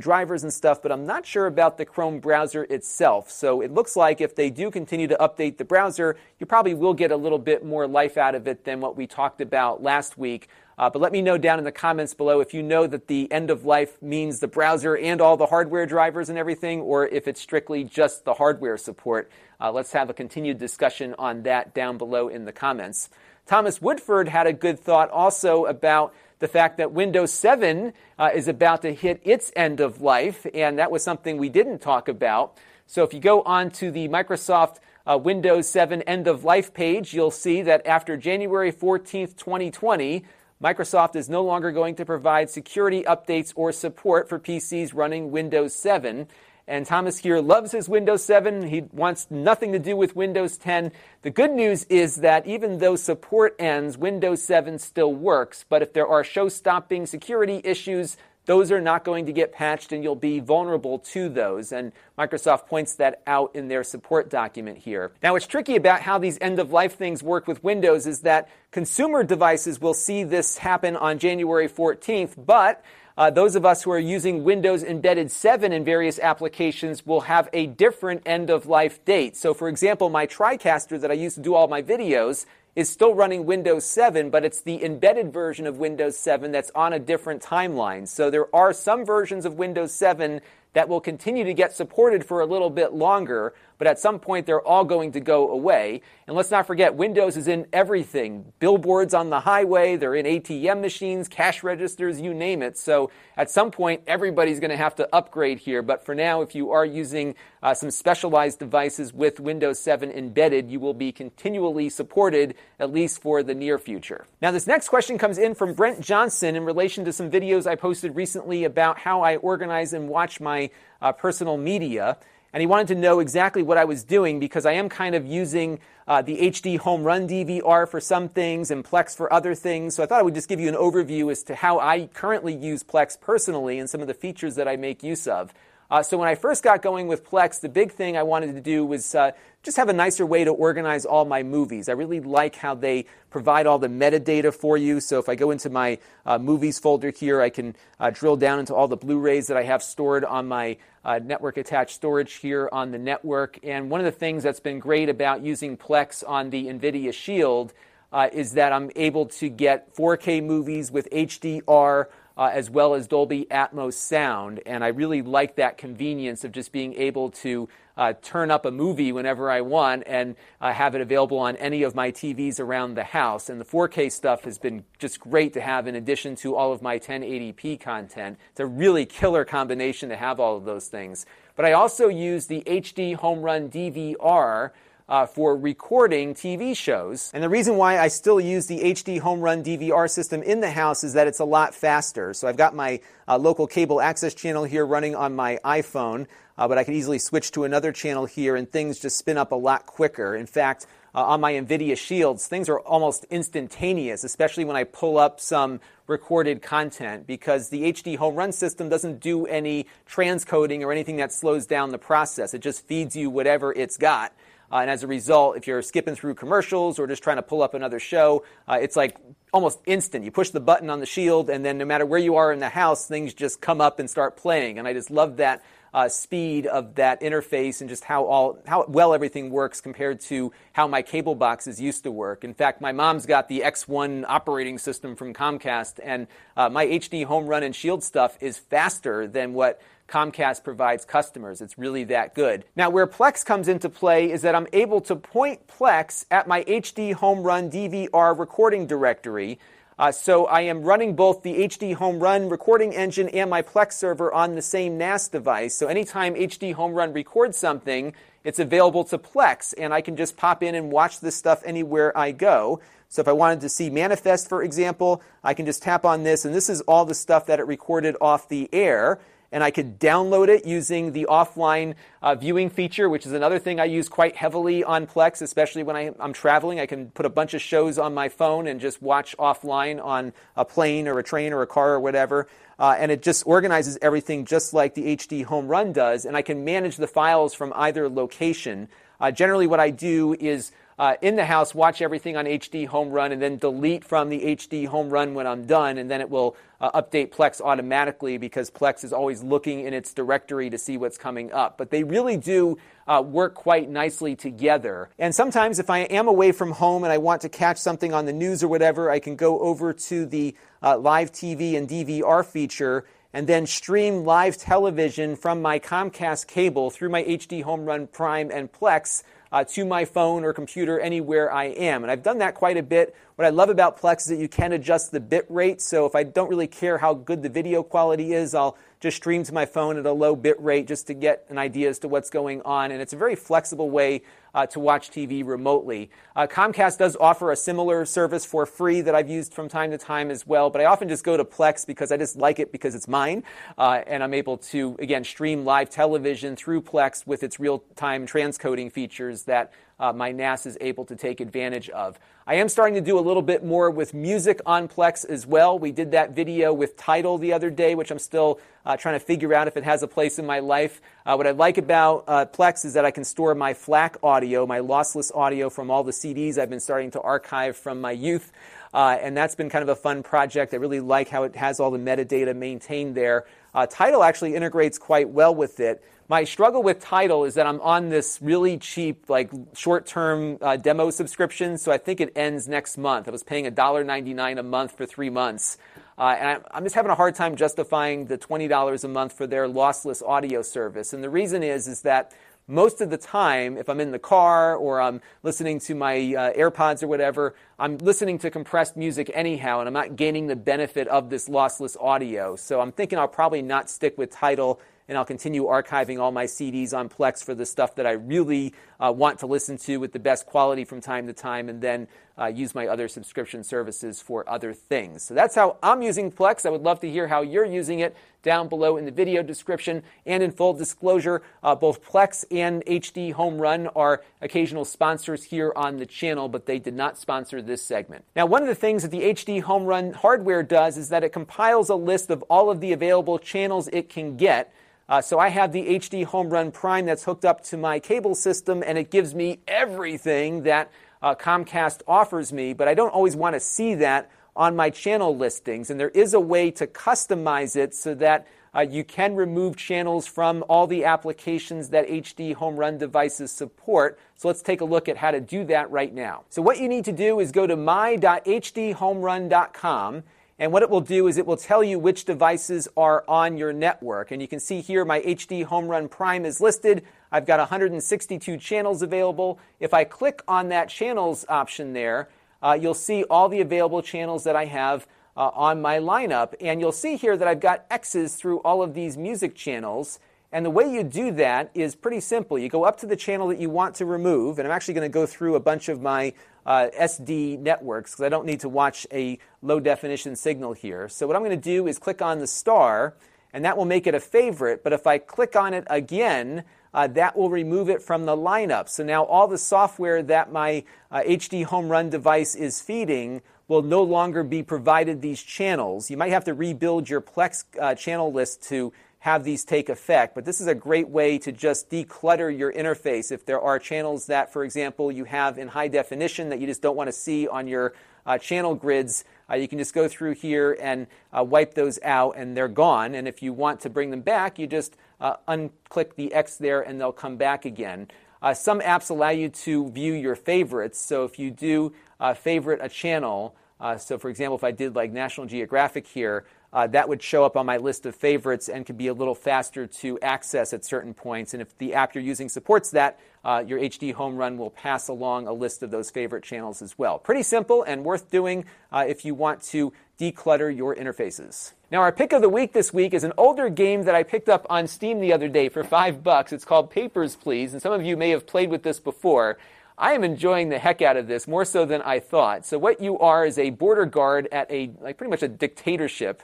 drivers 0.00 0.42
and 0.42 0.52
stuff, 0.52 0.80
but 0.80 0.90
I'm 0.90 1.04
not 1.04 1.26
sure 1.26 1.46
about 1.46 1.76
the 1.76 1.84
Chrome 1.84 2.20
browser 2.20 2.64
itself. 2.64 3.30
So 3.30 3.60
it 3.60 3.72
looks 3.72 3.96
like 3.96 4.20
if 4.20 4.34
they 4.34 4.50
do 4.50 4.70
continue 4.70 5.08
to 5.08 5.16
update 5.16 5.58
the 5.58 5.64
browser, 5.64 6.16
you 6.38 6.46
probably 6.46 6.74
will 6.74 6.94
get 6.94 7.10
a 7.10 7.16
little 7.16 7.38
bit 7.38 7.64
more 7.64 7.86
life 7.86 8.16
out 8.16 8.34
of 8.34 8.48
it 8.48 8.64
than 8.64 8.80
what 8.80 8.96
we 8.96 9.06
talked 9.06 9.40
about 9.40 9.82
last 9.82 10.16
week. 10.16 10.48
Uh, 10.78 10.90
but 10.90 11.00
let 11.00 11.10
me 11.10 11.22
know 11.22 11.38
down 11.38 11.58
in 11.58 11.64
the 11.64 11.72
comments 11.72 12.12
below 12.12 12.40
if 12.40 12.52
you 12.52 12.62
know 12.62 12.86
that 12.86 13.06
the 13.06 13.30
end 13.32 13.50
of 13.50 13.64
life 13.64 14.00
means 14.02 14.40
the 14.40 14.48
browser 14.48 14.94
and 14.96 15.22
all 15.22 15.36
the 15.36 15.46
hardware 15.46 15.86
drivers 15.86 16.28
and 16.28 16.38
everything, 16.38 16.80
or 16.80 17.06
if 17.06 17.26
it's 17.26 17.40
strictly 17.40 17.82
just 17.82 18.24
the 18.24 18.34
hardware 18.34 18.76
support. 18.76 19.30
Uh, 19.60 19.72
let's 19.72 19.92
have 19.92 20.10
a 20.10 20.14
continued 20.14 20.58
discussion 20.58 21.14
on 21.18 21.42
that 21.42 21.74
down 21.74 21.98
below 21.98 22.28
in 22.28 22.44
the 22.44 22.52
comments. 22.52 23.08
Thomas 23.46 23.80
Woodford 23.80 24.28
had 24.28 24.46
a 24.46 24.52
good 24.52 24.78
thought 24.78 25.10
also 25.10 25.66
about 25.66 26.14
the 26.38 26.48
fact 26.48 26.76
that 26.76 26.92
Windows 26.92 27.32
7 27.32 27.92
uh, 28.18 28.30
is 28.34 28.48
about 28.48 28.82
to 28.82 28.92
hit 28.92 29.20
its 29.24 29.52
end 29.56 29.80
of 29.80 30.00
life, 30.00 30.46
and 30.52 30.78
that 30.78 30.90
was 30.90 31.02
something 31.02 31.38
we 31.38 31.48
didn't 31.48 31.78
talk 31.78 32.08
about. 32.08 32.58
So 32.86 33.02
if 33.02 33.14
you 33.14 33.20
go 33.20 33.42
on 33.42 33.70
to 33.72 33.90
the 33.90 34.08
Microsoft 34.08 34.78
uh, 35.06 35.16
Windows 35.16 35.68
7 35.68 36.02
end 36.02 36.26
of 36.26 36.44
life 36.44 36.74
page, 36.74 37.14
you'll 37.14 37.30
see 37.30 37.62
that 37.62 37.86
after 37.86 38.16
January 38.16 38.72
14th, 38.72 39.36
2020, 39.36 40.24
Microsoft 40.62 41.16
is 41.16 41.28
no 41.28 41.42
longer 41.42 41.70
going 41.70 41.94
to 41.96 42.04
provide 42.04 42.48
security 42.48 43.02
updates 43.02 43.52
or 43.56 43.72
support 43.72 44.28
for 44.28 44.38
PCs 44.38 44.94
running 44.94 45.30
Windows 45.30 45.74
7. 45.74 46.28
And 46.68 46.84
Thomas 46.84 47.18
here 47.18 47.40
loves 47.40 47.70
his 47.70 47.88
Windows 47.88 48.24
7. 48.24 48.66
He 48.68 48.82
wants 48.92 49.28
nothing 49.30 49.72
to 49.72 49.78
do 49.78 49.96
with 49.96 50.16
Windows 50.16 50.56
10. 50.56 50.90
The 51.22 51.30
good 51.30 51.52
news 51.52 51.84
is 51.84 52.16
that 52.16 52.46
even 52.46 52.78
though 52.78 52.96
support 52.96 53.54
ends, 53.58 53.96
Windows 53.96 54.42
7 54.42 54.78
still 54.78 55.14
works. 55.14 55.64
But 55.68 55.82
if 55.82 55.92
there 55.92 56.08
are 56.08 56.24
show 56.24 56.48
stopping 56.48 57.06
security 57.06 57.60
issues, 57.62 58.16
those 58.46 58.70
are 58.72 58.80
not 58.80 59.04
going 59.04 59.26
to 59.26 59.32
get 59.32 59.52
patched 59.52 59.92
and 59.92 60.02
you'll 60.02 60.14
be 60.14 60.40
vulnerable 60.40 61.00
to 61.00 61.28
those. 61.28 61.72
And 61.72 61.92
Microsoft 62.18 62.66
points 62.66 62.94
that 62.96 63.22
out 63.26 63.54
in 63.54 63.68
their 63.68 63.84
support 63.84 64.30
document 64.30 64.78
here. 64.78 65.12
Now, 65.22 65.32
what's 65.32 65.46
tricky 65.46 65.76
about 65.76 66.00
how 66.00 66.18
these 66.18 66.38
end 66.40 66.58
of 66.58 66.72
life 66.72 66.96
things 66.96 67.22
work 67.22 67.46
with 67.46 67.62
Windows 67.62 68.06
is 68.06 68.20
that 68.22 68.48
consumer 68.70 69.22
devices 69.24 69.80
will 69.80 69.94
see 69.94 70.24
this 70.24 70.58
happen 70.58 70.96
on 70.96 71.18
January 71.18 71.68
14th, 71.68 72.34
but 72.44 72.82
uh, 73.16 73.30
those 73.30 73.56
of 73.56 73.64
us 73.64 73.82
who 73.82 73.90
are 73.90 73.98
using 73.98 74.44
Windows 74.44 74.82
Embedded 74.82 75.30
7 75.30 75.72
in 75.72 75.84
various 75.84 76.18
applications 76.18 77.06
will 77.06 77.22
have 77.22 77.48
a 77.54 77.66
different 77.66 78.22
end 78.26 78.50
of 78.50 78.66
life 78.66 79.02
date. 79.06 79.36
So, 79.36 79.54
for 79.54 79.68
example, 79.68 80.10
my 80.10 80.26
TriCaster 80.26 81.00
that 81.00 81.10
I 81.10 81.14
use 81.14 81.34
to 81.34 81.40
do 81.40 81.54
all 81.54 81.66
my 81.66 81.80
videos 81.80 82.44
is 82.74 82.90
still 82.90 83.14
running 83.14 83.46
Windows 83.46 83.86
7, 83.86 84.28
but 84.28 84.44
it's 84.44 84.60
the 84.60 84.84
embedded 84.84 85.32
version 85.32 85.66
of 85.66 85.78
Windows 85.78 86.18
7 86.18 86.52
that's 86.52 86.70
on 86.74 86.92
a 86.92 86.98
different 86.98 87.42
timeline. 87.42 88.06
So, 88.06 88.28
there 88.28 88.54
are 88.54 88.74
some 88.74 89.06
versions 89.06 89.46
of 89.46 89.54
Windows 89.54 89.94
7 89.94 90.42
that 90.74 90.90
will 90.90 91.00
continue 91.00 91.44
to 91.44 91.54
get 91.54 91.74
supported 91.74 92.22
for 92.22 92.42
a 92.42 92.46
little 92.46 92.68
bit 92.68 92.92
longer, 92.92 93.54
but 93.78 93.86
at 93.86 93.98
some 93.98 94.18
point 94.18 94.46
they're 94.46 94.60
all 94.60 94.84
going 94.84 95.12
to 95.12 95.20
go 95.20 95.50
away. 95.50 96.02
And 96.26 96.36
let's 96.36 96.50
not 96.50 96.66
forget, 96.66 96.94
Windows 96.94 97.36
is 97.36 97.48
in 97.48 97.66
everything 97.72 98.52
billboards 98.58 99.14
on 99.14 99.30
the 99.30 99.40
highway, 99.40 99.96
they're 99.96 100.14
in 100.14 100.26
ATM 100.26 100.80
machines, 100.80 101.28
cash 101.28 101.62
registers, 101.62 102.20
you 102.20 102.34
name 102.34 102.62
it. 102.62 102.76
So 102.76 103.10
at 103.36 103.50
some 103.50 103.70
point, 103.70 104.02
everybody's 104.06 104.60
going 104.60 104.70
to 104.70 104.76
have 104.76 104.94
to 104.96 105.08
upgrade 105.14 105.58
here. 105.58 105.82
But 105.82 106.04
for 106.04 106.14
now, 106.14 106.42
if 106.42 106.54
you 106.54 106.70
are 106.70 106.84
using 106.84 107.34
uh, 107.62 107.74
some 107.74 107.90
specialized 107.90 108.58
devices 108.58 109.12
with 109.12 109.40
Windows 109.40 109.78
7 109.78 110.10
embedded, 110.10 110.70
you 110.70 110.80
will 110.80 110.94
be 110.94 111.12
continually 111.12 111.88
supported, 111.88 112.54
at 112.78 112.92
least 112.92 113.20
for 113.20 113.42
the 113.42 113.54
near 113.54 113.78
future. 113.78 114.26
Now, 114.40 114.50
this 114.50 114.66
next 114.66 114.88
question 114.88 115.18
comes 115.18 115.38
in 115.38 115.54
from 115.54 115.74
Brent 115.74 116.00
Johnson 116.00 116.56
in 116.56 116.64
relation 116.64 117.04
to 117.04 117.12
some 117.12 117.30
videos 117.30 117.66
I 117.66 117.74
posted 117.74 118.16
recently 118.16 118.64
about 118.64 118.98
how 118.98 119.22
I 119.22 119.36
organize 119.36 119.92
and 119.92 120.08
watch 120.08 120.40
my 120.40 120.70
uh, 121.00 121.12
personal 121.12 121.56
media 121.56 122.16
and 122.52 122.60
he 122.60 122.66
wanted 122.66 122.88
to 122.88 122.94
know 122.94 123.20
exactly 123.20 123.62
what 123.62 123.78
I 123.78 123.84
was 123.84 124.04
doing 124.04 124.40
because 124.40 124.66
I 124.66 124.72
am 124.72 124.88
kind 124.88 125.14
of 125.14 125.26
using 125.26 125.80
uh, 126.08 126.22
the 126.22 126.38
HD 126.38 126.78
Home 126.78 127.02
Run 127.02 127.28
DVR 127.28 127.88
for 127.88 128.00
some 128.00 128.28
things 128.28 128.70
and 128.70 128.84
Plex 128.84 129.16
for 129.16 129.32
other 129.32 129.54
things. 129.54 129.94
So 129.94 130.02
I 130.02 130.06
thought 130.06 130.20
I 130.20 130.22
would 130.22 130.34
just 130.34 130.48
give 130.48 130.60
you 130.60 130.68
an 130.68 130.74
overview 130.74 131.30
as 131.30 131.42
to 131.44 131.54
how 131.54 131.78
I 131.78 132.06
currently 132.14 132.54
use 132.54 132.82
Plex 132.82 133.20
personally 133.20 133.78
and 133.78 133.90
some 133.90 134.00
of 134.00 134.06
the 134.06 134.14
features 134.14 134.54
that 134.54 134.68
I 134.68 134.76
make 134.76 135.02
use 135.02 135.26
of. 135.26 135.52
Uh, 135.90 136.02
so 136.02 136.18
when 136.18 136.28
I 136.28 136.34
first 136.34 136.62
got 136.62 136.82
going 136.82 137.06
with 137.06 137.24
Plex, 137.24 137.60
the 137.60 137.68
big 137.68 137.92
thing 137.92 138.16
I 138.16 138.24
wanted 138.24 138.54
to 138.54 138.60
do 138.60 138.84
was 138.84 139.14
uh, 139.14 139.30
just 139.62 139.76
have 139.76 139.88
a 139.88 139.92
nicer 139.92 140.26
way 140.26 140.42
to 140.44 140.50
organize 140.50 141.04
all 141.04 141.24
my 141.24 141.42
movies. 141.42 141.88
I 141.88 141.92
really 141.92 142.20
like 142.20 142.56
how 142.56 142.74
they 142.74 143.06
provide 143.30 143.66
all 143.66 143.78
the 143.78 143.88
metadata 143.88 144.52
for 144.52 144.76
you. 144.76 145.00
So 145.00 145.18
if 145.18 145.28
I 145.28 145.36
go 145.36 145.50
into 145.50 145.70
my 145.70 145.98
uh, 146.24 146.38
movies 146.38 146.78
folder 146.78 147.10
here, 147.10 147.40
I 147.40 147.50
can 147.50 147.76
uh, 148.00 148.10
drill 148.10 148.36
down 148.36 148.58
into 148.58 148.74
all 148.74 148.88
the 148.88 148.96
Blu-rays 148.96 149.46
that 149.46 149.56
I 149.56 149.62
have 149.62 149.82
stored 149.82 150.24
on 150.24 150.46
my 150.48 150.76
uh, 151.04 151.20
network 151.22 151.56
attached 151.56 151.94
storage 151.94 152.34
here 152.34 152.68
on 152.72 152.90
the 152.90 152.98
network. 152.98 153.60
And 153.62 153.88
one 153.88 154.00
of 154.00 154.04
the 154.04 154.18
things 154.18 154.42
that's 154.42 154.60
been 154.60 154.80
great 154.80 155.08
about 155.08 155.42
using 155.42 155.76
Plex 155.76 156.24
on 156.26 156.50
the 156.50 156.66
NVIDIA 156.66 157.12
Shield 157.12 157.72
uh, 158.12 158.28
is 158.32 158.52
that 158.52 158.72
I'm 158.72 158.90
able 158.96 159.26
to 159.26 159.48
get 159.48 159.94
4K 159.94 160.42
movies 160.42 160.90
with 160.90 161.08
HDR 161.10 162.06
uh, 162.36 162.50
as 162.52 162.68
well 162.68 162.94
as 162.94 163.06
Dolby 163.06 163.46
Atmos 163.50 163.94
sound. 163.94 164.60
And 164.66 164.84
I 164.84 164.88
really 164.88 165.22
like 165.22 165.56
that 165.56 165.78
convenience 165.78 166.44
of 166.44 166.52
just 166.52 166.72
being 166.72 166.94
able 166.94 167.30
to 167.30 167.68
uh, 167.96 168.12
turn 168.20 168.50
up 168.50 168.66
a 168.66 168.70
movie 168.70 169.10
whenever 169.10 169.50
I 169.50 169.62
want 169.62 170.02
and 170.06 170.36
uh, 170.60 170.72
have 170.72 170.94
it 170.94 171.00
available 171.00 171.38
on 171.38 171.56
any 171.56 171.82
of 171.82 171.94
my 171.94 172.10
TVs 172.12 172.60
around 172.60 172.94
the 172.94 173.04
house. 173.04 173.48
And 173.48 173.58
the 173.58 173.64
4K 173.64 174.12
stuff 174.12 174.44
has 174.44 174.58
been 174.58 174.84
just 174.98 175.18
great 175.18 175.54
to 175.54 175.62
have 175.62 175.86
in 175.86 175.94
addition 175.94 176.36
to 176.36 176.54
all 176.54 176.72
of 176.72 176.82
my 176.82 176.98
1080p 176.98 177.80
content. 177.80 178.38
It's 178.50 178.60
a 178.60 178.66
really 178.66 179.06
killer 179.06 179.44
combination 179.44 180.10
to 180.10 180.16
have 180.16 180.38
all 180.38 180.56
of 180.56 180.64
those 180.64 180.88
things. 180.88 181.24
But 181.54 181.64
I 181.64 181.72
also 181.72 182.08
use 182.08 182.46
the 182.46 182.62
HD 182.66 183.14
Home 183.14 183.40
Run 183.40 183.70
DVR 183.70 184.72
uh, 185.08 185.26
for 185.26 185.56
recording 185.56 186.34
TV 186.34 186.76
shows. 186.76 187.30
And 187.32 187.42
the 187.42 187.48
reason 187.48 187.76
why 187.76 187.98
I 187.98 188.08
still 188.08 188.40
use 188.40 188.66
the 188.66 188.80
HD 188.80 189.20
Home 189.20 189.40
Run 189.40 189.62
DVR 189.62 190.10
system 190.10 190.42
in 190.42 190.60
the 190.60 190.70
house 190.70 191.04
is 191.04 191.12
that 191.12 191.26
it's 191.26 191.38
a 191.38 191.44
lot 191.44 191.74
faster. 191.74 192.34
So 192.34 192.48
I've 192.48 192.56
got 192.56 192.74
my 192.74 193.00
uh, 193.28 193.38
local 193.38 193.66
cable 193.66 194.00
access 194.00 194.34
channel 194.34 194.64
here 194.64 194.84
running 194.84 195.14
on 195.14 195.36
my 195.36 195.58
iPhone, 195.64 196.26
uh, 196.58 196.66
but 196.66 196.78
I 196.78 196.84
could 196.84 196.94
easily 196.94 197.18
switch 197.18 197.52
to 197.52 197.64
another 197.64 197.92
channel 197.92 198.26
here 198.26 198.56
and 198.56 198.70
things 198.70 198.98
just 198.98 199.16
spin 199.16 199.38
up 199.38 199.52
a 199.52 199.56
lot 199.56 199.86
quicker. 199.86 200.34
In 200.34 200.46
fact, 200.46 200.86
uh, 201.14 201.24
on 201.24 201.40
my 201.40 201.54
NVIDIA 201.54 201.96
Shields, 201.96 202.46
things 202.46 202.68
are 202.68 202.80
almost 202.80 203.24
instantaneous, 203.30 204.22
especially 204.22 204.66
when 204.66 204.76
I 204.76 204.84
pull 204.84 205.16
up 205.16 205.40
some 205.40 205.80
recorded 206.06 206.60
content, 206.60 207.26
because 207.26 207.70
the 207.70 207.90
HD 207.92 208.18
home 208.18 208.34
run 208.34 208.52
system 208.52 208.90
doesn't 208.90 209.20
do 209.20 209.46
any 209.46 209.86
transcoding 210.06 210.82
or 210.82 210.92
anything 210.92 211.16
that 211.16 211.32
slows 211.32 211.66
down 211.66 211.90
the 211.90 211.98
process. 211.98 212.52
It 212.52 212.60
just 212.60 212.86
feeds 212.86 213.16
you 213.16 213.30
whatever 213.30 213.72
it's 213.72 213.96
got. 213.96 214.34
Uh, 214.70 214.76
and 214.76 214.90
as 214.90 215.02
a 215.02 215.06
result, 215.06 215.56
if 215.56 215.66
you're 215.66 215.82
skipping 215.82 216.14
through 216.14 216.34
commercials 216.34 216.98
or 216.98 217.06
just 217.06 217.22
trying 217.22 217.36
to 217.36 217.42
pull 217.42 217.62
up 217.62 217.74
another 217.74 217.98
show, 217.98 218.44
uh, 218.68 218.78
it's 218.80 218.96
like 218.96 219.16
almost 219.52 219.78
instant. 219.86 220.24
You 220.24 220.30
push 220.30 220.50
the 220.50 220.60
button 220.60 220.90
on 220.90 221.00
the 221.00 221.06
shield, 221.06 221.50
and 221.50 221.64
then 221.64 221.78
no 221.78 221.84
matter 221.84 222.04
where 222.04 222.18
you 222.18 222.36
are 222.36 222.52
in 222.52 222.58
the 222.58 222.68
house, 222.68 223.06
things 223.06 223.34
just 223.34 223.60
come 223.60 223.80
up 223.80 223.98
and 223.98 224.08
start 224.08 224.36
playing. 224.36 224.78
And 224.78 224.86
I 224.86 224.92
just 224.92 225.10
love 225.10 225.36
that 225.38 225.62
uh, 225.96 226.10
speed 226.10 226.66
of 226.66 226.96
that 226.96 227.22
interface 227.22 227.80
and 227.80 227.88
just 227.88 228.04
how 228.04 228.24
all 228.24 228.58
how 228.66 228.84
well 228.86 229.14
everything 229.14 229.48
works 229.48 229.80
compared 229.80 230.20
to 230.20 230.52
how 230.74 230.86
my 230.86 231.00
cable 231.00 231.34
boxes 231.34 231.80
used 231.80 232.02
to 232.02 232.10
work. 232.10 232.44
In 232.44 232.52
fact, 232.52 232.82
my 232.82 232.92
mom's 232.92 233.24
got 233.24 233.48
the 233.48 233.60
X1 233.60 234.26
operating 234.28 234.76
system 234.76 235.16
from 235.16 235.32
Comcast, 235.32 235.98
and 236.04 236.26
uh, 236.54 236.68
my 236.68 236.84
HD 236.84 237.24
home 237.24 237.46
run 237.46 237.62
and 237.62 237.74
shield 237.74 238.04
stuff 238.04 238.36
is 238.42 238.58
faster 238.58 239.26
than 239.26 239.54
what 239.54 239.80
Comcast 240.08 240.62
provides 240.62 241.04
customers. 241.04 241.60
It's 241.60 241.76
really 241.76 242.04
that 242.04 242.34
good. 242.34 242.64
Now, 242.76 242.90
where 242.90 243.06
Plex 243.06 243.44
comes 243.44 243.68
into 243.68 243.88
play 243.88 244.30
is 244.30 244.42
that 244.42 244.54
I'm 244.54 244.68
able 244.72 245.00
to 245.02 245.16
point 245.16 245.66
Plex 245.66 246.26
at 246.30 246.46
my 246.46 246.62
HD 246.64 247.12
Home 247.14 247.42
Run 247.42 247.70
DVR 247.70 248.38
recording 248.38 248.86
directory. 248.86 249.58
Uh, 249.98 250.12
so 250.12 250.44
I 250.44 250.60
am 250.60 250.82
running 250.82 251.16
both 251.16 251.42
the 251.42 251.66
HD 251.66 251.94
Home 251.94 252.20
Run 252.20 252.48
recording 252.48 252.94
engine 252.94 253.28
and 253.30 253.48
my 253.48 253.62
Plex 253.62 253.92
server 253.92 254.32
on 254.32 254.54
the 254.54 254.62
same 254.62 254.98
NAS 254.98 255.28
device. 255.28 255.74
So 255.74 255.86
anytime 255.86 256.34
HD 256.34 256.74
Home 256.74 256.92
Run 256.92 257.12
records 257.12 257.56
something, 257.56 258.12
it's 258.44 258.58
available 258.58 259.04
to 259.04 259.18
Plex, 259.18 259.74
and 259.76 259.92
I 259.92 260.02
can 260.02 260.16
just 260.16 260.36
pop 260.36 260.62
in 260.62 260.74
and 260.74 260.92
watch 260.92 261.20
this 261.20 261.34
stuff 261.34 261.62
anywhere 261.64 262.16
I 262.16 262.30
go. 262.30 262.80
So 263.08 263.22
if 263.22 263.28
I 263.28 263.32
wanted 263.32 263.60
to 263.62 263.68
see 263.68 263.88
Manifest, 263.88 264.48
for 264.48 264.62
example, 264.62 265.22
I 265.42 265.54
can 265.54 265.66
just 265.66 265.82
tap 265.82 266.04
on 266.04 266.24
this, 266.24 266.44
and 266.44 266.54
this 266.54 266.68
is 266.68 266.82
all 266.82 267.04
the 267.04 267.14
stuff 267.14 267.46
that 267.46 267.58
it 267.58 267.66
recorded 267.66 268.16
off 268.20 268.48
the 268.48 268.68
air 268.72 269.18
and 269.56 269.64
I 269.64 269.70
could 269.70 269.98
download 269.98 270.48
it 270.48 270.66
using 270.66 271.12
the 271.12 271.28
offline 271.30 271.94
uh, 272.20 272.34
viewing 272.34 272.68
feature, 272.68 273.08
which 273.08 273.24
is 273.24 273.32
another 273.32 273.58
thing 273.58 273.80
I 273.80 273.86
use 273.86 274.06
quite 274.06 274.36
heavily 274.36 274.84
on 274.84 275.06
Plex, 275.06 275.40
especially 275.40 275.82
when 275.82 275.96
I, 275.96 276.10
am 276.20 276.34
traveling. 276.34 276.78
I 276.78 276.84
can 276.84 277.08
put 277.08 277.24
a 277.24 277.30
bunch 277.30 277.54
of 277.54 277.62
shows 277.62 277.96
on 277.96 278.12
my 278.12 278.28
phone 278.28 278.66
and 278.66 278.82
just 278.82 279.00
watch 279.00 279.34
offline 279.38 279.98
on 280.04 280.34
a 280.56 280.66
plane 280.66 281.08
or 281.08 281.18
a 281.18 281.22
train 281.22 281.54
or 281.54 281.62
a 281.62 281.66
car 281.66 281.94
or 281.94 282.00
whatever. 282.00 282.48
Uh, 282.78 282.96
and 282.98 283.10
it 283.10 283.22
just 283.22 283.46
organizes 283.46 283.96
everything 284.02 284.44
just 284.44 284.74
like 284.74 284.92
the 284.92 285.16
HD 285.16 285.42
Home 285.46 285.68
Run 285.68 285.94
does, 285.94 286.26
and 286.26 286.36
I 286.36 286.42
can 286.42 286.62
manage 286.66 286.98
the 286.98 287.08
files 287.08 287.54
from 287.54 287.72
either 287.74 288.10
location. 288.10 288.90
Uh, 289.18 289.30
generally, 289.30 289.66
what 289.66 289.80
I 289.80 289.88
do 289.88 290.36
is 290.38 290.70
uh, 290.98 291.14
in 291.20 291.36
the 291.36 291.44
house, 291.44 291.74
watch 291.74 292.00
everything 292.00 292.36
on 292.36 292.46
HD 292.46 292.86
Home 292.86 293.10
Run, 293.10 293.32
and 293.32 293.40
then 293.40 293.58
delete 293.58 294.02
from 294.02 294.30
the 294.30 294.40
HD 294.56 294.86
Home 294.86 295.10
Run 295.10 295.34
when 295.34 295.46
I'm 295.46 295.66
done, 295.66 295.98
and 295.98 296.10
then 296.10 296.22
it 296.22 296.30
will 296.30 296.56
uh, 296.80 297.00
update 297.00 297.30
Plex 297.30 297.60
automatically 297.60 298.38
because 298.38 298.70
Plex 298.70 299.04
is 299.04 299.12
always 299.12 299.42
looking 299.42 299.80
in 299.80 299.92
its 299.92 300.14
directory 300.14 300.70
to 300.70 300.78
see 300.78 300.96
what's 300.96 301.18
coming 301.18 301.52
up. 301.52 301.76
But 301.76 301.90
they 301.90 302.02
really 302.02 302.38
do 302.38 302.78
uh, 303.06 303.22
work 303.26 303.54
quite 303.54 303.90
nicely 303.90 304.34
together. 304.36 305.10
And 305.18 305.34
sometimes, 305.34 305.78
if 305.78 305.90
I 305.90 306.00
am 306.00 306.28
away 306.28 306.52
from 306.52 306.72
home 306.72 307.04
and 307.04 307.12
I 307.12 307.18
want 307.18 307.42
to 307.42 307.50
catch 307.50 307.76
something 307.76 308.14
on 308.14 308.24
the 308.24 308.32
news 308.32 308.62
or 308.62 308.68
whatever, 308.68 309.10
I 309.10 309.18
can 309.18 309.36
go 309.36 309.60
over 309.60 309.92
to 309.92 310.24
the 310.24 310.54
uh, 310.82 310.96
live 310.96 311.30
TV 311.30 311.76
and 311.76 311.86
DVR 311.86 312.44
feature 312.44 313.04
and 313.36 313.46
then 313.46 313.66
stream 313.66 314.24
live 314.24 314.56
television 314.56 315.36
from 315.36 315.60
my 315.60 315.78
Comcast 315.78 316.46
cable 316.46 316.90
through 316.90 317.10
my 317.10 317.22
HD 317.22 317.62
Home 317.62 317.84
Run 317.84 318.06
Prime 318.06 318.50
and 318.50 318.72
Plex 318.72 319.22
uh, 319.52 319.64
to 319.64 319.84
my 319.84 320.04
phone 320.04 320.44
or 320.44 320.52
computer 320.52 320.98
anywhere 320.98 321.52
I 321.52 321.64
am. 321.64 322.02
And 322.02 322.10
I've 322.10 322.22
done 322.22 322.38
that 322.38 322.54
quite 322.54 322.76
a 322.76 322.82
bit. 322.82 323.14
What 323.36 323.44
I 323.44 323.50
love 323.50 323.68
about 323.68 324.00
Plex 324.00 324.20
is 324.20 324.26
that 324.26 324.38
you 324.38 324.48
can 324.48 324.72
adjust 324.72 325.12
the 325.12 325.20
bit 325.20 325.46
rate. 325.48 325.80
So 325.80 326.06
if 326.06 326.14
I 326.14 326.22
don't 326.22 326.48
really 326.48 326.66
care 326.66 326.98
how 326.98 327.14
good 327.14 327.42
the 327.42 327.48
video 327.48 327.82
quality 327.82 328.32
is, 328.32 328.54
I'll 328.54 328.76
just 329.00 329.18
stream 329.18 329.44
to 329.44 329.52
my 329.52 329.66
phone 329.66 329.98
at 329.98 330.06
a 330.06 330.12
low 330.12 330.34
bit 330.34 330.60
rate 330.60 330.86
just 330.86 331.06
to 331.08 331.14
get 331.14 331.44
an 331.48 331.58
idea 331.58 331.88
as 331.88 331.98
to 332.00 332.08
what's 332.08 332.30
going 332.30 332.62
on. 332.62 332.90
And 332.90 333.02
it's 333.02 333.12
a 333.12 333.16
very 333.16 333.36
flexible 333.36 333.90
way 333.90 334.22
uh, 334.56 334.66
to 334.66 334.80
watch 334.80 335.10
TV 335.10 335.46
remotely. 335.46 336.10
Uh, 336.34 336.46
Comcast 336.46 336.96
does 336.98 337.14
offer 337.20 337.52
a 337.52 337.56
similar 337.56 338.06
service 338.06 338.46
for 338.46 338.64
free 338.64 339.02
that 339.02 339.14
I've 339.14 339.28
used 339.28 339.52
from 339.52 339.68
time 339.68 339.90
to 339.90 339.98
time 339.98 340.30
as 340.30 340.46
well, 340.46 340.70
but 340.70 340.80
I 340.80 340.86
often 340.86 341.08
just 341.08 341.22
go 341.22 341.36
to 341.36 341.44
Plex 341.44 341.86
because 341.86 342.10
I 342.10 342.16
just 342.16 342.36
like 342.36 342.58
it 342.58 342.72
because 342.72 342.94
it's 342.94 343.06
mine. 343.06 343.44
Uh, 343.76 344.00
and 344.06 344.22
I'm 344.22 344.32
able 344.32 344.56
to, 344.58 344.96
again, 344.98 345.22
stream 345.24 345.66
live 345.66 345.90
television 345.90 346.56
through 346.56 346.82
Plex 346.82 347.26
with 347.26 347.42
its 347.42 347.60
real 347.60 347.84
time 347.96 348.26
transcoding 348.26 348.90
features 348.90 349.42
that 349.44 349.72
uh, 349.98 350.12
my 350.12 350.32
NAS 350.32 350.66
is 350.66 350.76
able 350.80 351.04
to 351.06 351.16
take 351.16 351.40
advantage 351.40 351.88
of. 351.90 352.18
I 352.46 352.56
am 352.56 352.68
starting 352.68 352.94
to 352.94 353.00
do 353.00 353.18
a 353.18 353.20
little 353.20 353.42
bit 353.42 353.64
more 353.64 353.90
with 353.90 354.14
music 354.14 354.60
on 354.66 354.88
Plex 354.88 355.24
as 355.24 355.46
well. 355.46 355.78
We 355.78 355.90
did 355.90 356.12
that 356.12 356.30
video 356.30 356.72
with 356.72 356.96
Tidal 356.96 357.38
the 357.38 357.52
other 357.52 357.70
day, 357.70 357.94
which 357.94 358.10
I'm 358.10 358.18
still 358.18 358.60
uh, 358.84 358.96
trying 358.96 359.14
to 359.14 359.24
figure 359.24 359.52
out 359.52 359.66
if 359.66 359.76
it 359.76 359.84
has 359.84 360.02
a 360.02 360.08
place 360.08 360.38
in 360.38 360.46
my 360.46 360.60
life. 360.60 361.00
Uh, 361.24 361.34
what 361.34 361.46
I 361.46 361.50
like 361.50 361.78
about 361.78 362.24
uh, 362.28 362.46
Plex 362.46 362.84
is 362.84 362.92
that 362.92 363.04
I 363.04 363.10
can 363.10 363.24
store 363.24 363.54
my 363.54 363.72
FLAC 363.72 364.16
audio, 364.22 364.66
my 364.66 364.78
lossless 364.78 365.34
audio 365.34 365.70
from 365.70 365.90
all 365.90 366.04
the 366.04 366.12
CDs 366.12 366.58
I've 366.58 366.70
been 366.70 366.78
starting 366.78 367.10
to 367.12 367.20
archive 367.20 367.76
from 367.76 368.00
my 368.00 368.12
youth. 368.12 368.52
Uh, 368.94 369.18
and 369.20 369.36
that's 369.36 369.54
been 369.54 369.68
kind 369.68 369.82
of 369.82 369.88
a 369.88 369.96
fun 369.96 370.22
project. 370.22 370.72
I 370.72 370.76
really 370.76 371.00
like 371.00 371.28
how 371.28 371.42
it 371.42 371.56
has 371.56 371.80
all 371.80 371.90
the 371.90 371.98
metadata 371.98 372.54
maintained 372.54 373.14
there. 373.14 373.46
Uh, 373.74 373.86
Tidal 373.86 374.22
actually 374.22 374.54
integrates 374.54 374.98
quite 374.98 375.28
well 375.28 375.54
with 375.54 375.80
it. 375.80 376.02
My 376.28 376.42
struggle 376.42 376.82
with 376.82 376.98
Tidal 376.98 377.44
is 377.44 377.54
that 377.54 377.68
I'm 377.68 377.80
on 377.80 378.08
this 378.08 378.40
really 378.42 378.78
cheap, 378.78 379.30
like 379.30 379.48
short-term 379.74 380.58
uh, 380.60 380.76
demo 380.76 381.10
subscription, 381.10 381.78
so 381.78 381.92
I 381.92 381.98
think 381.98 382.20
it 382.20 382.32
ends 382.34 382.66
next 382.66 382.98
month. 382.98 383.28
I 383.28 383.30
was 383.30 383.44
paying 383.44 383.64
$1.99 383.64 384.58
a 384.58 384.62
month 384.64 384.96
for 384.96 385.06
three 385.06 385.30
months. 385.30 385.78
Uh, 386.18 386.34
and 386.36 386.62
I, 386.72 386.78
am 386.78 386.82
just 386.82 386.96
having 386.96 387.12
a 387.12 387.14
hard 387.14 387.36
time 387.36 387.54
justifying 387.54 388.26
the 388.26 388.36
$20 388.36 389.04
a 389.04 389.08
month 389.08 389.34
for 389.34 389.46
their 389.46 389.68
lossless 389.68 390.20
audio 390.20 390.62
service. 390.62 391.12
And 391.12 391.22
the 391.22 391.30
reason 391.30 391.62
is, 391.62 391.86
is 391.86 392.02
that 392.02 392.32
most 392.66 393.00
of 393.00 393.10
the 393.10 393.18
time, 393.18 393.76
if 393.76 393.88
I'm 393.88 394.00
in 394.00 394.10
the 394.10 394.18
car 394.18 394.74
or 394.74 395.00
I'm 395.00 395.20
listening 395.44 395.78
to 395.80 395.94
my 395.94 396.16
uh, 396.16 396.52
AirPods 396.54 397.04
or 397.04 397.06
whatever, 397.06 397.54
I'm 397.78 397.98
listening 397.98 398.40
to 398.40 398.50
compressed 398.50 398.96
music 398.96 399.30
anyhow, 399.32 399.78
and 399.78 399.86
I'm 399.86 399.94
not 399.94 400.16
gaining 400.16 400.48
the 400.48 400.56
benefit 400.56 401.06
of 401.06 401.30
this 401.30 401.48
lossless 401.48 401.96
audio. 402.00 402.56
So 402.56 402.80
I'm 402.80 402.90
thinking 402.90 403.16
I'll 403.16 403.28
probably 403.28 403.62
not 403.62 403.88
stick 403.88 404.18
with 404.18 404.32
Tidal 404.32 404.80
and 405.08 405.16
I'll 405.16 405.24
continue 405.24 405.64
archiving 405.64 406.20
all 406.20 406.32
my 406.32 406.44
CDs 406.44 406.96
on 406.96 407.08
Plex 407.08 407.44
for 407.44 407.54
the 407.54 407.66
stuff 407.66 407.94
that 407.96 408.06
I 408.06 408.12
really 408.12 408.74
uh, 408.98 409.12
want 409.12 409.38
to 409.40 409.46
listen 409.46 409.76
to 409.78 409.98
with 409.98 410.12
the 410.12 410.18
best 410.18 410.46
quality 410.46 410.84
from 410.84 411.00
time 411.00 411.26
to 411.26 411.32
time, 411.32 411.68
and 411.68 411.80
then 411.80 412.08
uh, 412.38 412.46
use 412.46 412.74
my 412.74 412.86
other 412.86 413.08
subscription 413.08 413.64
services 413.64 414.20
for 414.20 414.48
other 414.48 414.74
things. 414.74 415.22
So 415.22 415.34
that's 415.34 415.54
how 415.54 415.76
I'm 415.82 416.02
using 416.02 416.30
Plex. 416.30 416.66
I 416.66 416.70
would 416.70 416.82
love 416.82 417.00
to 417.00 417.10
hear 417.10 417.28
how 417.28 417.42
you're 417.42 417.64
using 417.64 418.00
it 418.00 418.14
down 418.42 418.68
below 418.68 418.96
in 418.96 419.04
the 419.04 419.10
video 419.10 419.42
description. 419.42 420.02
And 420.24 420.42
in 420.42 420.52
full 420.52 420.74
disclosure, 420.74 421.42
uh, 421.62 421.74
both 421.74 422.04
Plex 422.04 422.44
and 422.50 422.84
HD 422.86 423.32
Home 423.32 423.58
Run 423.58 423.88
are 423.88 424.22
occasional 424.40 424.84
sponsors 424.84 425.44
here 425.44 425.72
on 425.74 425.96
the 425.96 426.06
channel, 426.06 426.48
but 426.48 426.66
they 426.66 426.78
did 426.78 426.94
not 426.94 427.18
sponsor 427.18 427.60
this 427.62 427.82
segment. 427.82 428.24
Now, 428.34 428.46
one 428.46 428.62
of 428.62 428.68
the 428.68 428.74
things 428.74 429.02
that 429.02 429.10
the 429.10 429.22
HD 429.22 429.62
Home 429.62 429.84
Run 429.84 430.12
hardware 430.12 430.62
does 430.62 430.96
is 430.96 431.08
that 431.08 431.24
it 431.24 431.30
compiles 431.30 431.88
a 431.88 431.96
list 431.96 432.30
of 432.30 432.42
all 432.42 432.70
of 432.70 432.80
the 432.80 432.92
available 432.92 433.38
channels 433.38 433.88
it 433.92 434.08
can 434.08 434.36
get. 434.36 434.72
Uh, 435.08 435.22
so 435.22 435.38
I 435.38 435.50
have 435.50 435.72
the 435.72 435.86
HD 435.86 436.24
Home 436.24 436.50
Run 436.50 436.72
Prime 436.72 437.06
that's 437.06 437.24
hooked 437.24 437.44
up 437.44 437.62
to 437.64 437.76
my 437.76 438.00
cable 438.00 438.34
system, 438.34 438.82
and 438.84 438.98
it 438.98 439.10
gives 439.10 439.34
me 439.34 439.60
everything 439.68 440.64
that 440.64 440.90
uh, 441.22 441.34
Comcast 441.34 442.02
offers 442.08 442.52
me, 442.52 442.72
but 442.72 442.88
I 442.88 442.94
don't 442.94 443.10
always 443.10 443.36
want 443.36 443.54
to 443.54 443.60
see 443.60 443.94
that 443.96 444.30
on 444.56 444.74
my 444.74 444.90
channel 444.90 445.36
listings. 445.36 445.90
And 445.90 446.00
there 446.00 446.08
is 446.10 446.34
a 446.34 446.40
way 446.40 446.72
to 446.72 446.86
customize 446.86 447.76
it 447.76 447.94
so 447.94 448.14
that 448.14 448.46
uh, 448.74 448.80
you 448.80 449.04
can 449.04 449.36
remove 449.36 449.76
channels 449.76 450.26
from 450.26 450.64
all 450.68 450.86
the 450.86 451.04
applications 451.04 451.90
that 451.90 452.08
HD 452.08 452.54
Home 452.54 452.76
Run 452.76 452.96
devices 452.98 453.52
support. 453.52 454.18
So 454.34 454.48
let's 454.48 454.62
take 454.62 454.80
a 454.80 454.84
look 454.84 455.08
at 455.08 455.16
how 455.16 455.30
to 455.30 455.40
do 455.40 455.64
that 455.64 455.90
right 455.90 456.12
now. 456.12 456.44
So 456.50 456.60
what 456.62 456.78
you 456.78 456.88
need 456.88 457.06
to 457.06 457.12
do 457.12 457.40
is 457.40 457.52
go 457.52 457.66
to 457.66 457.76
my.hdhomerun.com 457.76 460.22
And 460.58 460.72
what 460.72 460.82
it 460.82 460.88
will 460.88 461.02
do 461.02 461.26
is 461.28 461.36
it 461.36 461.44
will 461.44 461.58
tell 461.58 461.84
you 461.84 461.98
which 461.98 462.24
devices 462.24 462.88
are 462.96 463.24
on 463.28 463.58
your 463.58 463.74
network. 463.74 464.30
And 464.30 464.40
you 464.40 464.48
can 464.48 464.58
see 464.58 464.80
here 464.80 465.04
my 465.04 465.20
HD 465.20 465.64
Home 465.64 465.86
Run 465.86 466.08
Prime 466.08 466.46
is 466.46 466.62
listed. 466.62 467.04
I've 467.30 467.44
got 467.44 467.58
162 467.58 468.56
channels 468.56 469.02
available. 469.02 469.58
If 469.80 469.92
I 469.92 470.04
click 470.04 470.40
on 470.48 470.70
that 470.70 470.88
channels 470.88 471.44
option 471.48 471.92
there, 471.92 472.30
uh, 472.62 472.78
you'll 472.80 472.94
see 472.94 473.24
all 473.24 473.50
the 473.50 473.60
available 473.60 474.00
channels 474.00 474.44
that 474.44 474.56
I 474.56 474.64
have 474.64 475.06
uh, 475.36 475.50
on 475.52 475.82
my 475.82 475.98
lineup. 475.98 476.54
And 476.62 476.80
you'll 476.80 476.90
see 476.92 477.16
here 477.16 477.36
that 477.36 477.46
I've 477.46 477.60
got 477.60 477.84
X's 477.90 478.34
through 478.34 478.60
all 478.60 478.82
of 478.82 478.94
these 478.94 479.18
music 479.18 479.54
channels. 479.54 480.18
And 480.52 480.64
the 480.64 480.70
way 480.70 480.90
you 480.90 481.02
do 481.02 481.32
that 481.32 481.70
is 481.74 481.94
pretty 481.94 482.20
simple. 482.20 482.58
You 482.58 482.70
go 482.70 482.84
up 482.84 482.96
to 483.00 483.06
the 483.06 483.16
channel 483.16 483.48
that 483.48 483.58
you 483.58 483.68
want 483.68 483.96
to 483.96 484.06
remove, 484.06 484.58
and 484.58 484.66
I'm 484.66 484.72
actually 484.72 484.94
going 484.94 485.10
to 485.10 485.12
go 485.12 485.26
through 485.26 485.56
a 485.56 485.60
bunch 485.60 485.90
of 485.90 486.00
my 486.00 486.32
uh, 486.66 486.88
SD 486.98 487.60
networks 487.60 488.10
because 488.10 488.24
I 488.24 488.28
don't 488.28 488.44
need 488.44 488.60
to 488.60 488.68
watch 488.68 489.06
a 489.12 489.38
low 489.62 489.80
definition 489.80 490.36
signal 490.36 490.72
here. 490.72 491.08
So 491.08 491.26
what 491.26 491.36
I'm 491.36 491.42
going 491.42 491.58
to 491.58 491.62
do 491.62 491.86
is 491.86 491.98
click 491.98 492.20
on 492.20 492.40
the 492.40 492.46
star, 492.46 493.14
and 493.52 493.64
that 493.64 493.76
will 493.76 493.84
make 493.84 494.06
it 494.06 494.14
a 494.14 494.20
favorite. 494.20 494.82
But 494.82 494.92
if 494.92 495.06
I 495.06 495.18
click 495.18 495.54
on 495.54 495.72
it 495.72 495.84
again, 495.88 496.64
uh, 496.92 497.06
that 497.08 497.36
will 497.36 497.50
remove 497.50 497.88
it 497.88 498.02
from 498.02 498.26
the 498.26 498.36
lineup. 498.36 498.88
So 498.88 499.04
now 499.04 499.24
all 499.24 499.46
the 499.46 499.58
software 499.58 500.22
that 500.24 500.50
my 500.50 500.84
uh, 501.10 501.22
HD 501.22 501.64
home 501.64 501.88
run 501.88 502.10
device 502.10 502.54
is 502.54 502.80
feeding 502.80 503.42
will 503.68 503.82
no 503.82 504.02
longer 504.02 504.42
be 504.42 504.62
provided 504.62 505.20
these 505.20 505.42
channels. 505.42 506.10
You 506.10 506.16
might 506.16 506.30
have 506.30 506.44
to 506.44 506.54
rebuild 506.54 507.08
your 507.08 507.20
Plex 507.20 507.64
uh, 507.80 507.94
channel 507.94 508.32
list 508.32 508.62
to 508.64 508.92
have 509.26 509.42
these 509.42 509.64
take 509.64 509.88
effect. 509.88 510.36
But 510.36 510.44
this 510.44 510.60
is 510.60 510.68
a 510.68 510.74
great 510.74 511.08
way 511.08 511.36
to 511.38 511.50
just 511.50 511.90
declutter 511.90 512.56
your 512.56 512.72
interface. 512.72 513.32
If 513.32 513.44
there 513.44 513.60
are 513.60 513.76
channels 513.80 514.26
that, 514.26 514.52
for 514.52 514.62
example, 514.62 515.10
you 515.10 515.24
have 515.24 515.58
in 515.58 515.66
high 515.66 515.88
definition 515.88 516.48
that 516.50 516.60
you 516.60 516.66
just 516.68 516.80
don't 516.80 516.94
want 516.94 517.08
to 517.08 517.12
see 517.12 517.48
on 517.48 517.66
your 517.66 517.92
uh, 518.24 518.38
channel 518.38 518.76
grids, 518.76 519.24
uh, 519.50 519.56
you 519.56 519.66
can 519.66 519.78
just 519.78 519.94
go 519.94 520.06
through 520.06 520.34
here 520.34 520.78
and 520.80 521.08
uh, 521.36 521.42
wipe 521.42 521.74
those 521.74 521.98
out 522.04 522.36
and 522.36 522.56
they're 522.56 522.68
gone. 522.68 523.16
And 523.16 523.26
if 523.26 523.42
you 523.42 523.52
want 523.52 523.80
to 523.80 523.90
bring 523.90 524.10
them 524.10 524.20
back, 524.20 524.60
you 524.60 524.68
just 524.68 524.96
uh, 525.20 525.34
unclick 525.48 526.14
the 526.14 526.32
X 526.32 526.54
there 526.54 526.82
and 526.82 527.00
they'll 527.00 527.10
come 527.10 527.36
back 527.36 527.64
again. 527.64 528.06
Uh, 528.40 528.54
some 528.54 528.78
apps 528.78 529.10
allow 529.10 529.30
you 529.30 529.48
to 529.48 529.90
view 529.90 530.12
your 530.12 530.36
favorites. 530.36 531.00
So 531.00 531.24
if 531.24 531.36
you 531.36 531.50
do 531.50 531.92
uh, 532.20 532.34
favorite 532.34 532.78
a 532.80 532.88
channel, 532.88 533.56
so 533.98 534.18
for 534.18 534.30
example, 534.30 534.56
if 534.56 534.62
I 534.62 534.70
did 534.70 534.94
like 534.94 535.10
National 535.10 535.48
Geographic 535.48 536.06
here, 536.06 536.46
uh, 536.76 536.86
that 536.86 537.08
would 537.08 537.22
show 537.22 537.42
up 537.42 537.56
on 537.56 537.64
my 537.64 537.78
list 537.78 538.04
of 538.04 538.14
favorites 538.14 538.68
and 538.68 538.84
could 538.84 538.98
be 538.98 539.06
a 539.06 539.14
little 539.14 539.34
faster 539.34 539.86
to 539.86 540.20
access 540.20 540.74
at 540.74 540.84
certain 540.84 541.14
points. 541.14 541.54
And 541.54 541.62
if 541.62 541.76
the 541.78 541.94
app 541.94 542.14
you're 542.14 542.22
using 542.22 542.50
supports 542.50 542.90
that, 542.90 543.18
uh, 543.46 543.64
your 543.66 543.78
HDHomeRun 543.80 544.58
will 544.58 544.68
pass 544.68 545.08
along 545.08 545.46
a 545.46 545.54
list 545.54 545.82
of 545.82 545.90
those 545.90 546.10
favorite 546.10 546.44
channels 546.44 546.82
as 546.82 546.98
well. 546.98 547.18
Pretty 547.18 547.42
simple 547.42 547.82
and 547.82 548.04
worth 548.04 548.30
doing 548.30 548.66
uh, 548.92 549.06
if 549.08 549.24
you 549.24 549.34
want 549.34 549.62
to 549.62 549.90
declutter 550.20 550.74
your 550.74 550.94
interfaces. 550.94 551.72
Now, 551.90 552.02
our 552.02 552.12
pick 552.12 552.34
of 552.34 552.42
the 552.42 552.48
week 552.50 552.74
this 552.74 552.92
week 552.92 553.14
is 553.14 553.24
an 553.24 553.32
older 553.38 553.70
game 553.70 554.02
that 554.02 554.14
I 554.14 554.22
picked 554.22 554.50
up 554.50 554.66
on 554.68 554.86
Steam 554.86 555.20
the 555.20 555.32
other 555.32 555.48
day 555.48 555.70
for 555.70 555.82
five 555.82 556.22
bucks. 556.22 556.52
It's 556.52 556.64
called 556.66 556.90
Papers, 556.90 557.36
Please, 557.36 557.72
and 557.72 557.80
some 557.80 557.92
of 557.92 558.04
you 558.04 558.18
may 558.18 558.30
have 558.30 558.46
played 558.46 558.68
with 558.68 558.82
this 558.82 559.00
before. 559.00 559.56
I 559.98 560.12
am 560.12 560.24
enjoying 560.24 560.68
the 560.68 560.78
heck 560.78 561.00
out 561.00 561.16
of 561.16 561.26
this 561.26 561.48
more 561.48 561.64
so 561.64 561.86
than 561.86 562.02
I 562.02 562.20
thought. 562.20 562.66
So 562.66 562.78
what 562.78 563.00
you 563.00 563.18
are 563.18 563.46
is 563.46 563.58
a 563.58 563.70
border 563.70 564.04
guard 564.04 564.46
at 564.52 564.70
a 564.70 564.90
like 565.00 565.16
pretty 565.16 565.30
much 565.30 565.42
a 565.42 565.48
dictatorship 565.48 566.42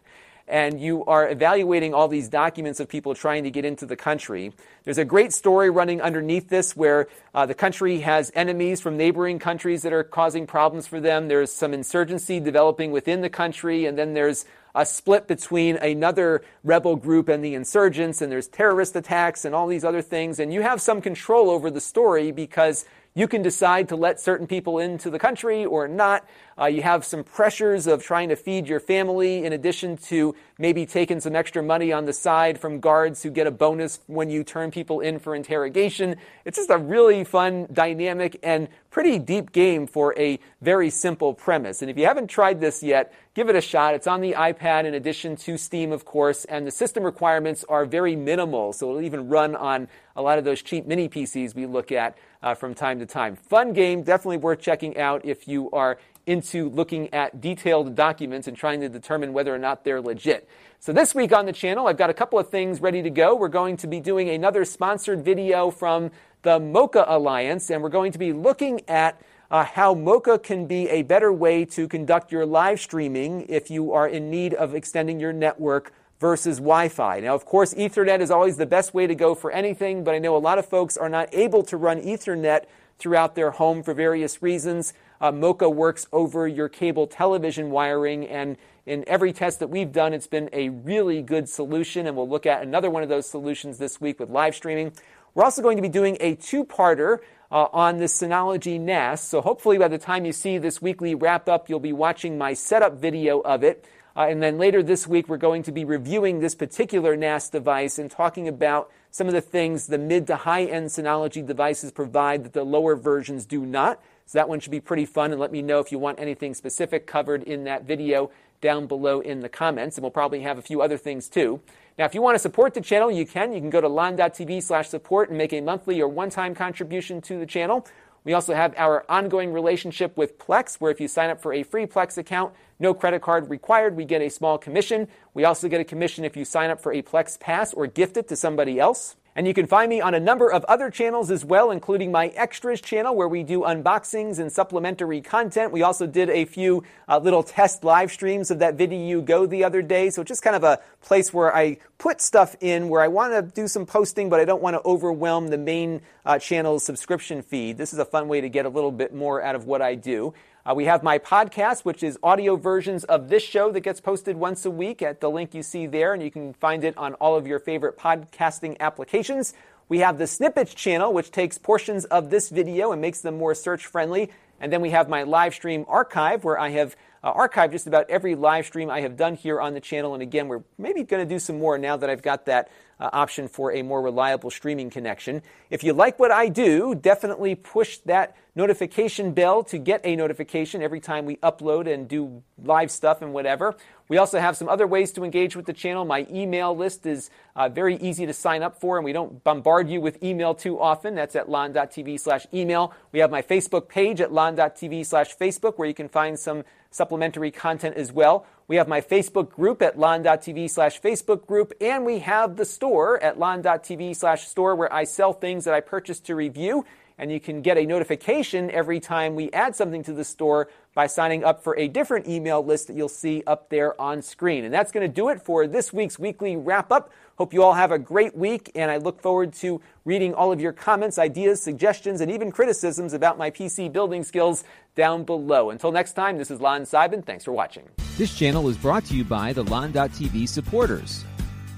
and 0.49 0.81
you 0.81 1.05
are 1.05 1.29
evaluating 1.29 1.95
all 1.95 2.09
these 2.09 2.29
documents 2.29 2.81
of 2.81 2.89
people 2.89 3.15
trying 3.15 3.45
to 3.45 3.51
get 3.51 3.65
into 3.65 3.87
the 3.87 3.97
country. 3.97 4.53
There's 4.85 4.99
a 4.99 5.05
great 5.05 5.33
story 5.33 5.71
running 5.71 6.01
underneath 6.03 6.49
this 6.49 6.77
where 6.77 7.09
uh, 7.35 7.47
the 7.47 7.55
country 7.55 8.01
has 8.01 8.33
enemies 8.35 8.81
from 8.81 8.97
neighboring 8.97 9.39
countries 9.39 9.83
that 9.83 9.93
are 9.93 10.05
causing 10.05 10.47
problems 10.47 10.87
for 10.87 11.01
them. 11.01 11.29
There's 11.29 11.53
some 11.53 11.73
insurgency 11.73 12.41
developing 12.41 12.91
within 12.91 13.21
the 13.21 13.31
country, 13.31 13.87
and 13.87 13.97
then 13.97 14.15
there's 14.15 14.45
a 14.75 14.85
split 14.85 15.29
between 15.29 15.77
another 15.77 16.43
rebel 16.65 16.97
group 16.97 17.29
and 17.29 17.45
the 17.45 17.55
insurgents, 17.55 18.21
and 18.21 18.33
there's 18.33 18.49
terrorist 18.49 18.97
attacks 18.97 19.45
and 19.45 19.55
all 19.55 19.67
these 19.67 19.85
other 19.85 20.03
things. 20.03 20.41
And 20.41 20.53
you 20.53 20.63
have 20.63 20.81
some 20.81 21.01
control 21.01 21.51
over 21.51 21.71
the 21.71 21.81
story 21.81 22.33
because 22.33 22.85
you 23.15 23.29
can 23.29 23.43
decide 23.43 23.89
to 23.89 23.97
let 23.97 24.21
certain 24.21 24.47
people 24.47 24.79
into 24.79 25.11
the 25.11 25.19
country 25.19 25.65
or 25.65 25.87
not. 25.87 26.27
Uh, 26.59 26.67
you 26.67 26.83
have 26.83 27.05
some 27.05 27.25
pressures 27.25 27.87
of 27.87 28.03
trying 28.03 28.29
to 28.29 28.37
feed 28.37 28.67
your 28.67 28.81
family 28.81 29.45
in 29.45 29.53
addition 29.53 29.97
to 29.97 30.35
maybe 30.59 30.87
taking 30.87 31.21
some 31.21 31.35
extra 31.35 31.63
money 31.63 31.93
on 31.93 32.05
the 32.05 32.13
side 32.13 32.59
from 32.59 32.81
guards 32.81 33.23
who 33.23 33.31
get 33.31 33.47
a 33.47 33.51
bonus 33.51 34.01
when 34.07 34.31
you 34.31 34.45
turn 34.45 34.71
people 34.71 35.01
in 35.01 35.19
for 35.19 35.35
interrogation. 35.35 36.17
It's 36.45 36.57
just 36.57 36.71
a 36.71 36.79
really 36.79 37.25
fun, 37.25 37.69
dynamic, 37.73 38.39
and 38.43 38.69
pretty 38.91 39.19
deep 39.19 39.53
game 39.53 39.87
for 39.87 40.15
a 40.19 40.39
very 40.61 40.91
simple 40.91 41.33
premise. 41.33 41.81
And 41.83 41.91
if 41.91 41.97
you 41.97 42.07
haven't 42.07 42.29
tried 42.29 42.61
this 42.61 42.83
yet, 42.83 43.13
give 43.35 43.49
it 43.49 43.57
a 43.57 43.61
shot. 43.61 43.95
It's 43.95 44.07
on 44.07 44.21
the 44.21 44.33
iPad 44.33 44.85
in 44.85 44.95
addition 44.95 45.37
to 45.37 45.57
Steam, 45.57 45.93
of 45.93 46.05
course, 46.05 46.45
and 46.45 46.67
the 46.67 46.71
system 46.71 47.03
requirements 47.03 47.65
are 47.69 47.87
very 47.87 48.15
minimal, 48.15 48.75
so 48.75 48.91
it'll 48.91 49.03
even 49.03 49.29
run 49.29 49.57
on 49.57 49.89
a 50.15 50.23
lot 50.23 50.39
of 50.39 50.45
those 50.45 50.61
cheap 50.61 50.87
mini 50.87 51.09
PCs 51.09 51.55
we 51.55 51.65
look 51.65 51.91
at 51.91 52.17
uh, 52.43 52.55
from 52.55 52.75
time 52.75 52.99
to 52.99 53.07
time. 53.07 53.37
Fun 53.37 53.73
game, 53.73 54.03
definitely 54.03 54.39
worth 54.39 54.61
checking 54.61 54.99
out 54.99 55.25
if 55.25 55.47
you 55.47 55.71
are 55.71 55.99
into 56.27 56.69
looking 56.71 57.13
at 57.13 57.41
detailed 57.41 57.95
documents 57.95 58.47
and 58.47 58.57
trying 58.57 58.81
to 58.81 58.89
determine 58.89 59.33
whether 59.33 59.55
or 59.55 59.59
not 59.59 59.85
they're 59.85 60.01
legit. 60.01 60.49
So 60.79 60.93
this 60.93 61.15
week 61.15 61.33
on 61.33 61.47
the 61.47 61.53
channel, 61.53 61.87
I've 61.87 61.97
got 61.97 62.11
a 62.11 62.15
couple 62.15 62.39
of 62.39 62.49
things 62.49 62.81
ready 62.81 63.03
to 63.03 63.11
go. 63.11 63.35
We're 63.35 63.49
going 63.49 63.77
to 63.79 63.87
be 63.87 64.01
doing 64.01 64.29
another 64.29 64.65
sponsored 64.65 65.25
video 65.25 65.71
from 65.71 66.11
the 66.43 66.59
MoCA 66.59 67.05
Alliance, 67.07 67.71
and 67.71 67.83
we're 67.83 67.89
going 67.89 68.13
to 68.13 68.19
be 68.19 68.33
looking 68.33 68.83
at 68.89 69.21
uh, 69.51 69.65
how 69.65 69.95
MoCA 69.95 70.43
can 70.43 70.67
be 70.67 70.89
a 70.89 71.03
better 71.03 71.33
way 71.33 71.65
to 71.67 71.87
conduct 71.87 72.33
your 72.33 72.47
live 72.47 72.81
streaming 72.81 73.47
if 73.49 73.71
you 73.71 73.93
are 73.93 74.09
in 74.09 74.31
need 74.31 74.55
of 74.55 74.75
extending 74.75 75.21
your 75.21 75.33
network 75.33 75.93
versus 76.23 76.59
Wi 76.59 76.89
Fi. 76.89 77.19
Now, 77.19 77.35
of 77.35 77.45
course, 77.45 77.75
Ethernet 77.75 78.21
is 78.21 78.31
always 78.31 78.57
the 78.57 78.65
best 78.65 78.95
way 78.95 79.09
to 79.09 79.15
go 79.17 79.35
for 79.35 79.51
anything, 79.51 80.05
but 80.05 80.15
I 80.15 80.21
know 80.21 80.37
a 80.37 80.39
lot 80.39 80.57
of 80.57 80.65
folks 80.65 80.97
are 80.97 81.09
not 81.09 81.29
able 81.35 81.65
to 81.65 81.77
run 81.77 82.01
Ethernet 82.01 82.67
throughout 82.97 83.35
their 83.35 83.51
home 83.51 83.83
for 83.83 83.93
various 83.93 84.41
reasons. 84.41 84.95
Uh, 85.21 85.33
MoCA 85.33 85.69
works 85.69 86.07
over 86.13 86.47
your 86.47 86.69
cable 86.69 87.09
television 87.09 87.73
wiring, 87.73 88.25
and 88.25 88.57
in 88.87 89.03
every 89.09 89.33
test 89.33 89.59
that 89.59 89.67
we've 89.67 89.91
done, 89.91 90.15
it's 90.15 90.29
been 90.29 90.49
a 90.53 90.69
really 90.69 91.23
good 91.23 91.49
solution, 91.49 92.07
and 92.07 92.17
we'll 92.17 92.29
look 92.29 92.47
at 92.47 92.63
another 92.63 92.89
one 92.89 93.03
of 93.03 93.09
those 93.09 93.29
solutions 93.29 93.79
this 93.79 94.01
week 94.01 94.21
with 94.21 94.31
live 94.31 94.55
streaming. 94.55 94.93
We're 95.35 95.43
also 95.43 95.61
going 95.61 95.77
to 95.77 95.83
be 95.83 95.89
doing 95.89 96.17
a 96.21 96.37
two 96.37 96.65
parter 96.65 97.19
uh, 97.51 97.67
on 97.73 97.99
the 97.99 98.05
Synology 98.05 98.81
NAS, 98.81 99.25
so 99.25 99.41
hopefully 99.41 99.77
by 99.77 99.89
the 99.89 99.99
time 99.99 100.25
you 100.25 100.33
see 100.33 100.59
this 100.59 100.81
weekly 100.81 101.17
wrap 101.17 101.49
up, 101.49 101.69
you'll 101.69 101.81
be 101.81 101.93
watching 101.93 102.39
my 102.39 102.55
setup 102.55 103.01
video 103.01 103.41
of 103.41 103.65
it. 103.65 103.85
Uh, 104.17 104.27
and 104.29 104.43
then 104.43 104.59
later 104.59 104.83
this 104.83 105.07
week, 105.07 105.29
we're 105.29 105.37
going 105.37 105.63
to 105.63 105.73
be 105.73 105.85
reviewing 105.85 106.41
this 106.41 106.55
particular 106.55 107.17
NAS 107.17 107.49
device 107.49 107.99
and 107.99 108.11
talking 108.11 108.49
about 108.49 108.91
some 109.11 109.27
of 109.27 109.35
the 109.35 109.41
things 109.41 109.87
the 109.87 109.99
mid 109.99 110.27
to 110.27 110.37
high 110.37 110.65
end 110.65 110.89
Synology 110.89 111.47
devices 111.47 111.93
provide 111.93 112.45
that 112.45 112.53
the 112.53 112.65
lower 112.65 112.97
versions 112.97 113.47
do 113.47 113.65
not. 113.65 114.01
So 114.27 114.39
that 114.39 114.49
one 114.49 114.61
should 114.61 114.71
be 114.71 114.81
pretty 114.81 115.05
fun. 115.05 115.31
And 115.33 115.41
let 115.41 115.53
me 115.53 115.63
know 115.63 115.79
if 115.81 115.93
you 115.93 115.99
want 115.99 116.19
anything 116.19 116.55
specific 116.55 117.07
covered 117.07 117.43
in 117.43 117.65
that 117.65 117.85
video 117.85 118.31
down 118.61 118.87
below 118.87 119.21
in 119.21 119.41
the 119.41 119.49
comments. 119.49 119.97
And 119.97 120.03
we'll 120.03 120.11
probably 120.11 120.41
have 120.41 120.57
a 120.57 120.63
few 120.63 120.81
other 120.81 120.97
things 120.97 121.29
too. 121.29 121.61
Now, 121.99 122.07
if 122.07 122.15
you 122.15 122.23
want 122.23 122.37
to 122.37 122.39
support 122.39 122.73
the 122.73 122.81
channel, 122.81 123.11
you 123.11 123.27
can. 123.27 123.53
You 123.53 123.61
can 123.61 123.69
go 123.69 123.81
to 123.81 123.89
lon.tv 123.89 124.63
slash 124.63 124.89
support 124.89 125.29
and 125.29 125.37
make 125.37 125.53
a 125.53 125.61
monthly 125.61 126.01
or 126.01 126.09
one 126.09 126.31
time 126.31 126.55
contribution 126.55 127.21
to 127.23 127.39
the 127.39 127.45
channel. 127.45 127.87
We 128.25 128.35
also 128.35 128.55
have 128.55 128.75
our 128.77 129.05
ongoing 129.09 129.53
relationship 129.53 130.17
with 130.17 130.39
Plex, 130.39 130.77
where 130.77 130.93
if 130.93 131.01
you 131.01 131.09
sign 131.09 131.31
up 131.31 131.41
for 131.41 131.53
a 131.53 131.63
free 131.63 131.87
Plex 131.87 132.17
account, 132.19 132.55
no 132.79 132.95
credit 132.95 133.23
card 133.23 133.51
required, 133.51 133.97
we 133.97 134.05
get 134.05 134.23
a 134.23 134.29
small 134.29 134.59
commission. 134.59 135.09
We 135.35 135.45
also 135.45 135.69
get 135.69 135.81
a 135.81 135.85
commission 135.85 136.25
if 136.25 136.37
you 136.37 136.45
sign 136.45 136.71
up 136.71 136.81
for 136.81 136.93
a 136.93 137.03
Plex 137.03 137.39
Pass 137.39 137.75
or 137.75 137.87
gift 137.87 138.17
it 138.17 138.29
to 138.29 138.37
somebody 138.37 138.79
else. 138.79 139.17
And 139.35 139.47
you 139.47 139.55
can 139.55 139.67
find 139.67 139.89
me 139.89 140.03
on 140.03 140.13
a 140.13 140.21
number 140.21 140.53
of 140.53 140.63
other 140.65 140.91
channels 140.91 141.31
as 141.31 141.43
well, 141.43 141.71
including 141.71 142.13
my 142.13 142.29
Extras 142.29 142.83
channel 142.83 143.15
where 143.17 143.29
we 143.29 143.43
do 143.43 143.61
unboxings 143.61 144.39
and 144.39 144.53
supplementary 144.53 145.23
content. 145.23 145.73
We 145.73 145.83
also 145.83 146.07
did 146.07 146.29
a 146.29 146.45
few 146.45 146.85
uh, 147.09 147.19
little 147.19 147.43
test 147.43 147.83
live 147.83 148.13
streams 148.13 148.51
of 148.51 148.59
that 148.59 148.77
VidiU 148.77 149.25
Go 149.25 149.47
the 149.47 149.65
other 149.65 149.81
day. 149.81 150.11
So 150.11 150.23
just 150.23 150.43
kind 150.43 150.55
of 150.55 150.65
a 150.65 150.81
place 151.01 151.33
where 151.33 151.55
I 151.55 151.79
put 151.97 152.21
stuff 152.21 152.57
in 152.61 152.91
where 152.91 153.01
I 153.01 153.09
want 153.09 153.33
to 153.33 153.43
do 153.43 153.69
some 153.69 153.87
posting, 153.87 154.29
but 154.29 154.39
I 154.39 154.45
don't 154.45 154.63
want 154.63 154.75
to 154.75 154.83
overwhelm 154.85 155.49
the 155.49 155.59
main 155.59 156.03
uh, 156.27 156.39
channel's 156.39 156.85
subscription 156.85 157.41
feed. 157.41 157.79
This 157.79 157.95
is 157.95 157.99
a 157.99 158.05
fun 158.05 158.29
way 158.29 158.43
to 158.43 158.51
get 158.51 158.67
a 158.67 158.69
little 158.69 158.93
bit 158.93 159.15
more 159.15 159.43
out 159.43 159.55
of 159.55 159.65
what 159.65 159.81
I 159.81 159.95
do. 159.95 160.35
Uh, 160.65 160.73
we 160.73 160.85
have 160.85 161.03
my 161.03 161.19
podcast, 161.19 161.81
which 161.81 162.05
is 162.05 162.17
audio 162.23 162.55
versions 162.55 163.03
of 163.05 163.29
this 163.29 163.43
show 163.43 163.73
that 163.73 163.81
gets 163.81 164.01
posted 164.01 164.37
once 164.37 164.65
a 164.65 164.71
week 164.71 165.03
at 165.03 165.21
the 165.21 165.29
link 165.29 165.55
you 165.55 165.63
see 165.63 165.87
there, 165.89 166.15
and 166.15 166.23
you 166.23 166.31
can 166.31 166.53
find 166.55 166.85
it 166.85 166.97
on 166.97 167.15
all 167.15 167.35
of 167.35 167.49
your 167.49 167.59
favorite 167.59 167.99
podcasting 167.99 168.79
applications. 168.79 169.55
We 169.89 169.99
have 169.99 170.19
the 170.19 170.29
Snippets 170.29 170.73
channel, 170.73 171.13
which 171.13 171.33
takes 171.33 171.59
portions 171.59 172.05
of 172.05 172.31
this 172.31 172.49
video 172.49 172.93
and 172.93 173.01
makes 173.01 173.23
them 173.23 173.39
more 173.39 173.57
search 173.57 173.87
friendly. 173.87 174.31
And 174.61 174.73
then 174.73 174.81
we 174.81 174.91
have 174.91 175.09
my 175.09 175.25
live 175.25 175.53
stream 175.53 175.85
archive, 175.89 176.45
where 176.45 176.61
I 176.61 176.69
have 176.71 176.95
uh, 177.23 177.69
just 177.69 177.87
about 177.87 178.11
every 178.11 178.35
live 178.35 178.67
stream 178.67 178.91
I 178.91 179.01
have 179.03 179.17
done 179.17 179.35
here 179.35 179.61
on 179.61 179.75
the 179.75 179.81
channel. 179.81 180.15
And 180.15 180.23
again, 180.23 180.49
we're 180.49 180.63
maybe 180.79 181.05
going 181.05 181.27
to 181.27 181.35
do 181.35 181.39
some 181.39 181.59
more 181.59 181.79
now 181.79 181.97
that 181.97 182.11
I've 182.11 182.23
got 182.23 182.47
that 182.47 182.71
uh, 182.99 183.11
option 183.13 183.49
for 183.49 183.73
a 183.73 183.83
more 183.83 184.01
reliable 184.01 184.51
streaming 184.51 184.91
connection. 184.91 185.43
If 185.71 185.83
you 185.83 185.93
like 185.93 186.19
what 186.19 186.31
I 186.31 186.49
do, 186.49 186.95
definitely 186.95 187.55
push 187.55 187.99
that 188.07 188.37
notification 188.55 189.33
bell 189.33 189.65
to 189.65 189.79
get 189.79 190.01
a 190.05 190.15
notification 190.15 190.83
every 190.83 191.01
time 191.01 191.25
we 191.25 191.37
upload 191.37 191.93
and 191.93 192.07
do 192.07 192.43
live 192.63 192.91
stuff 192.91 193.23
and 193.23 193.33
whatever. 193.33 193.75
We 194.09 194.19
also 194.19 194.39
have 194.39 194.57
some 194.57 194.69
other 194.69 194.87
ways 194.87 195.11
to 195.13 195.25
engage 195.25 195.57
with 195.57 195.67
the 195.67 195.73
channel. 195.73 196.05
My 196.05 196.27
email 196.31 196.77
list 196.77 197.07
is 197.07 197.31
uh, 197.57 197.69
very 197.69 197.97
easy 197.97 198.27
to 198.27 198.33
sign 198.33 198.63
up 198.63 198.79
for, 198.79 198.99
and 198.99 199.05
we 199.05 199.13
don't 199.13 199.43
bombard 199.43 199.89
you 199.89 200.01
with 200.01 200.23
email 200.23 200.55
too 200.55 200.79
often. 200.79 201.15
That's 201.15 201.35
at 201.35 201.49
lon.tv 201.49 202.21
slash 202.21 202.47
email. 202.53 202.93
We 203.11 203.21
have 203.21 203.31
my 203.31 203.43
Facebook 203.43 203.89
page 203.89 204.21
at 204.21 204.33
lon.tv 204.33 205.07
slash 205.07 205.37
Facebook, 205.37 205.79
where 205.79 205.89
you 205.89 205.95
can 205.95 206.09
find 206.09 206.39
some 206.39 206.63
supplementary 206.93 207.51
content 207.51 207.97
as 207.97 208.13
well. 208.13 208.47
We 208.69 208.77
have 208.77 208.87
my 208.87 209.01
Facebook 209.01 209.51
group 209.51 209.83
at 209.83 209.99
lon.tv 209.99 210.71
slash 210.71 211.01
Facebook 211.01 211.47
group, 211.47 211.73
and 211.81 212.07
we 212.07 212.21
have 212.21 212.57
the 212.57 212.65
store 212.65 213.21
at 213.21 213.39
lon.tv 213.39 214.15
slash 214.15 214.47
store, 214.47 214.77
where 214.77 214.93
I 214.93 215.03
sell 215.03 215.33
things 215.33 215.65
that 215.65 215.75
I 215.75 215.81
purchase 215.81 216.21
to 216.21 216.37
review 216.37 216.85
and 217.19 217.31
you 217.31 217.39
can 217.39 217.63
get 217.63 217.79
a 217.79 217.87
notification 217.87 218.71
every 218.71 218.99
time 218.99 219.35
we 219.35 219.51
add 219.53 219.77
something 219.77 220.03
to 220.05 220.13
the 220.13 220.25
store 220.25 220.69
by 220.95 221.07
signing 221.07 221.45
up 221.45 221.63
for 221.63 221.79
a 221.79 221.89
different 221.89 222.27
email 222.27 222.65
list 222.65 222.89
that 222.89 222.97
you'll 222.97 223.09
see 223.09 223.43
up 223.47 223.69
there 223.71 223.99
on 224.01 224.23
screen. 224.23 224.65
And 224.65 224.75
that's 224.75 224.91
going 224.93 225.07
to 225.07 225.13
do 225.13 225.29
it 225.29 225.41
for 225.41 225.67
this 225.67 225.93
week's 225.93 226.19
weekly 226.19 226.57
wrap 226.57 226.91
up. 226.91 227.13
Hope 227.39 227.53
you 227.53 227.63
all 227.63 227.75
have 227.75 227.93
a 227.93 227.99
great 227.99 228.37
week, 228.37 228.71
and 228.75 228.91
I 228.91 228.99
look 228.99 229.21
forward 229.21 229.53
to 229.55 229.81
reading 230.05 230.35
all 230.35 230.53
of 230.53 230.61
your 230.61 230.73
comments, 230.73 231.19
ideas, 231.19 231.63
suggestions, 231.63 232.21
and 232.21 232.31
even 232.31 232.53
criticisms 232.53 233.13
about 233.13 233.39
my 233.39 233.51
PC 233.51 233.93
building 233.93 234.23
skills 234.23 234.65
down 234.95 235.25
below. 235.25 235.71
Until 235.71 235.93
next 235.93 236.13
time, 236.13 236.39
this 236.39 236.51
is 236.51 236.61
Lon 236.61 236.83
Seidman. 236.83 237.25
Thanks 237.25 237.45
for 237.45 237.53
watching. 237.53 237.89
This 238.19 238.35
channel 238.35 238.69
is 238.69 238.77
brought 238.77 239.05
to 239.07 239.17
you 239.17 239.25
by 239.25 239.53
the 239.53 239.65
Lon.TV 239.65 240.49
supporters, 240.49 241.25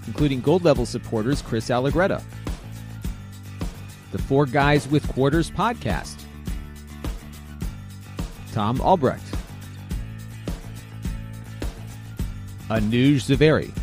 including 0.07 0.41
gold 0.41 0.65
level 0.65 0.87
supporters 0.87 1.41
Chris 1.43 1.69
Allegretta 1.71 2.23
the 4.15 4.23
Four 4.23 4.47
Guys 4.47 4.87
with 4.87 5.07
Quarters 5.09 5.51
podcast, 5.51 6.23
Tom 8.53 8.81
Albrecht, 8.81 9.25
Anuj 12.69 13.17
Zaveri, 13.27 13.77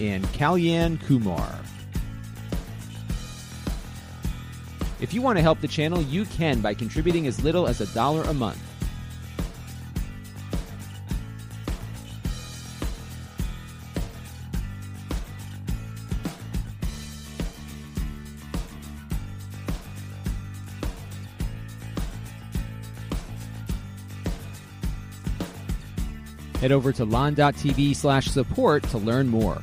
and 0.00 0.24
Kalyan 0.26 1.00
Kumar. 1.04 1.58
If 5.00 5.14
you 5.14 5.22
want 5.22 5.38
to 5.38 5.42
help 5.42 5.60
the 5.60 5.68
channel, 5.68 6.02
you 6.02 6.24
can 6.24 6.60
by 6.60 6.74
contributing 6.74 7.26
as 7.26 7.42
little 7.42 7.68
as 7.68 7.80
a 7.80 7.86
dollar 7.94 8.22
a 8.22 8.34
month. 8.34 8.58
Head 26.60 26.72
over 26.72 26.92
to 26.92 27.04
lon.tv 27.04 27.94
slash 27.94 28.26
support 28.26 28.82
to 28.88 28.98
learn 28.98 29.28
more. 29.28 29.62